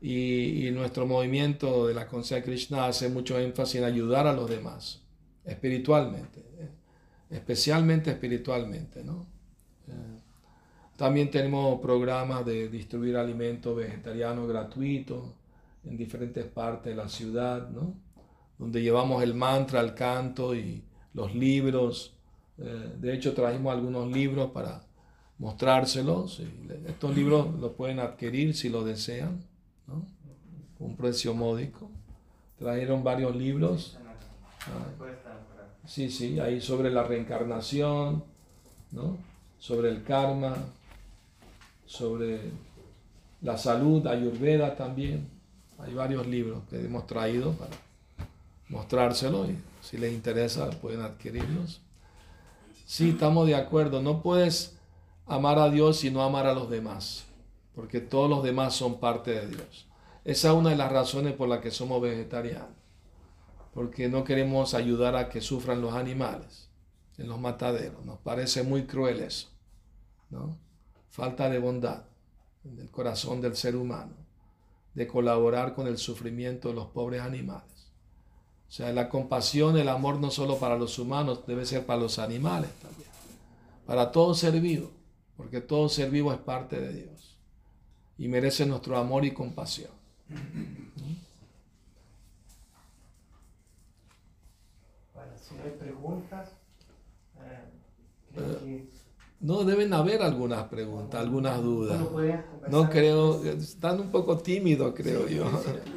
Y, 0.00 0.66
y, 0.66 0.70
nuestro 0.70 1.06
movimiento 1.06 1.86
de 1.86 1.92
la 1.92 2.06
conciencia 2.06 2.36
de 2.38 2.44
Krishna 2.44 2.86
hace 2.86 3.10
mucho 3.10 3.38
énfasis 3.38 3.76
en 3.76 3.84
ayudar 3.84 4.26
a 4.26 4.32
los 4.32 4.48
demás 4.48 5.03
espiritualmente, 5.44 6.40
¿eh? 6.58 6.68
especialmente 7.30 8.10
espiritualmente, 8.10 9.04
¿no? 9.04 9.26
Eh, 9.88 10.20
también 10.96 11.30
tenemos 11.30 11.80
programas 11.80 12.46
de 12.46 12.68
distribuir 12.68 13.16
alimentos 13.16 13.76
vegetarianos 13.76 14.48
gratuitos 14.48 15.24
en 15.84 15.96
diferentes 15.96 16.44
partes 16.44 16.94
de 16.94 16.94
la 16.94 17.08
ciudad, 17.08 17.68
¿no? 17.70 17.94
Donde 18.58 18.80
llevamos 18.80 19.22
el 19.22 19.34
mantra, 19.34 19.80
el 19.80 19.94
canto 19.94 20.54
y 20.54 20.84
los 21.12 21.34
libros. 21.34 22.14
Eh, 22.58 22.94
de 22.98 23.12
hecho, 23.12 23.34
trajimos 23.34 23.72
algunos 23.72 24.10
libros 24.10 24.50
para 24.52 24.82
mostrárselos. 25.38 26.40
Estos 26.86 27.14
libros 27.16 27.52
los 27.58 27.72
pueden 27.72 27.98
adquirir 27.98 28.54
si 28.54 28.68
lo 28.68 28.84
desean, 28.84 29.44
¿no? 29.88 30.06
Un 30.78 30.96
precio 30.96 31.34
módico. 31.34 31.90
Trajeron 32.58 33.02
varios 33.02 33.34
libros. 33.34 33.98
Sí, 35.86 36.10
sí, 36.10 36.40
ahí 36.40 36.60
sobre 36.60 36.90
la 36.90 37.02
reencarnación, 37.02 38.24
¿no? 38.90 39.18
sobre 39.58 39.90
el 39.90 40.02
karma, 40.02 40.54
sobre 41.86 42.38
la 43.42 43.58
salud, 43.58 44.06
Ayurveda 44.06 44.76
también. 44.76 45.28
Hay 45.78 45.94
varios 45.94 46.26
libros 46.26 46.62
que 46.70 46.80
hemos 46.80 47.06
traído 47.06 47.52
para 47.52 47.72
mostrárselo 48.68 49.46
y 49.46 49.58
si 49.82 49.98
les 49.98 50.12
interesa 50.12 50.70
pueden 50.70 51.00
adquirirlos. 51.00 51.80
Sí, 52.86 53.10
estamos 53.10 53.46
de 53.46 53.54
acuerdo. 53.54 54.00
No 54.00 54.22
puedes 54.22 54.76
amar 55.26 55.58
a 55.58 55.70
Dios 55.70 56.04
y 56.04 56.10
no 56.10 56.22
amar 56.22 56.46
a 56.46 56.54
los 56.54 56.70
demás, 56.70 57.24
porque 57.74 58.00
todos 58.00 58.30
los 58.30 58.42
demás 58.42 58.74
son 58.74 59.00
parte 59.00 59.32
de 59.32 59.46
Dios. 59.48 59.86
Esa 60.24 60.48
es 60.48 60.54
una 60.54 60.70
de 60.70 60.76
las 60.76 60.92
razones 60.92 61.34
por 61.34 61.48
las 61.48 61.60
que 61.60 61.70
somos 61.70 62.00
vegetarianos 62.00 62.83
porque 63.74 64.08
no 64.08 64.22
queremos 64.22 64.72
ayudar 64.72 65.16
a 65.16 65.28
que 65.28 65.40
sufran 65.40 65.82
los 65.82 65.94
animales 65.94 66.70
en 67.18 67.28
los 67.28 67.40
mataderos. 67.40 68.04
Nos 68.06 68.20
parece 68.20 68.62
muy 68.62 68.86
cruel 68.86 69.20
eso, 69.20 69.48
¿no? 70.30 70.56
Falta 71.10 71.50
de 71.50 71.58
bondad 71.58 72.04
en 72.64 72.78
el 72.78 72.90
corazón 72.90 73.40
del 73.40 73.56
ser 73.56 73.74
humano, 73.74 74.14
de 74.94 75.06
colaborar 75.08 75.74
con 75.74 75.88
el 75.88 75.98
sufrimiento 75.98 76.68
de 76.68 76.74
los 76.74 76.86
pobres 76.86 77.20
animales. 77.20 77.92
O 78.68 78.72
sea, 78.72 78.92
la 78.92 79.08
compasión, 79.08 79.76
el 79.76 79.88
amor 79.88 80.18
no 80.18 80.30
solo 80.30 80.58
para 80.58 80.78
los 80.78 80.98
humanos, 80.98 81.46
debe 81.46 81.66
ser 81.66 81.84
para 81.84 82.00
los 82.00 82.18
animales 82.18 82.70
también. 82.80 83.10
Para 83.86 84.12
todo 84.12 84.34
ser 84.34 84.60
vivo, 84.60 84.90
porque 85.36 85.60
todo 85.60 85.88
ser 85.88 86.10
vivo 86.10 86.32
es 86.32 86.38
parte 86.38 86.80
de 86.80 86.92
Dios 86.92 87.38
y 88.18 88.28
merece 88.28 88.64
nuestro 88.66 88.96
amor 88.96 89.24
y 89.24 89.32
compasión. 89.32 89.90
Hay 95.64 95.70
preguntas. 95.78 96.50
Eh, 97.36 97.64
creo 98.34 98.50
Eh, 98.52 98.58
que 98.60 98.88
No 99.40 99.64
deben 99.64 99.92
haber 99.92 100.22
algunas 100.22 100.64
preguntas, 100.68 101.20
algunas 101.20 101.60
dudas. 101.62 102.00
No 102.70 102.88
creo, 102.90 103.44
están 103.44 104.00
un 104.00 104.10
poco 104.10 104.38
tímidos, 104.38 104.94
creo 104.96 105.28
yo. 105.28 105.44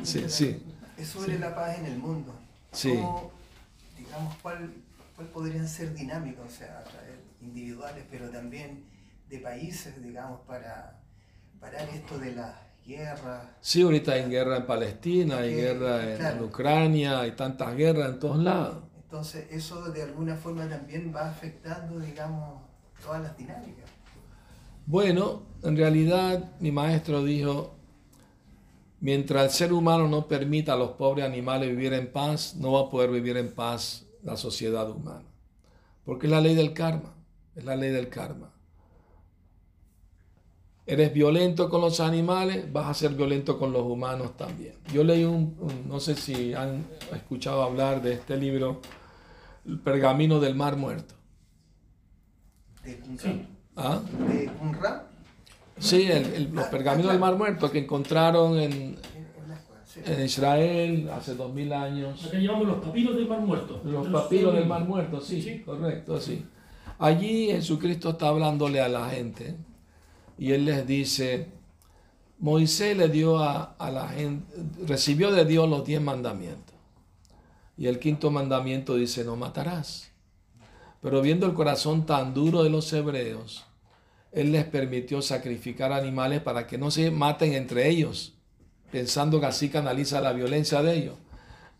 Sí, 0.04 0.26
sí. 0.30 0.64
Es 0.98 1.10
sobre 1.10 1.38
la 1.38 1.54
paz 1.54 1.78
en 1.78 1.86
el 1.86 1.98
mundo. 2.00 2.34
Sí. 2.72 2.92
¿Cómo, 2.96 3.32
digamos, 4.00 4.36
cuál, 4.42 4.74
cuál 5.16 5.28
podrían 5.28 5.68
ser 5.68 5.94
dinámicas, 5.94 6.44
o 6.48 6.50
sea, 6.50 6.84
individuales, 7.40 8.04
pero 8.10 8.30
también 8.32 8.84
de 9.30 9.38
países, 9.38 10.02
digamos, 10.02 10.42
para 10.48 11.00
parar 11.60 11.88
esto 11.90 12.18
de 12.18 12.34
las 12.34 12.56
guerras? 12.86 13.44
Sí, 13.62 13.84
ahorita 13.84 14.14
hay 14.14 14.24
guerra 14.28 14.58
en 14.58 14.66
Palestina, 14.66 15.38
hay 15.38 15.54
Eh, 15.54 15.56
guerra 15.56 16.12
en, 16.12 16.18
claro. 16.18 16.38
en 16.38 16.44
Ucrania, 16.46 17.20
hay 17.22 17.32
tantas 17.34 17.76
guerras 17.76 18.10
en 18.14 18.20
todos 18.20 18.38
lados. 18.40 18.84
Entonces, 19.10 19.48
eso 19.52 19.90
de 19.90 20.04
alguna 20.04 20.36
forma 20.36 20.68
también 20.68 21.14
va 21.16 21.30
afectando, 21.30 21.98
digamos, 21.98 22.60
todas 23.02 23.22
las 23.22 23.38
dinámicas. 23.38 23.86
Bueno, 24.86 25.44
en 25.64 25.78
realidad 25.78 26.52
mi 26.60 26.74
maestro 26.74 27.24
dijo, 27.24 27.74
mientras 29.00 29.46
el 29.46 29.52
ser 29.52 29.72
humano 29.72 30.10
no 30.10 30.28
permita 30.28 30.74
a 30.74 30.76
los 30.76 30.92
pobres 30.92 31.26
animales 31.26 31.70
vivir 31.70 31.94
en 31.94 32.12
paz, 32.12 32.56
no 32.58 32.74
va 32.74 32.82
a 32.82 32.90
poder 32.90 33.10
vivir 33.10 33.38
en 33.38 33.54
paz 33.54 34.06
la 34.24 34.36
sociedad 34.36 34.90
humana. 34.92 35.24
Porque 36.04 36.28
es 36.28 36.32
la 36.32 36.42
ley 36.42 36.56
del 36.56 36.74
karma, 36.74 37.16
es 37.56 37.64
la 37.64 37.78
ley 37.78 37.92
del 37.92 38.10
karma. 38.10 38.52
Eres 40.90 41.14
violento 41.14 41.70
con 41.70 41.82
los 41.82 42.00
animales, 42.00 42.72
vas 42.72 42.88
a 42.88 42.94
ser 42.94 43.12
violento 43.14 43.60
con 43.60 43.74
los 43.74 43.84
humanos 43.84 44.38
también. 44.38 44.74
Yo 44.94 45.04
leí 45.04 45.26
un, 45.26 45.58
un- 45.60 45.88
no 45.88 46.00
sé 46.00 46.16
si 46.16 46.54
han 46.54 46.86
escuchado 47.14 47.62
hablar 47.62 48.02
de 48.02 48.14
este 48.14 48.38
libro, 48.38 48.80
El 49.66 49.80
pergamino 49.80 50.40
del 50.40 50.56
mar 50.56 50.78
muerto. 50.78 51.14
De 52.86 52.96
Qumran. 53.00 53.18
Sí. 53.20 53.48
¿Ah? 53.76 54.00
De 54.30 54.46
Qumran, 54.58 55.02
Sí, 55.78 56.04
el- 56.10 56.34
el- 56.34 56.52
los 56.56 56.66
pergaminos 56.68 57.12
del 57.12 57.20
Mar 57.20 57.36
Muerto 57.36 57.70
que 57.70 57.78
encontraron 57.80 58.58
en, 58.58 58.98
en, 60.06 60.26
Israel 60.26 61.08
hace 61.14 61.36
dos 61.36 61.54
mil 61.54 61.72
años. 61.72 62.26
Acá 62.26 62.40
llevamos 62.40 62.66
los 62.68 62.78
papiros 62.84 63.16
del 63.16 63.28
Mar 63.28 63.42
Muerto. 63.42 63.82
Los 63.84 64.08
papiros 64.08 64.56
del 64.56 64.66
Mar 64.66 64.86
Muerto, 64.86 65.22
sí, 65.22 65.40
Sí. 65.42 65.60
correcto, 65.64 66.20
sí. 66.20 66.44
Allí 66.98 67.48
Jesucristo 67.52 68.10
está 68.12 68.30
hablándole 68.30 68.82
a 68.82 68.88
la 68.90 69.08
gente 69.10 69.56
y 70.38 70.52
él 70.52 70.66
les 70.66 70.86
dice, 70.86 71.48
Moisés 72.40 72.96
le 72.96 73.10
dio 73.10 73.40
a, 73.40 73.76
la 73.80 74.10
gente, 74.10 74.46
recibió 74.86 75.32
de 75.32 75.46
Dios 75.46 75.68
los 75.68 75.86
diez 75.86 76.02
mandamientos. 76.02 76.76
Y 77.78 77.88
el 77.88 78.00
quinto 78.00 78.32
mandamiento 78.32 78.96
dice, 78.96 79.24
no 79.24 79.36
matarás. 79.36 80.12
Pero 81.02 81.22
viendo 81.22 81.46
el 81.46 81.54
corazón 81.54 82.06
tan 82.06 82.34
duro 82.34 82.64
de 82.64 82.70
los 82.70 82.92
hebreos, 82.94 83.66
él 84.32 84.52
les 84.52 84.66
permitió 84.66 85.22
sacrificar 85.22 85.92
animales 85.92 86.42
para 86.42 86.68
que 86.68 86.78
no 86.78 86.92
se 86.92 87.12
maten 87.12 87.54
entre 87.54 87.90
ellos, 87.90 88.34
pensando 88.92 89.40
que 89.40 89.46
así 89.48 89.70
canaliza 89.70 90.22
la 90.22 90.34
violencia 90.34 90.82
de 90.82 90.96
ellos. 90.96 91.16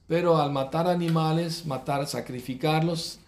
Pero 0.08 0.42
al 0.42 0.52
matar 0.52 0.88
animales, 0.88 1.66
matar, 1.66 2.08
sacrificarlos, 2.08 3.20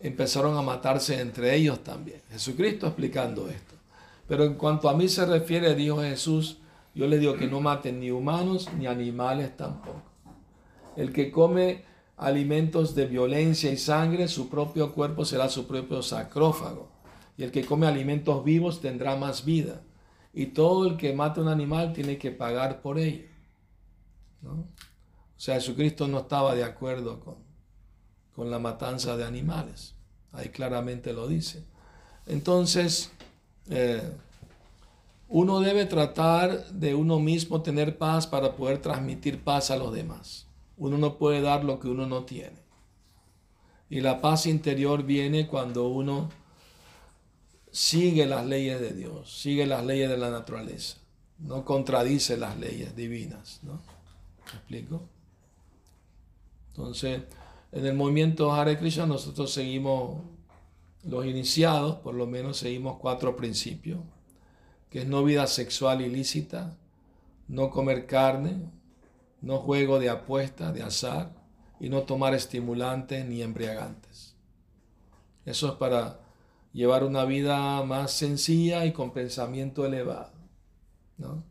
empezaron 0.00 0.56
a 0.56 0.62
matarse 0.62 1.20
entre 1.20 1.54
ellos 1.54 1.82
también. 1.84 2.20
Jesucristo 2.30 2.86
explicando 2.86 3.48
esto. 3.48 3.73
Pero 4.26 4.44
en 4.44 4.54
cuanto 4.54 4.88
a 4.88 4.94
mí 4.94 5.08
se 5.08 5.26
refiere, 5.26 5.74
dijo 5.74 6.00
Jesús, 6.00 6.58
yo 6.94 7.06
le 7.06 7.18
digo 7.18 7.36
que 7.36 7.46
no 7.46 7.60
maten 7.60 8.00
ni 8.00 8.10
humanos 8.10 8.68
ni 8.78 8.86
animales 8.86 9.56
tampoco. 9.56 10.02
El 10.96 11.12
que 11.12 11.30
come 11.30 11.84
alimentos 12.16 12.94
de 12.94 13.06
violencia 13.06 13.70
y 13.70 13.76
sangre, 13.76 14.28
su 14.28 14.48
propio 14.48 14.92
cuerpo 14.94 15.24
será 15.24 15.48
su 15.48 15.66
propio 15.66 16.02
sacrófago. 16.02 16.90
Y 17.36 17.42
el 17.42 17.50
que 17.50 17.64
come 17.64 17.86
alimentos 17.86 18.44
vivos 18.44 18.80
tendrá 18.80 19.16
más 19.16 19.44
vida. 19.44 19.82
Y 20.32 20.46
todo 20.46 20.86
el 20.86 20.96
que 20.96 21.12
mata 21.12 21.40
un 21.40 21.48
animal 21.48 21.92
tiene 21.92 22.16
que 22.16 22.30
pagar 22.30 22.80
por 22.80 22.98
ello. 22.98 23.26
O 24.44 24.64
sea, 25.36 25.56
Jesucristo 25.56 26.06
no 26.06 26.20
estaba 26.20 26.54
de 26.54 26.64
acuerdo 26.64 27.20
con, 27.20 27.36
con 28.34 28.50
la 28.50 28.58
matanza 28.58 29.16
de 29.16 29.24
animales. 29.24 29.94
Ahí 30.32 30.48
claramente 30.48 31.12
lo 31.12 31.26
dice. 31.26 31.64
Entonces, 32.26 33.12
eh, 33.70 34.02
uno 35.28 35.60
debe 35.60 35.86
tratar 35.86 36.68
de 36.68 36.94
uno 36.94 37.18
mismo 37.18 37.62
tener 37.62 37.98
paz 37.98 38.26
para 38.26 38.54
poder 38.54 38.78
transmitir 38.78 39.42
paz 39.42 39.70
a 39.70 39.76
los 39.76 39.92
demás. 39.92 40.46
Uno 40.76 40.98
no 40.98 41.18
puede 41.18 41.40
dar 41.40 41.64
lo 41.64 41.80
que 41.80 41.88
uno 41.88 42.06
no 42.06 42.24
tiene. 42.24 42.62
Y 43.90 44.00
la 44.00 44.20
paz 44.20 44.46
interior 44.46 45.02
viene 45.02 45.46
cuando 45.46 45.88
uno 45.88 46.30
sigue 47.70 48.26
las 48.26 48.46
leyes 48.46 48.80
de 48.80 48.92
Dios, 48.92 49.40
sigue 49.40 49.66
las 49.66 49.84
leyes 49.84 50.08
de 50.08 50.16
la 50.16 50.30
naturaleza, 50.30 50.98
no 51.38 51.64
contradice 51.64 52.36
las 52.36 52.58
leyes 52.58 52.94
divinas. 52.94 53.60
¿no? 53.62 53.80
¿Me 54.46 54.52
explico? 54.52 55.02
Entonces, 56.68 57.22
en 57.72 57.86
el 57.86 57.94
movimiento 57.94 58.52
Hare 58.52 58.78
Krishna 58.78 59.06
nosotros 59.06 59.52
seguimos 59.52 60.20
los 61.06 61.26
iniciados, 61.26 61.96
por 61.96 62.14
lo 62.14 62.26
menos 62.26 62.58
seguimos 62.58 62.98
cuatro 62.98 63.36
principios, 63.36 64.00
que 64.90 65.02
es 65.02 65.06
no 65.06 65.24
vida 65.24 65.46
sexual 65.46 66.00
ilícita, 66.00 66.76
no 67.48 67.70
comer 67.70 68.06
carne, 68.06 68.70
no 69.40 69.58
juego 69.58 69.98
de 69.98 70.08
apuesta, 70.08 70.72
de 70.72 70.82
azar, 70.82 71.32
y 71.80 71.88
no 71.88 72.02
tomar 72.02 72.34
estimulantes 72.34 73.26
ni 73.26 73.42
embriagantes. 73.42 74.36
Eso 75.44 75.68
es 75.68 75.74
para 75.74 76.20
llevar 76.72 77.04
una 77.04 77.24
vida 77.24 77.82
más 77.82 78.12
sencilla 78.12 78.86
y 78.86 78.92
con 78.92 79.12
pensamiento 79.12 79.84
elevado. 79.84 80.32
¿no? 81.18 81.44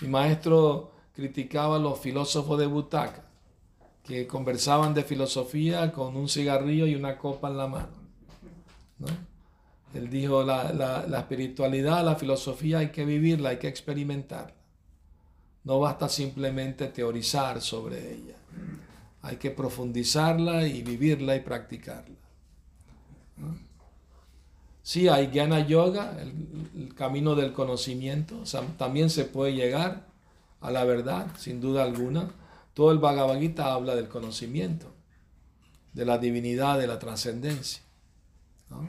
Mi 0.00 0.08
maestro 0.08 0.92
criticaba 1.12 1.76
a 1.76 1.80
los 1.80 1.98
filósofos 1.98 2.58
de 2.58 2.66
butaca, 2.66 3.24
que 4.04 4.26
conversaban 4.26 4.94
de 4.94 5.02
filosofía 5.02 5.92
con 5.92 6.16
un 6.16 6.28
cigarrillo 6.28 6.86
y 6.86 6.94
una 6.94 7.18
copa 7.18 7.48
en 7.48 7.56
la 7.56 7.66
mano. 7.66 7.99
Él 9.94 10.08
dijo, 10.08 10.44
la, 10.44 10.72
la, 10.72 11.18
espiritualidad, 11.18 12.04
la 12.04 12.14
filosofía 12.14 12.78
hay 12.78 12.90
que 12.90 13.04
vivirla, 13.04 13.50
hay 13.50 13.58
que 13.58 13.68
experimentarla. 13.68 14.54
No 15.64 15.80
basta 15.80 16.08
simplemente 16.08 16.86
teorizar 16.88 17.60
sobre 17.60 18.14
ella. 18.14 18.36
Hay 19.22 19.36
que 19.36 19.50
profundizarla 19.50 20.66
y 20.66 20.82
vivirla 20.82 21.36
y 21.36 21.40
practicarla. 21.40 22.16
Sí, 24.82 25.08
hay 25.08 25.28
Jnana 25.28 25.66
Yoga, 25.66 26.16
el, 26.20 26.94
camino 26.94 27.34
del 27.34 27.52
conocimiento. 27.52 28.42
También 28.78 29.10
se 29.10 29.24
puede 29.24 29.54
llegar 29.54 30.06
a 30.60 30.70
la 30.70 30.84
verdad, 30.84 31.28
sin 31.36 31.60
duda 31.60 31.82
alguna. 31.82 32.30
Todo 32.74 32.92
el 32.92 32.98
Bhagavad 32.98 33.38
Gita 33.38 33.72
habla 33.72 33.94
del 33.94 34.08
conocimiento, 34.08 34.86
de 35.92 36.06
la 36.06 36.18
divinidad, 36.18 36.78
de 36.78 36.86
la 36.86 36.98
trascendencia. 36.98 37.82
¿No? 38.70 38.88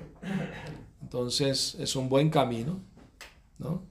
Entonces, 1.01 1.75
es 1.79 1.95
un 1.95 2.07
buen 2.07 2.29
camino. 2.29 2.79
¿no? 3.61 3.83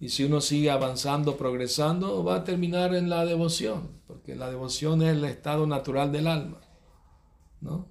Y 0.00 0.08
si 0.08 0.24
uno 0.24 0.40
sigue 0.40 0.70
avanzando, 0.70 1.36
progresando, 1.36 2.24
va 2.24 2.36
a 2.36 2.44
terminar 2.44 2.94
en 2.94 3.08
la 3.08 3.24
devoción, 3.24 3.90
porque 4.06 4.34
la 4.34 4.50
devoción 4.50 5.02
es 5.02 5.16
el 5.16 5.24
estado 5.24 5.66
natural 5.66 6.12
del 6.12 6.26
alma, 6.26 6.60
¿no? 7.60 7.88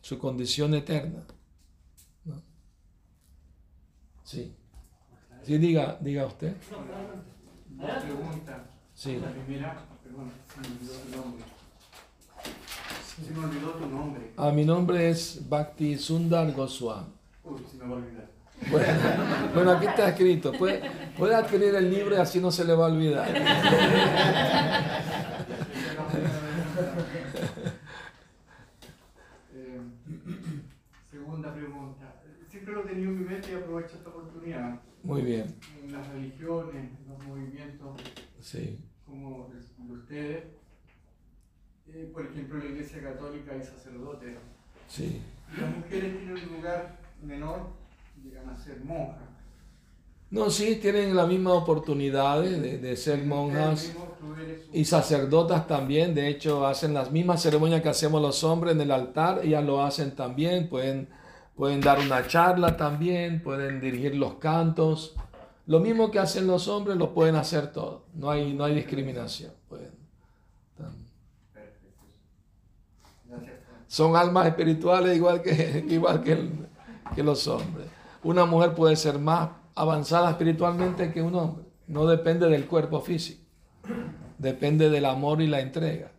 Su 0.00 0.18
condición 0.18 0.74
eterna. 0.74 1.24
¿no? 2.24 2.42
Sí. 4.24 4.54
Sí, 5.42 5.58
diga, 5.58 5.98
diga 6.00 6.26
usted. 6.26 6.56
Una 7.78 8.00
pregunta. 8.00 8.70
Sí. 8.94 9.18
La 9.20 9.32
primera, 9.32 9.86
perdón, 10.02 10.30
se 10.52 10.60
me 10.60 10.66
olvidó 10.66 10.94
el 11.02 11.10
nombre. 11.16 11.44
Se 13.16 13.32
me 13.32 13.44
olvidó 13.44 13.70
tu 13.72 13.86
nombre. 13.86 14.32
Ah, 14.36 14.50
mi 14.50 14.64
nombre 14.64 15.10
es 15.10 15.48
Bhakti 15.48 15.96
Sundar 15.98 16.52
Goswami. 16.52 17.06
Uy, 17.44 17.60
se 17.70 17.76
me 17.76 17.84
va 17.84 17.90
a 17.90 17.98
olvidar. 17.98 18.30
Bueno, 18.70 18.86
bueno, 19.54 19.70
aquí 19.72 19.86
está 19.86 20.08
escrito. 20.10 20.52
Puede, 20.52 20.82
puede 21.16 21.34
adquirir 21.34 21.74
el 21.74 21.90
libro 21.90 22.14
y 22.14 22.18
así 22.18 22.40
no 22.40 22.50
se 22.52 22.64
le 22.64 22.74
va 22.74 22.86
a 22.86 22.92
olvidar. 22.92 23.28
Eh, 29.54 29.80
segunda 31.10 31.54
pregunta. 31.54 32.14
Siempre 32.48 32.74
lo 32.74 32.84
he 32.84 32.86
tenido 32.88 33.10
en 33.10 33.18
mi 33.18 33.24
mente 33.24 33.52
y 33.52 33.54
aprovecho 33.54 33.96
esta 33.96 34.10
oportunidad. 34.10 34.80
Muy 35.02 35.22
bien. 35.22 35.54
En 35.82 35.92
las 35.92 36.06
religiones, 36.08 36.74
en 36.74 37.08
los 37.08 37.26
movimientos 37.26 38.00
Sí, 38.40 38.78
como 39.04 39.50
de 39.78 39.92
ustedes, 39.92 40.44
eh, 41.94 42.10
por 42.12 42.26
ejemplo, 42.26 42.58
la 42.58 42.66
Iglesia 42.66 43.02
Católica 43.02 43.52
hay 43.52 43.62
sacerdotes. 43.62 44.36
sí. 44.88 45.22
Y 45.52 45.60
las 45.60 45.76
mujeres 45.76 46.16
tienen 46.16 46.32
un 46.32 46.56
lugar 46.56 46.96
menor, 47.22 47.60
llegan 48.22 48.48
a 48.50 48.56
ser 48.56 48.78
monjas. 48.84 49.18
No, 50.30 50.48
sí, 50.48 50.76
tienen 50.76 51.16
la 51.16 51.26
misma 51.26 51.54
oportunidad 51.54 52.40
de, 52.40 52.78
de 52.78 52.96
ser 52.96 53.14
¿Ustedes 53.14 53.26
monjas. 53.28 53.92
Y 54.72 54.84
sacerdotas 54.84 55.66
también, 55.66 56.14
de 56.14 56.28
hecho, 56.28 56.64
hacen 56.68 56.94
las 56.94 57.10
mismas 57.10 57.42
ceremonias 57.42 57.82
que 57.82 57.88
hacemos 57.88 58.22
los 58.22 58.44
hombres 58.44 58.74
en 58.74 58.80
el 58.80 58.92
altar, 58.92 59.40
ellas 59.42 59.64
lo 59.64 59.82
hacen 59.82 60.14
también, 60.14 60.68
pueden, 60.68 61.08
pueden 61.56 61.80
dar 61.80 61.98
una 61.98 62.24
charla 62.28 62.76
también, 62.76 63.42
pueden 63.42 63.80
dirigir 63.80 64.14
los 64.14 64.34
cantos. 64.34 65.16
Lo 65.66 65.80
mismo 65.80 66.12
que 66.12 66.20
hacen 66.20 66.46
los 66.46 66.68
hombres, 66.68 66.96
lo 66.96 67.12
pueden 67.12 67.34
hacer 67.34 67.72
todos, 67.72 68.02
no 68.14 68.30
hay, 68.30 68.54
no 68.54 68.62
hay 68.62 68.76
discriminación. 68.76 69.52
Pueden. 69.68 69.90
Perfecto. 70.76 71.88
Gracias. 73.28 73.54
Son 73.90 74.14
almas 74.14 74.46
espirituales 74.46 75.16
igual 75.16 75.42
que, 75.42 75.84
igual 75.88 76.22
que, 76.22 76.32
el- 76.32 76.68
que 77.12 77.24
los 77.24 77.48
hombres. 77.48 77.88
Una 78.22 78.44
mujer 78.46 78.72
puede 78.72 78.94
ser 78.94 79.18
más 79.18 79.50
avanzada 79.74 80.30
espiritualmente 80.30 81.10
que 81.12 81.20
un 81.20 81.34
hombre. 81.34 81.64
No 81.88 82.06
depende 82.06 82.48
del 82.48 82.66
cuerpo 82.68 83.00
físico. 83.00 83.42
Depende 84.38 84.90
del 84.90 85.06
amor 85.06 85.42
y 85.42 85.48
la 85.48 85.58
entrega. 85.60 86.12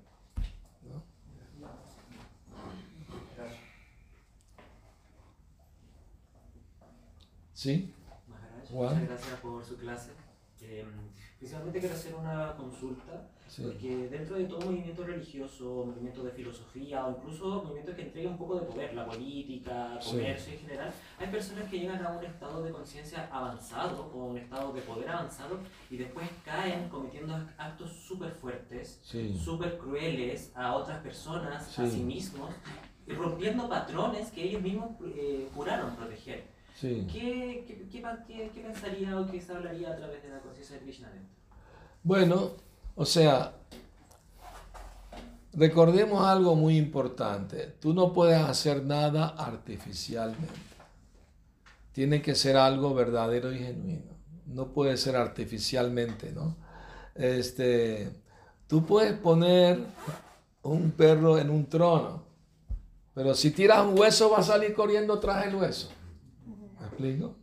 ¿Sí? 7.54 7.94
Maharaj, 8.28 8.72
muchas 8.72 9.08
gracias 9.08 9.40
por 9.40 9.64
su 9.66 9.78
clase. 9.78 10.12
Eh, 10.62 10.86
principalmente 11.38 11.80
quiero 11.80 11.96
hacer 11.96 12.16
una 12.16 12.56
consulta, 12.56 13.30
Sí. 13.52 13.64
porque 13.64 14.08
dentro 14.08 14.38
de 14.38 14.46
todo 14.46 14.62
movimiento 14.62 15.04
religioso, 15.04 15.84
movimiento 15.88 16.24
de 16.24 16.32
filosofía 16.32 17.06
o 17.06 17.12
incluso 17.18 17.62
movimientos 17.64 17.96
que 17.96 18.04
entreguen 18.04 18.32
un 18.32 18.38
poco 18.38 18.56
de 18.62 18.66
poder, 18.66 18.94
la 18.94 19.06
política, 19.06 19.98
Sí. 20.00 20.12
comercio 20.12 20.54
en 20.54 20.60
general, 20.60 20.94
hay 21.20 21.28
personas 21.28 21.70
que 21.70 21.80
llegan 21.80 22.06
a 22.06 22.12
un 22.18 22.24
estado 22.24 22.64
de 22.64 22.72
conciencia 22.72 23.28
avanzado 23.30 24.10
o 24.14 24.26
un 24.28 24.38
estado 24.38 24.72
de 24.72 24.82
poder 24.84 25.10
avanzado 25.10 25.60
y 25.90 25.98
después 25.98 26.30
caen 26.46 26.88
cometiendo 26.88 27.34
ac- 27.34 27.54
actos 27.58 27.92
súper 27.92 28.32
fuertes, 28.32 29.02
Sí. 29.04 29.38
súper 29.38 29.78
crueles 29.78 30.54
a 30.56 30.74
otras 30.76 31.00
personas, 31.04 31.78
a 31.78 31.86
Sí. 31.86 31.92
sí 31.98 32.04
mismos, 32.04 32.52
y 33.06 33.12
rompiendo 33.12 33.68
patrones 33.68 34.32
que 34.32 34.44
ellos 34.46 34.62
mismos 34.62 34.92
eh, 35.14 35.50
juraron 35.54 35.94
proteger. 35.98 36.46
Sí. 36.74 37.06
¿Qué, 37.12 37.66
qué, 37.68 37.76
qué, 37.92 38.02
qué- 38.28 38.52
qué 38.54 38.62
pensaría 38.62 39.20
o 39.20 39.30
qué 39.30 39.42
se 39.42 39.52
hablaría 39.54 39.92
a 39.92 39.98
través 39.98 40.24
de 40.24 40.30
la 40.30 40.40
conciencia 40.40 40.78
de 40.78 40.84
Krishna 40.84 41.10
dentro? 41.10 41.36
Bueno, 42.04 42.52
o 43.02 43.06
sea, 43.06 43.54
recordemos 45.54 46.24
algo 46.24 46.56
muy 46.56 46.78
importante. 46.78 47.76
Tú 47.80 47.96
no 47.96 48.14
puedes 48.14 48.40
hacer 48.40 48.84
nada 48.84 49.30
artificialmente. 49.40 50.54
Tiene 51.94 52.22
que 52.22 52.36
ser 52.36 52.58
algo 52.58 52.94
verdadero 52.94 53.52
y 53.52 53.58
genuino. 53.58 54.12
No 54.46 54.68
puede 54.68 54.98
ser 54.98 55.16
artificialmente, 55.16 56.32
¿no? 56.32 56.56
Este, 57.16 58.22
tú 58.68 58.86
puedes 58.86 59.14
poner 59.14 59.80
un 60.62 60.92
perro 60.92 61.40
en 61.40 61.50
un 61.50 61.66
trono, 61.66 62.24
pero 63.16 63.34
si 63.34 63.50
tiras 63.50 63.84
un 63.84 63.98
hueso 63.98 64.30
va 64.30 64.38
a 64.38 64.44
salir 64.44 64.76
corriendo 64.76 65.18
tras 65.18 65.48
el 65.48 65.56
hueso. 65.56 65.90
¿Me 66.80 66.86
explico? 66.86 67.34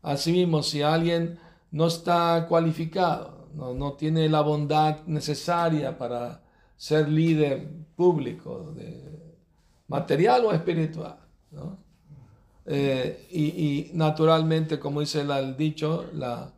Asimismo, 0.00 0.62
si 0.62 0.80
alguien 0.80 1.38
no 1.70 1.88
está 1.88 2.46
cualificado, 2.48 3.43
no, 3.54 3.74
no 3.74 3.92
tiene 3.94 4.28
la 4.28 4.40
bondad 4.40 5.04
necesaria 5.06 5.96
para 5.96 6.42
ser 6.76 7.08
líder 7.08 7.68
público, 7.96 8.72
de, 8.76 9.36
material 9.88 10.44
o 10.46 10.52
espiritual, 10.52 11.18
¿no? 11.50 11.78
Eh, 12.66 13.26
y, 13.30 13.44
y 13.44 13.90
naturalmente, 13.92 14.78
como 14.78 15.00
dice 15.00 15.20
el 15.20 15.56
dicho, 15.56 16.06
la, 16.14 16.52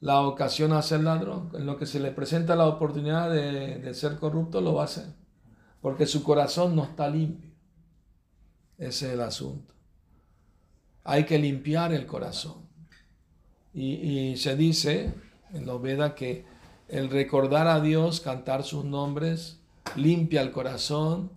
la 0.00 0.22
ocasión 0.22 0.72
hace 0.72 0.96
el 0.96 1.04
ladrón. 1.04 1.50
En 1.54 1.66
lo 1.66 1.76
que 1.76 1.86
se 1.86 2.00
le 2.00 2.10
presenta 2.10 2.56
la 2.56 2.66
oportunidad 2.66 3.30
de, 3.30 3.78
de 3.78 3.94
ser 3.94 4.16
corrupto, 4.16 4.60
lo 4.60 4.74
va 4.74 4.82
a 4.82 4.84
hacer. 4.86 5.06
Porque 5.82 6.06
su 6.06 6.22
corazón 6.22 6.74
no 6.74 6.84
está 6.84 7.08
limpio. 7.08 7.50
Ese 8.78 9.08
es 9.08 9.12
el 9.12 9.20
asunto. 9.20 9.74
Hay 11.04 11.24
que 11.24 11.38
limpiar 11.38 11.92
el 11.92 12.06
corazón. 12.06 12.68
Y, 13.74 13.92
y 13.92 14.36
se 14.36 14.56
dice 14.56 15.14
en 15.52 15.66
los 15.66 15.80
Vedas 15.82 16.14
que 16.14 16.44
el 16.88 17.08
recordar 17.10 17.66
a 17.68 17.80
Dios, 17.80 18.20
cantar 18.20 18.64
sus 18.64 18.84
nombres, 18.84 19.58
limpia 19.96 20.42
el 20.42 20.50
corazón 20.52 21.30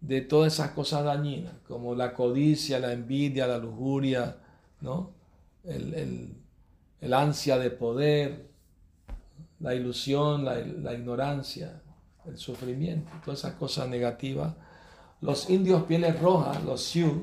de 0.00 0.20
todas 0.22 0.54
esas 0.54 0.70
cosas 0.70 1.04
dañinas, 1.04 1.52
como 1.68 1.94
la 1.94 2.14
codicia, 2.14 2.78
la 2.78 2.92
envidia, 2.92 3.46
la 3.46 3.58
lujuria, 3.58 4.36
¿no? 4.80 5.10
el, 5.64 5.94
el- 5.94 6.34
el 7.00 7.14
ansia 7.14 7.56
de 7.58 7.70
poder, 7.70 8.50
la 9.58 9.74
ilusión, 9.74 10.44
la, 10.44 10.56
la 10.58 10.92
ignorancia, 10.92 11.80
el 12.26 12.36
sufrimiento, 12.36 13.10
todas 13.24 13.40
esas 13.40 13.54
cosas 13.54 13.88
negativas. 13.88 14.52
Los 15.22 15.48
indios 15.48 15.84
pieles 15.84 16.20
rojas, 16.20 16.62
los 16.62 16.82
Sioux, 16.82 17.22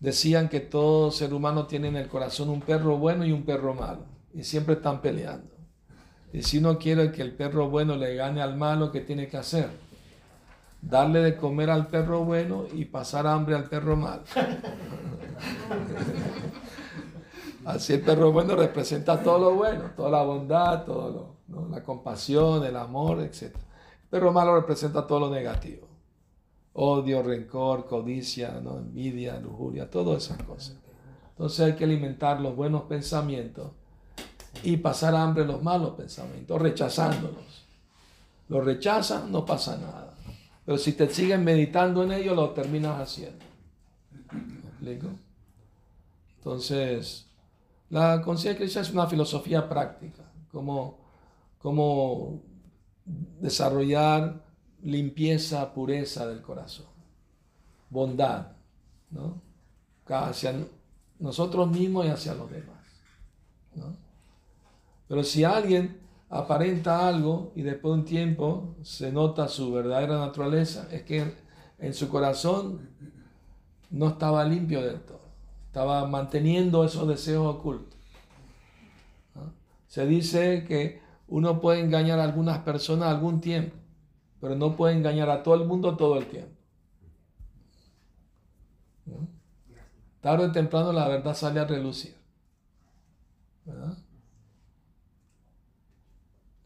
decían 0.00 0.48
que 0.48 0.58
todo 0.60 1.10
ser 1.12 1.32
humano 1.32 1.66
tiene 1.68 1.88
en 1.88 1.96
el 1.96 2.08
corazón 2.08 2.48
un 2.48 2.60
perro 2.60 2.98
bueno 2.98 3.24
y 3.24 3.30
un 3.32 3.44
perro 3.44 3.72
malo, 3.74 4.04
y 4.36 4.44
siempre 4.44 4.74
están 4.74 5.00
peleando. 5.00 5.56
Y 6.32 6.42
si 6.42 6.58
uno 6.58 6.78
quiere 6.78 7.10
que 7.10 7.22
el 7.22 7.32
perro 7.34 7.70
bueno 7.70 7.96
le 7.96 8.14
gane 8.14 8.42
al 8.42 8.54
malo, 8.56 8.92
¿qué 8.92 9.00
tiene 9.00 9.28
que 9.28 9.38
hacer? 9.38 9.70
Darle 10.82 11.20
de 11.20 11.36
comer 11.36 11.70
al 11.70 11.86
perro 11.86 12.22
bueno 12.24 12.66
y 12.72 12.84
pasar 12.84 13.26
hambre 13.26 13.54
al 13.54 13.64
perro 13.64 13.96
malo. 13.96 14.24
Así 17.64 17.94
el 17.94 18.02
perro 18.02 18.30
bueno 18.30 18.54
representa 18.54 19.22
todo 19.22 19.38
lo 19.38 19.54
bueno, 19.56 19.90
toda 19.96 20.10
la 20.10 20.22
bondad, 20.22 20.84
todo 20.84 21.36
la 21.70 21.82
compasión, 21.82 22.62
el 22.64 22.76
amor, 22.76 23.22
etc. 23.22 23.42
El 23.44 24.10
perro 24.10 24.32
malo 24.32 24.54
representa 24.54 25.06
todo 25.06 25.20
lo 25.20 25.30
negativo. 25.30 25.88
Odio, 26.74 27.22
rencor, 27.22 27.86
codicia, 27.86 28.58
envidia, 28.58 29.40
lujuria, 29.40 29.90
todas 29.90 30.24
esas 30.24 30.42
cosas. 30.42 30.76
Entonces 31.30 31.60
hay 31.60 31.72
que 31.74 31.84
alimentar 31.84 32.38
los 32.40 32.54
buenos 32.54 32.82
pensamientos 32.82 33.70
y 34.62 34.76
pasar 34.78 35.14
hambre 35.14 35.44
los 35.44 35.62
malos 35.62 35.94
pensamientos, 35.94 36.60
rechazándolos. 36.60 37.64
Los 38.48 38.64
rechazas, 38.64 39.28
no 39.28 39.44
pasa 39.44 39.76
nada. 39.76 40.14
Pero 40.64 40.78
si 40.78 40.92
te 40.92 41.08
siguen 41.08 41.44
meditando 41.44 42.02
en 42.02 42.12
ellos, 42.12 42.34
lo 42.34 42.50
terminas 42.50 43.00
haciendo. 43.00 43.44
¿Me 44.32 44.68
explico? 44.68 45.08
Entonces, 46.38 47.26
la 47.90 48.20
conciencia 48.22 48.58
cristiana 48.58 48.86
es 48.86 48.92
una 48.92 49.06
filosofía 49.06 49.68
práctica, 49.68 50.22
como, 50.50 50.98
como 51.58 52.40
desarrollar 53.04 54.44
limpieza, 54.82 55.72
pureza 55.72 56.26
del 56.26 56.42
corazón, 56.42 56.86
bondad, 57.90 58.52
¿no? 59.10 59.40
Hacia 60.06 60.54
nosotros 61.18 61.68
mismos 61.70 62.06
y 62.06 62.08
hacia 62.08 62.34
los 62.34 62.50
demás, 62.50 62.84
¿no? 63.74 64.05
Pero 65.08 65.22
si 65.22 65.44
alguien 65.44 66.00
aparenta 66.28 67.06
algo 67.06 67.52
y 67.54 67.62
después 67.62 67.94
de 67.94 68.00
un 68.00 68.04
tiempo 68.04 68.76
se 68.82 69.12
nota 69.12 69.48
su 69.48 69.72
verdadera 69.72 70.18
naturaleza, 70.18 70.88
es 70.90 71.02
que 71.02 71.34
en 71.78 71.94
su 71.94 72.08
corazón 72.08 72.90
no 73.90 74.08
estaba 74.08 74.44
limpio 74.44 74.82
del 74.82 75.00
todo. 75.00 75.20
Estaba 75.66 76.06
manteniendo 76.06 76.84
esos 76.84 77.06
deseos 77.06 77.46
ocultos. 77.46 77.98
¿no? 79.34 79.52
Se 79.86 80.06
dice 80.06 80.64
que 80.64 81.00
uno 81.28 81.60
puede 81.60 81.80
engañar 81.80 82.18
a 82.18 82.24
algunas 82.24 82.58
personas 82.60 83.08
algún 83.08 83.40
tiempo, 83.40 83.76
pero 84.40 84.54
no 84.54 84.76
puede 84.76 84.94
engañar 84.94 85.30
a 85.30 85.42
todo 85.42 85.54
el 85.54 85.66
mundo 85.66 85.96
todo 85.96 86.18
el 86.18 86.26
tiempo. 86.26 86.56
¿no? 89.04 89.28
Tarde 90.20 90.46
o 90.46 90.52
temprano 90.52 90.92
la 90.92 91.08
verdad 91.08 91.36
sale 91.36 91.60
a 91.60 91.64
relucir. 91.64 92.16
¿verdad? 93.64 93.96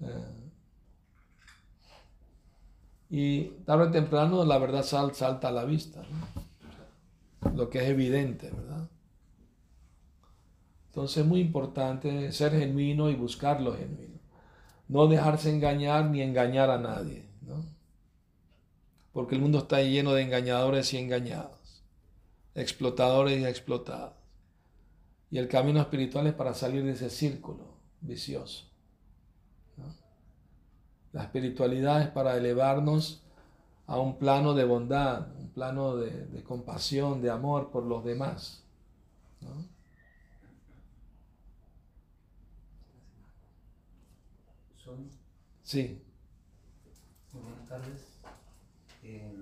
Eh, 0.03 0.51
y 3.11 3.45
tarde 3.67 3.89
o 3.89 3.91
temprano 3.91 4.45
la 4.45 4.57
verdad 4.59 4.83
sal- 4.85 5.15
salta 5.15 5.49
a 5.49 5.53
la 5.53 5.65
vista, 5.65 6.03
lo 7.55 7.69
que 7.71 7.79
es 7.79 7.85
evidente, 7.89 8.51
¿verdad? 8.51 8.89
Entonces 10.89 11.19
es 11.19 11.27
muy 11.27 11.41
importante 11.41 12.33
ser 12.33 12.53
genuino 12.53 13.09
y 13.09 13.15
buscar 13.15 13.61
lo 13.63 13.75
genuino. 13.77 14.19
No 14.89 15.07
dejarse 15.07 15.51
engañar 15.51 16.07
ni 16.11 16.23
engañar 16.23 16.71
a 16.71 16.79
nadie, 16.79 17.27
¿no? 17.43 17.65
Porque 19.13 19.35
el 19.37 19.41
mundo 19.41 19.59
está 19.59 19.83
lleno 19.83 20.15
de 20.15 20.23
engañadores 20.23 20.93
y 20.95 20.99
engañados, 20.99 21.85
explotadores 22.55 23.41
y 23.41 23.45
explotados. 23.47 24.15
Y 25.31 25.39
el 25.39 25.49
camino 25.49 25.81
espiritual 25.81 26.27
es 26.29 26.35
para 26.35 26.55
salir 26.55 26.85
de 26.85 26.93
ese 26.93 27.11
círculo 27.11 27.65
vicioso. 28.01 28.70
La 31.13 31.23
espiritualidad 31.25 32.03
es 32.03 32.09
para 32.09 32.37
elevarnos 32.37 33.23
a 33.87 33.99
un 33.99 34.17
plano 34.19 34.55
de 34.55 34.65
bondad, 34.65 35.35
un 35.37 35.49
plano 35.51 35.97
de, 35.97 36.27
de 36.27 36.43
compasión, 36.45 37.21
de 37.21 37.31
amor 37.31 37.71
por 37.71 37.85
los 37.85 38.05
demás. 38.05 38.63
¿no? 39.41 39.49
Son 44.77 45.11
Sí. 45.63 46.01
Buenas 47.33 47.67
tardes. 47.69 48.07
Eh, 49.03 49.33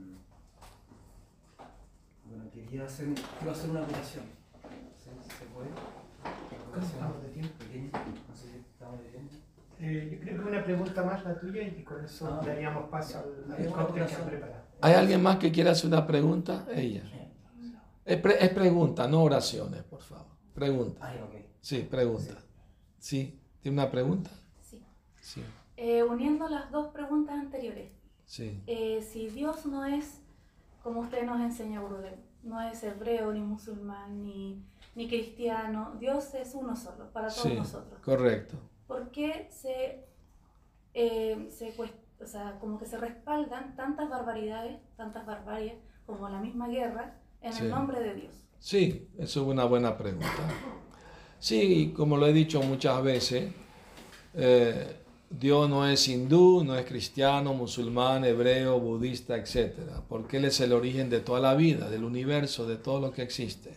bueno, 2.26 2.50
quería 2.52 2.84
hacer, 2.84 3.08
quiero 3.38 3.52
hacer 3.52 3.70
una 3.70 3.80
acotación. 3.82 4.24
¿Se, 4.98 5.10
se 5.36 5.44
puede? 5.46 5.68
Acotación 6.22 6.92
Estamos 6.92 7.22
de 7.22 7.28
tiempo. 7.30 7.58
pequeña. 7.58 7.90
No 8.28 8.36
sé 8.36 8.50
si 8.50 8.56
estamos 8.58 9.00
de 9.02 9.08
tiempo. 9.10 9.34
Eh, 9.80 10.08
yo 10.12 10.20
creo 10.20 10.42
que 10.42 10.48
una 10.48 10.64
pregunta 10.64 11.02
más 11.04 11.24
la 11.24 11.38
tuya 11.38 11.62
y 11.62 11.82
con 11.84 12.04
eso 12.04 12.26
Ah. 12.26 12.42
daríamos 12.44 12.88
paso 12.90 13.18
al, 13.18 13.52
al 13.52 13.72
cóctel 13.72 14.06
que 14.06 14.14
han 14.14 14.24
preparado. 14.26 14.62
¿Hay 14.80 14.94
alguien 14.94 15.22
más 15.22 15.36
que 15.38 15.52
quiera 15.52 15.70
hacer 15.72 15.86
una 15.86 16.06
pregunta? 16.06 16.66
Ella. 16.74 17.02
Es, 18.04 18.16
pre- 18.20 18.42
es 18.44 18.50
pregunta, 18.50 19.06
no 19.06 19.22
oraciones, 19.22 19.82
por 19.84 20.00
favor. 20.00 20.26
Pregunta. 20.54 21.12
Sí, 21.60 21.86
pregunta. 21.90 22.34
Sí. 22.98 23.38
¿Tiene 23.60 23.80
una 23.82 23.90
pregunta? 23.90 24.30
Sí. 24.62 24.82
Sí. 25.20 25.42
Eh, 25.76 26.02
uniendo 26.02 26.48
las 26.48 26.70
dos 26.70 26.88
preguntas 26.88 27.38
anteriores, 27.38 27.90
Sí. 28.24 28.62
eh, 28.66 29.00
si 29.02 29.28
Dios 29.28 29.66
no 29.66 29.84
es, 29.84 30.20
como 30.82 31.00
usted 31.00 31.24
nos 31.24 31.40
enseña, 31.40 31.80
Brudel, 31.80 32.14
no 32.42 32.60
es 32.62 32.82
hebreo, 32.82 33.32
ni 33.32 33.40
musulmán, 33.40 34.22
ni, 34.22 34.62
ni 34.94 35.06
cristiano, 35.08 35.94
Dios 36.00 36.34
es 36.34 36.54
uno 36.54 36.74
solo, 36.76 37.10
para 37.12 37.28
todos 37.28 37.42
Sí. 37.42 37.54
nosotros. 37.54 38.00
Correcto. 38.02 38.56
¿Por 38.88 39.10
qué 39.12 39.48
se, 39.50 40.04
eh, 40.94 41.46
se 41.50 41.74
o 42.20 42.26
sea, 42.26 42.58
como 42.58 42.78
que 42.78 42.86
se 42.86 42.98
respaldan 42.98 43.76
tantas 43.76 44.08
barbaridades, 44.08 44.80
tantas 44.96 45.24
barbarias, 45.24 45.76
como 46.06 46.28
la 46.28 46.40
misma 46.40 46.66
guerra, 46.68 47.16
en 47.42 47.52
Sí. 47.52 47.64
el 47.64 47.70
nombre 47.70 48.00
de 48.00 48.14
Dios? 48.14 48.34
Sí, 48.58 49.06
eso 49.18 49.42
es 49.42 49.46
una 49.46 49.64
buena 49.64 49.96
pregunta. 49.96 50.48
Sí, 51.38 51.92
como 51.96 52.16
lo 52.16 52.26
he 52.26 52.32
dicho 52.32 52.60
muchas 52.62 53.00
veces, 53.02 53.52
eh, 54.34 54.96
Dios 55.30 55.68
no 55.68 55.86
es 55.86 56.08
hindú, 56.08 56.64
no 56.64 56.74
es 56.74 56.86
cristiano, 56.86 57.52
musulmán, 57.54 58.24
hebreo, 58.24 58.80
budista, 58.80 59.36
etc. 59.36 59.74
Porque 60.08 60.38
Él 60.38 60.46
es 60.46 60.58
el 60.60 60.72
origen 60.72 61.10
de 61.10 61.20
toda 61.20 61.38
la 61.40 61.54
vida, 61.54 61.88
del 61.90 62.02
universo, 62.02 62.66
de 62.66 62.76
todo 62.76 63.00
lo 63.00 63.12
que 63.12 63.22
existe. 63.22 63.76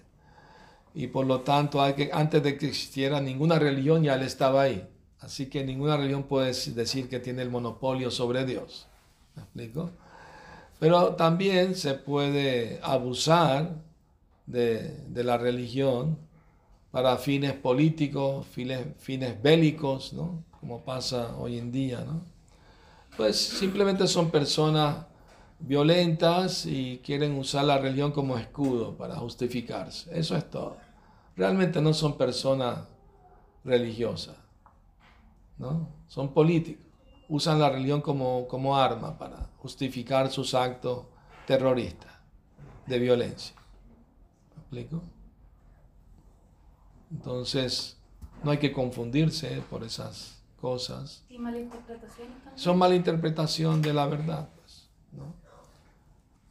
Y 0.95 1.07
por 1.07 1.25
lo 1.25 1.41
tanto, 1.41 1.81
hay 1.81 1.93
que, 1.93 2.09
antes 2.11 2.41
de 2.41 2.57
que 2.57 2.67
existiera 2.67 3.21
ninguna 3.21 3.59
religión, 3.59 4.01
ya 4.03 4.15
Él 4.15 4.23
estaba 4.23 4.63
ahí. 4.63 4.87
Así 5.21 5.47
que 5.47 5.63
ninguna 5.63 5.97
religión 5.97 6.23
puede 6.23 6.47
decir 6.47 7.07
que 7.07 7.19
tiene 7.19 7.41
el 7.43 7.49
monopolio 7.49 8.11
sobre 8.11 8.45
Dios. 8.45 8.87
¿Me 9.35 9.43
explico? 9.43 9.91
Pero 10.79 11.15
también 11.15 11.75
se 11.75 11.93
puede 11.93 12.79
abusar 12.81 13.75
de, 14.47 15.05
de 15.07 15.23
la 15.23 15.37
religión 15.37 16.17
para 16.91 17.17
fines 17.17 17.53
políticos, 17.53 18.45
fines, 18.47 18.85
fines 18.97 19.41
bélicos, 19.41 20.11
¿no? 20.13 20.43
Como 20.59 20.81
pasa 20.81 21.35
hoy 21.37 21.57
en 21.57 21.71
día, 21.71 22.03
¿no? 22.05 22.21
Pues 23.15 23.37
simplemente 23.37 24.07
son 24.07 24.29
personas 24.29 25.05
violentas 25.59 26.65
y 26.65 26.99
quieren 27.03 27.37
usar 27.37 27.65
la 27.65 27.77
religión 27.77 28.11
como 28.11 28.37
escudo 28.37 28.97
para 28.97 29.15
justificarse. 29.15 30.09
Eso 30.17 30.35
es 30.35 30.49
todo. 30.49 30.77
Realmente 31.35 31.81
no 31.81 31.93
son 31.93 32.17
personas 32.17 32.79
religiosas, 33.63 34.35
¿no? 35.61 35.87
Son 36.07 36.33
políticos. 36.33 36.85
Usan 37.29 37.59
la 37.59 37.69
religión 37.69 38.01
como, 38.01 38.47
como 38.47 38.75
arma 38.75 39.17
para 39.17 39.49
justificar 39.59 40.29
sus 40.29 40.53
actos 40.53 41.05
terroristas 41.47 42.11
de 42.87 42.99
violencia. 42.99 43.55
¿Me 44.55 44.61
explico? 44.61 45.01
Entonces, 47.11 47.97
no 48.43 48.51
hay 48.51 48.57
que 48.57 48.73
confundirse 48.73 49.61
por 49.69 49.83
esas 49.83 50.41
cosas. 50.59 51.23
¿Y 51.29 51.37
malinterpretaciones 51.37 52.35
también? 52.37 52.57
Son 52.57 52.77
mala 52.77 52.95
interpretación 52.95 53.81
de 53.81 53.93
la 53.93 54.07
verdad. 54.07 54.49
pues, 54.57 54.89
¿no? 55.11 55.33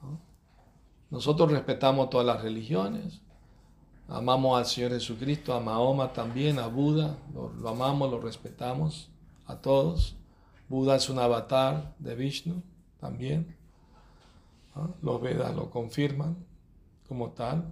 ¿No? 0.03 0.19
Nosotros 1.11 1.51
respetamos 1.51 2.09
todas 2.09 2.27
las 2.27 2.43
religiones, 2.43 3.20
amamos 4.11 4.59
al 4.59 4.67
Señor 4.67 4.93
Jesucristo, 4.93 5.55
a 5.55 5.61
Mahoma 5.61 6.13
también, 6.13 6.59
a 6.59 6.67
Buda, 6.67 7.17
lo, 7.33 7.69
amamos, 7.69 8.11
lo 8.11 8.21
respetamos 8.21 9.09
a 9.47 9.57
todos. 9.57 10.17
Buda 10.69 10.97
es 10.97 11.09
un 11.09 11.19
avatar 11.19 11.95
de 11.99 12.15
Vishnu 12.15 12.63
también. 13.01 13.57
Los 15.03 15.21
Vedas 15.21 15.55
lo 15.55 15.71
confirman 15.71 16.37
como 17.09 17.31
tal. 17.31 17.65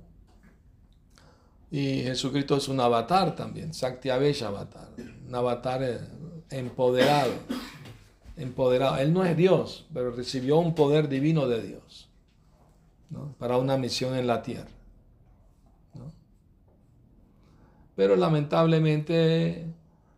Y 1.71 2.03
Jesucristo 2.03 2.57
es 2.57 2.69
un 2.69 2.81
avatar 2.81 3.37
también, 3.37 3.75
Sakti 3.75 4.09
Avesha 4.09 4.49
avatar, 4.49 4.89
un 5.27 5.35
avatar 5.35 5.83
eh, 5.83 6.01
empoderado, 6.51 7.33
empoderado. 8.37 8.97
Él 8.97 9.13
no 9.13 9.23
es 9.25 9.37
Dios, 9.37 9.87
pero 9.93 10.11
recibió 10.11 10.59
un 10.59 10.75
poder 10.75 11.09
divino 11.09 11.47
de 11.47 11.63
Dios 11.63 12.09
para 13.39 13.59
una 13.59 13.77
misión 13.77 14.17
en 14.17 14.27
la 14.27 14.43
tierra. 14.43 14.71
¿no? 15.95 16.13
Pero 17.99 18.15
lamentablemente 18.15 19.67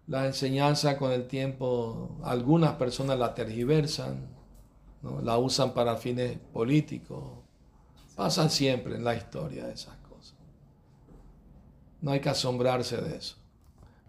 la 0.06 0.26
enseñanza 0.26 0.98
con 0.98 1.12
el 1.12 1.26
tiempo, 1.26 2.10
algunas 2.22 2.74
personas 2.74 3.18
la 3.18 3.34
tergiversan, 3.34 4.26
¿no? 5.02 5.22
la 5.22 5.38
usan 5.38 5.72
para 5.72 5.96
fines 5.96 6.36
políticos. 6.52 7.22
Pasa 8.14 8.50
siempre 8.50 8.96
en 8.96 9.04
la 9.04 9.14
historia 9.16 9.64
de 9.66 9.72
esas 9.72 9.96
cosas. 10.10 10.34
No 12.02 12.10
hay 12.12 12.20
que 12.20 12.28
asombrarse 12.28 12.98
de 12.98 13.16
eso. 13.16 13.36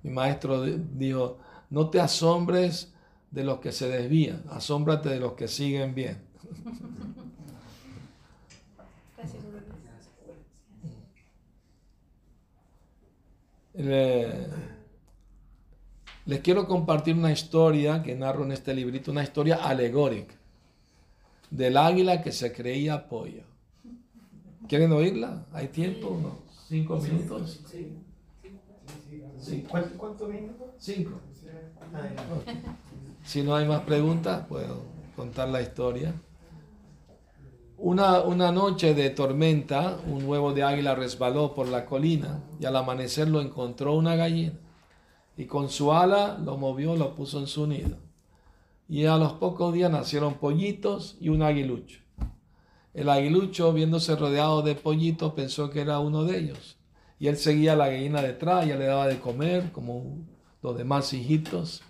Mi 0.04 0.12
maestro 0.12 0.64
di- 0.64 0.84
dijo, 0.96 1.38
no 1.70 1.90
te 1.90 2.02
asombres 2.02 2.92
de 3.32 3.46
los 3.46 3.60
que 3.60 3.72
se 3.72 3.88
desvían, 3.88 4.44
asómbrate 4.52 5.08
de 5.10 5.20
los 5.22 5.34
que 5.34 5.48
siguen 5.48 5.96
bien. 5.96 6.18
Gracias, 9.18 9.44
Brudel. 9.44 9.64
Le- 13.74 14.48
les 16.26 16.40
quiero 16.42 16.68
compartir 16.68 17.16
una 17.16 17.32
historia 17.32 18.04
que 18.04 18.16
narro 18.16 18.44
en 18.44 18.52
este 18.52 18.74
librito, 18.74 19.12
una 19.12 19.24
historia 19.24 19.56
alegórica 19.56 20.36
del 21.50 21.78
águila 21.78 22.22
que 22.22 22.32
se 22.32 22.52
creía 22.54 23.08
pollo. 23.10 23.44
¿Quieren 24.68 24.92
oírla? 24.92 25.46
¿Hay 25.52 25.68
tiempo? 25.70 26.18
¿No? 26.22 26.38
¿Cinco 26.68 26.98
minutos? 26.98 27.62
Sí. 29.42 29.66
¿Cuánto, 29.70 29.98
cuánto 29.98 30.28
minutos? 30.28 30.68
Cinco. 30.78 31.20
Adelante. 31.94 32.62
Si 33.26 33.42
no 33.44 33.56
hay 33.56 33.68
más 33.68 33.82
preguntas, 33.82 34.46
puedo 34.48 34.84
contar 35.16 35.50
la 35.50 35.62
historia. 35.62 36.14
Una, 37.84 38.22
una 38.22 38.52
noche 38.52 38.94
de 38.94 39.10
tormenta, 39.10 39.98
un 40.06 40.28
huevo 40.28 40.54
de 40.54 40.62
águila 40.62 40.94
resbaló 40.94 41.56
por 41.56 41.68
la 41.68 41.88
colina 41.88 42.44
y 42.60 42.66
al 42.66 42.76
amanecer 42.76 43.28
lo 43.28 43.42
encontró 43.42 43.96
una 43.96 44.16
gallina. 44.16 44.54
Y 45.36 45.46
con 45.46 45.68
su 45.68 45.92
ala 45.92 46.38
lo 46.38 46.58
movió, 46.58 46.96
lo 46.96 47.16
puso 47.16 47.40
en 47.40 47.48
su 47.48 47.66
nido. 47.66 47.98
Y 48.88 49.08
a 49.08 49.18
los 49.18 49.34
pocos 49.34 49.74
días 49.74 49.90
nacieron 49.90 50.36
pollitos 50.36 51.18
y 51.20 51.30
un 51.30 51.42
aguilucho. 51.42 52.02
El 52.94 53.10
aguilucho, 53.10 53.74
viéndose 53.74 54.16
rodeado 54.16 54.62
de 54.62 54.76
pollitos, 54.76 55.34
pensó 55.34 55.72
que 55.72 55.82
era 55.82 55.98
uno 55.98 56.24
de 56.24 56.38
ellos. 56.38 56.78
Y 57.18 57.30
él 57.30 57.38
seguía 57.38 57.74
a 57.74 57.78
la 57.78 57.88
gallina 57.88 58.22
detrás, 58.22 58.68
ya 58.68 58.76
le 58.76 58.86
daba 58.86 59.08
de 59.08 59.20
comer, 59.20 59.72
como 59.72 60.20
los 60.62 60.78
demás 60.78 61.12
hijitos. 61.14 61.82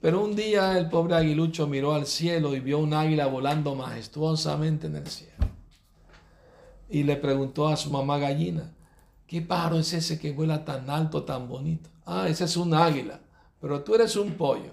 Pero 0.00 0.22
un 0.22 0.36
día 0.36 0.78
el 0.78 0.88
pobre 0.88 1.16
aguilucho 1.16 1.66
miró 1.66 1.94
al 1.94 2.06
cielo 2.06 2.54
y 2.54 2.60
vio 2.60 2.78
un 2.78 2.94
águila 2.94 3.26
volando 3.26 3.74
majestuosamente 3.74 4.86
en 4.86 4.96
el 4.96 5.06
cielo. 5.06 5.34
Y 6.88 7.02
le 7.02 7.16
preguntó 7.16 7.68
a 7.68 7.76
su 7.76 7.90
mamá 7.90 8.18
gallina, 8.18 8.72
¿qué 9.26 9.42
pájaro 9.42 9.78
es 9.78 9.92
ese 9.92 10.18
que 10.18 10.32
vuela 10.32 10.64
tan 10.64 10.88
alto, 10.88 11.24
tan 11.24 11.48
bonito? 11.48 11.90
Ah, 12.06 12.28
ese 12.28 12.44
es 12.44 12.56
un 12.56 12.72
águila, 12.74 13.20
pero 13.60 13.82
tú 13.82 13.94
eres 13.94 14.16
un 14.16 14.32
pollo. 14.32 14.72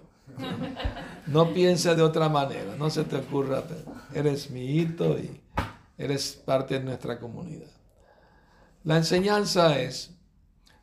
No 1.27 1.53
pienses 1.53 1.97
de 1.97 2.03
otra 2.03 2.29
manera, 2.29 2.75
no 2.77 2.89
se 2.89 3.03
te 3.03 3.15
ocurra. 3.15 3.63
Eres 4.13 4.51
mi 4.51 4.61
hito 4.61 5.17
y 5.17 5.41
eres 5.97 6.41
parte 6.45 6.79
de 6.79 6.85
nuestra 6.85 7.19
comunidad. 7.19 7.71
La 8.83 8.97
enseñanza 8.97 9.79
es, 9.79 10.11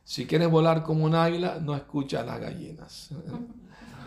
si 0.03 0.25
quieres 0.25 0.49
volar 0.49 0.83
como 0.83 1.05
un 1.05 1.15
águila, 1.15 1.59
no 1.61 1.75
escucha 1.75 2.19
a 2.19 2.23
las 2.23 2.39
gallinas. 2.39 3.09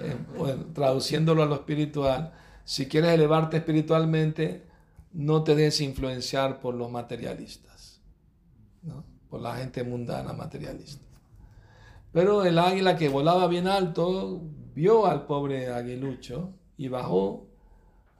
Eh, 0.00 0.56
traduciéndolo 0.74 1.42
a 1.42 1.46
lo 1.46 1.54
espiritual, 1.54 2.32
si 2.64 2.86
quieres 2.86 3.12
elevarte 3.12 3.58
espiritualmente, 3.58 4.64
no 5.12 5.42
te 5.44 5.54
dejes 5.54 5.80
influenciar 5.80 6.60
por 6.60 6.74
los 6.74 6.90
materialistas, 6.90 8.00
por 9.30 9.40
la 9.40 9.56
gente 9.56 9.82
mundana 9.84 10.32
materialista. 10.32 11.04
Pero 12.12 12.44
el 12.44 12.58
águila 12.58 12.96
que 12.96 13.08
volaba 13.08 13.46
bien 13.46 13.66
alto 13.66 14.42
vio 14.74 15.06
al 15.06 15.26
pobre 15.26 15.72
aguilucho 15.72 16.50
y 16.76 16.88
bajó 16.88 17.46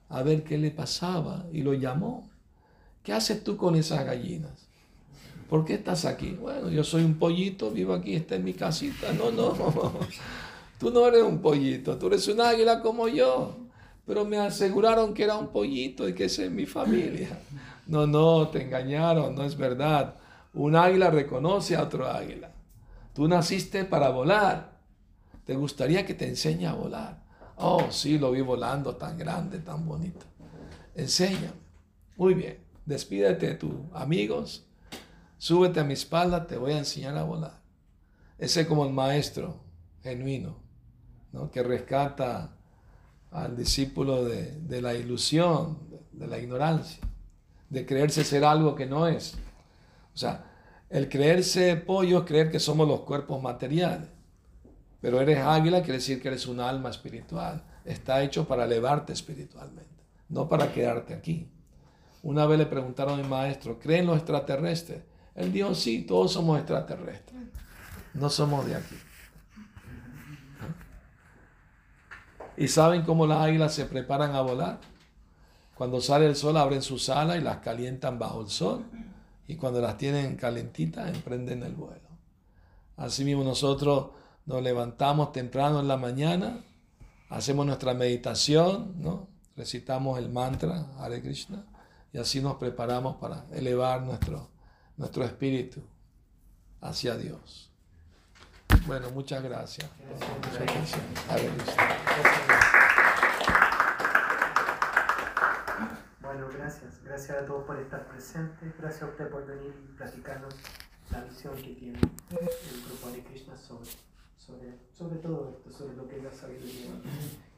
a 0.09 0.23
ver 0.23 0.43
qué 0.43 0.57
le 0.57 0.71
pasaba 0.71 1.45
y 1.51 1.61
lo 1.61 1.73
llamó. 1.73 2.29
¿Qué 3.03 3.13
haces 3.13 3.43
tú 3.43 3.57
con 3.57 3.75
esas 3.75 4.05
gallinas? 4.05 4.67
¿Por 5.49 5.65
qué 5.65 5.75
estás 5.75 6.05
aquí? 6.05 6.31
Bueno, 6.31 6.69
yo 6.69 6.83
soy 6.83 7.03
un 7.03 7.17
pollito, 7.17 7.71
vivo 7.71 7.93
aquí, 7.93 8.15
está 8.15 8.35
en 8.35 8.43
mi 8.43 8.53
casita. 8.53 9.13
No, 9.13 9.31
no. 9.31 9.55
Tú 10.79 10.91
no 10.91 11.07
eres 11.07 11.23
un 11.23 11.39
pollito, 11.39 11.97
tú 11.97 12.07
eres 12.07 12.27
un 12.27 12.41
águila 12.41 12.81
como 12.81 13.07
yo. 13.07 13.57
Pero 14.05 14.23
me 14.25 14.37
aseguraron 14.37 15.13
que 15.13 15.23
era 15.23 15.35
un 15.35 15.47
pollito 15.47 16.07
y 16.07 16.13
que 16.13 16.25
esa 16.25 16.43
es 16.43 16.51
mi 16.51 16.65
familia. 16.65 17.39
No, 17.87 18.05
no, 18.05 18.47
te 18.49 18.63
engañaron, 18.63 19.35
no 19.35 19.43
es 19.43 19.57
verdad. 19.57 20.15
Un 20.53 20.75
águila 20.75 21.09
reconoce 21.09 21.75
a 21.75 21.83
otro 21.83 22.07
águila. 22.07 22.51
Tú 23.13 23.27
naciste 23.27 23.85
para 23.85 24.09
volar. 24.09 24.77
¿Te 25.45 25.55
gustaría 25.55 26.05
que 26.05 26.13
te 26.13 26.27
enseñe 26.27 26.67
a 26.67 26.73
volar? 26.73 27.23
Oh, 27.55 27.89
sí, 27.89 28.19
lo 28.19 28.31
vi 28.31 28.41
volando 28.41 28.95
tan 28.95 29.17
grande, 29.17 29.59
tan 29.59 29.85
bonito. 29.85 30.25
Enséñame. 30.95 31.51
Muy 32.17 32.33
bien. 32.33 32.59
Despídete 32.85 33.47
de 33.47 33.55
tus 33.55 33.73
amigos. 33.93 34.65
Súbete 35.37 35.79
a 35.79 35.83
mi 35.83 35.93
espalda, 35.93 36.47
te 36.47 36.57
voy 36.57 36.73
a 36.73 36.79
enseñar 36.79 37.17
a 37.17 37.23
volar. 37.23 37.59
Ese 38.37 38.61
es 38.61 38.67
como 38.67 38.85
el 38.85 38.93
maestro 38.93 39.59
genuino, 40.01 40.57
¿no? 41.31 41.51
que 41.51 41.63
rescata 41.63 42.55
al 43.31 43.55
discípulo 43.55 44.23
de, 44.23 44.51
de 44.61 44.81
la 44.81 44.93
ilusión, 44.93 45.79
de 46.11 46.27
la 46.27 46.39
ignorancia, 46.39 46.99
de 47.69 47.85
creerse 47.85 48.23
ser 48.23 48.45
algo 48.45 48.75
que 48.75 48.85
no 48.85 49.07
es. 49.07 49.35
O 50.13 50.17
sea, 50.17 50.45
el 50.89 51.09
creerse 51.09 51.75
pollo 51.75 52.19
es 52.19 52.25
creer 52.25 52.49
que 52.49 52.59
somos 52.59 52.87
los 52.87 53.01
cuerpos 53.01 53.41
materiales. 53.41 54.07
Pero 55.01 55.21
eres 55.21 55.39
águila 55.39 55.81
quiere 55.81 55.99
decir 55.99 56.21
que 56.21 56.29
eres 56.29 56.47
un 56.47 56.59
alma 56.59 56.89
espiritual. 56.89 57.63
Está 57.85 58.23
hecho 58.23 58.47
para 58.47 58.65
elevarte 58.65 59.13
espiritualmente, 59.13 60.03
no 60.29 60.49
para 60.49 60.73
quedarte 60.73 61.13
aquí. 61.13 61.49
Una 62.23 62.45
vez 62.45 62.57
le 62.57 62.65
preguntaron 62.65 63.19
al 63.19 63.27
maestro, 63.27 63.79
¿creen 63.79 64.07
los 64.07 64.17
extraterrestres? 64.17 65.03
Él 65.35 65.53
dijo, 65.53 65.75
sí, 65.75 66.03
todos 66.03 66.33
somos 66.33 66.57
extraterrestres. 66.57 67.39
No 68.13 68.29
somos 68.29 68.65
de 68.65 68.75
aquí. 68.75 68.95
¿Y 72.57 72.67
saben 72.67 73.03
cómo 73.03 73.27
las 73.27 73.41
águilas 73.41 73.73
se 73.73 73.85
preparan 73.85 74.35
a 74.35 74.41
volar? 74.41 74.79
Cuando 75.75 76.01
sale 76.01 76.25
el 76.25 76.35
sol 76.35 76.57
abren 76.57 76.81
sus 76.81 77.07
alas 77.09 77.37
y 77.37 77.41
las 77.41 77.57
calientan 77.57 78.17
bajo 78.17 78.41
el 78.41 78.49
sol. 78.49 78.83
Y 79.47 79.55
cuando 79.55 79.79
las 79.79 79.97
tienen 79.97 80.35
calentitas 80.35 81.07
emprenden 81.07 81.61
el 81.63 81.73
vuelo. 81.73 82.09
Asimismo 82.97 83.43
nosotros 83.43 84.07
nos 84.47 84.63
levantamos 84.63 85.31
temprano 85.31 85.79
en 85.79 85.87
la 85.87 85.97
mañana, 85.97 86.63
hacemos 87.29 87.65
nuestra 87.65 87.93
meditación, 87.93 88.95
¿no? 88.97 89.27
recitamos 89.55 90.17
el 90.19 90.29
mantra 90.29 90.87
Hare 90.99 91.21
Krishna 91.21 91.65
y 92.13 92.17
así 92.17 92.41
nos 92.41 92.55
preparamos 92.55 93.17
para 93.17 93.45
elevar 93.51 94.03
nuestro, 94.03 94.49
nuestro 94.95 95.23
espíritu 95.25 95.81
hacia 96.81 97.17
Dios. 97.17 97.66
Bueno, 98.85 99.09
muchas 99.11 99.43
gracias. 99.43 99.89
atención. 100.55 101.01
Hare 101.29 101.49
Krishna. 101.49 101.83
Bueno, 106.21 106.47
gracias. 106.57 107.01
Gracias 107.03 107.37
a 107.43 107.45
todos 107.45 107.65
por 107.65 107.79
estar 107.79 108.07
presentes. 108.07 108.73
Gracias 108.79 109.03
a 109.03 109.05
usted 109.07 109.29
por 109.29 109.45
venir 109.45 109.73
y 109.83 109.97
platicarnos 109.97 110.53
la 111.11 111.23
visión 111.23 111.55
que 111.55 111.73
tiene 111.75 111.99
el 111.99 112.83
grupo 112.85 113.09
de 113.11 113.23
Krishna 113.23 113.55
sobre, 113.57 113.89
sobre, 114.37 114.77
sobre 114.93 115.15
todo 115.17 115.49
esto, 115.49 115.71
sobre 115.77 115.95
lo 115.95 116.07
que 116.07 116.17
es 116.17 116.23
la 116.23 116.31
sabiduría. 116.33 116.91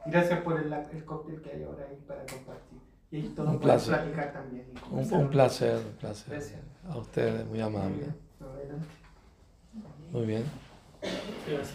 Y 0.06 0.12
gracias 0.12 0.42
por 0.42 0.60
el, 0.60 0.72
el 0.72 1.06
cóctel 1.06 1.42
que 1.42 1.52
hay 1.52 1.64
ahora 1.64 1.86
ahí 1.90 1.98
para 2.08 2.22
compartir. 2.26 2.80
Y 3.12 3.24
todos 3.30 3.50
Un 3.50 3.60
pueden 3.60 3.78
placer. 3.80 3.96
platicar 3.96 4.34
también. 4.34 4.66
Un, 4.92 5.14
un 5.14 5.30
placer, 5.30 5.78
un 5.78 5.94
placer. 5.98 6.30
Gracias. 6.34 6.62
A 6.88 6.98
ustedes, 6.98 7.40
muy 7.46 7.58
Muy 7.58 7.62
amable. 7.62 7.96
bien. 7.98 8.16
Adelante. 8.40 8.88
Muy 10.12 10.26
bien. 10.26 10.69
Gracias. 11.02 11.74